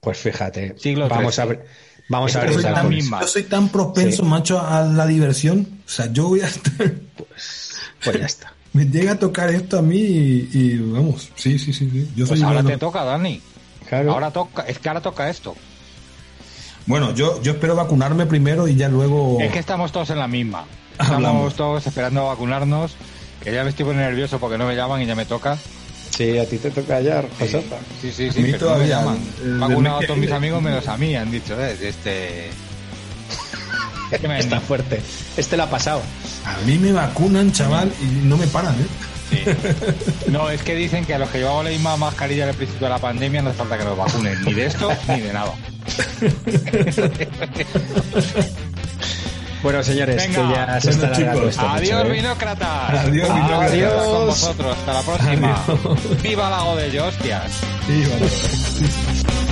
pues 0.00 0.18
fíjate, 0.18 0.78
Siglo 0.78 1.08
vamos 1.08 1.40
a 1.40 1.44
ver, 1.44 1.66
vamos 2.08 2.36
a 2.36 2.42
ver 2.42 2.52
yo 2.52 2.60
soy, 2.60 2.72
tan, 2.72 2.88
misma. 2.88 3.20
yo 3.20 3.26
soy 3.26 3.42
tan 3.42 3.68
propenso, 3.68 4.22
Sí. 4.22 4.28
macho, 4.28 4.60
a 4.64 4.84
la 4.84 5.08
diversión. 5.08 5.66
O 5.86 5.88
sea, 5.88 6.06
yo 6.12 6.28
voy 6.28 6.42
a 6.42 6.46
estar... 6.46 6.92
Pues 8.04 8.18
ya 8.20 8.26
está. 8.26 8.54
Me 8.72 8.84
llega 8.86 9.12
a 9.12 9.18
tocar 9.18 9.50
esto 9.50 9.78
a 9.78 9.82
mí 9.82 9.96
y, 9.98 10.48
y 10.52 10.78
vamos, 10.78 11.30
sí, 11.34 11.58
sí, 11.58 11.72
sí. 11.72 11.90
sí. 11.90 12.08
Yo 12.14 12.26
Pues 12.26 12.38
soy 12.40 12.48
ahora 12.48 12.62
te 12.62 12.76
toca, 12.76 13.04
Dani. 13.04 13.40
Claro. 13.88 14.12
Ahora 14.12 14.30
toca, 14.30 14.62
es 14.62 14.78
que 14.78 14.88
ahora 14.88 15.00
toca 15.00 15.28
esto. 15.28 15.56
Bueno, 16.86 17.14
yo, 17.14 17.42
yo 17.42 17.52
espero 17.52 17.74
vacunarme 17.74 18.26
primero 18.26 18.68
y 18.68 18.76
ya 18.76 18.88
luego... 18.88 19.38
Es 19.40 19.50
que 19.52 19.58
estamos 19.58 19.90
todos 19.92 20.10
en 20.10 20.18
la 20.18 20.28
misma. 20.28 20.64
Estamos 20.92 21.12
Hablamos. 21.14 21.54
todos 21.54 21.86
esperando 21.86 22.20
a 22.22 22.32
vacunarnos. 22.34 22.92
Que 23.42 23.52
ya 23.52 23.64
me 23.64 23.70
estoy 23.70 23.86
poniendo 23.86 24.08
nervioso 24.08 24.38
porque 24.38 24.58
no 24.58 24.66
me 24.66 24.76
llaman 24.76 25.00
y 25.02 25.06
ya 25.06 25.14
me 25.14 25.24
toca. 25.24 25.56
Sí, 26.10 26.38
a 26.38 26.46
ti 26.48 26.58
te 26.58 26.70
toca 26.70 27.00
ya, 27.00 27.24
José. 27.38 27.64
Sí, 28.02 28.12
sí, 28.12 28.28
A 28.28 28.32
sí, 28.32 28.40
mí 28.42 28.52
pero 28.52 28.70
no 28.72 28.78
me 28.78 28.88
llaman. 28.88 29.18
el 29.42 29.58
Vacunado 29.58 29.98
a 29.98 30.00
todos 30.02 30.18
mis 30.18 30.30
amigos 30.30 30.60
menos 30.62 30.86
a 30.88 30.96
mí, 30.96 31.14
han 31.16 31.30
dicho, 31.30 31.58
¿eh? 31.60 31.76
Este... 31.80 32.50
¿Qué 34.10 34.26
me 34.26 34.34
han 34.34 34.40
Está 34.40 34.60
fuerte. 34.60 35.00
Este 35.36 35.56
lo 35.56 35.62
ha 35.64 35.70
pasado. 35.70 36.02
A 36.44 36.56
mí 36.66 36.78
me 36.78 36.92
vacunan, 36.92 37.52
chaval, 37.52 37.92
y 38.00 38.26
no 38.26 38.36
me 38.36 38.46
paran, 38.48 38.74
¿eh? 38.74 38.86
Sí. 39.30 39.38
No, 40.32 40.50
es 40.50 40.60
que 40.62 40.74
dicen 40.74 41.04
que 41.04 41.14
a 41.14 41.18
los 41.18 41.28
que 41.30 41.38
llevamos 41.38 41.62
la 41.64 41.70
misma 41.70 41.96
mascarilla 41.96 42.48
al 42.48 42.54
principio 42.54 42.88
de 42.88 42.94
la 42.94 42.98
pandemia 42.98 43.42
no 43.42 43.50
hace 43.50 43.58
falta 43.58 43.78
que 43.78 43.84
nos 43.84 43.96
vacunen, 43.96 44.42
ni 44.44 44.54
de 44.54 44.66
esto 44.66 44.90
ni 45.08 45.20
de 45.20 45.32
nada. 45.32 45.52
Bueno, 49.62 49.82
señores, 49.82 50.16
Venga. 50.16 50.48
que 50.48 50.54
ya 50.54 50.80
se 50.80 50.88
Bueno, 50.88 51.04
está 51.04 51.16
chicos, 51.34 51.48
esto 51.50 51.68
Adiós, 51.68 52.10
vinócratas. 52.10 52.90
Adiós, 53.04 53.28
vinócratas. 53.34 53.70
Adiós 53.72 53.92
con 53.92 54.02
Adiós. 54.02 54.26
vosotros. 54.26 54.76
Hasta 54.78 54.92
la 54.94 55.02
próxima. 55.02 55.64
Viva 56.22 56.48
Lago 56.50 56.76
de 56.76 57.00
hostias. 57.00 57.52
Vale. 57.86 59.49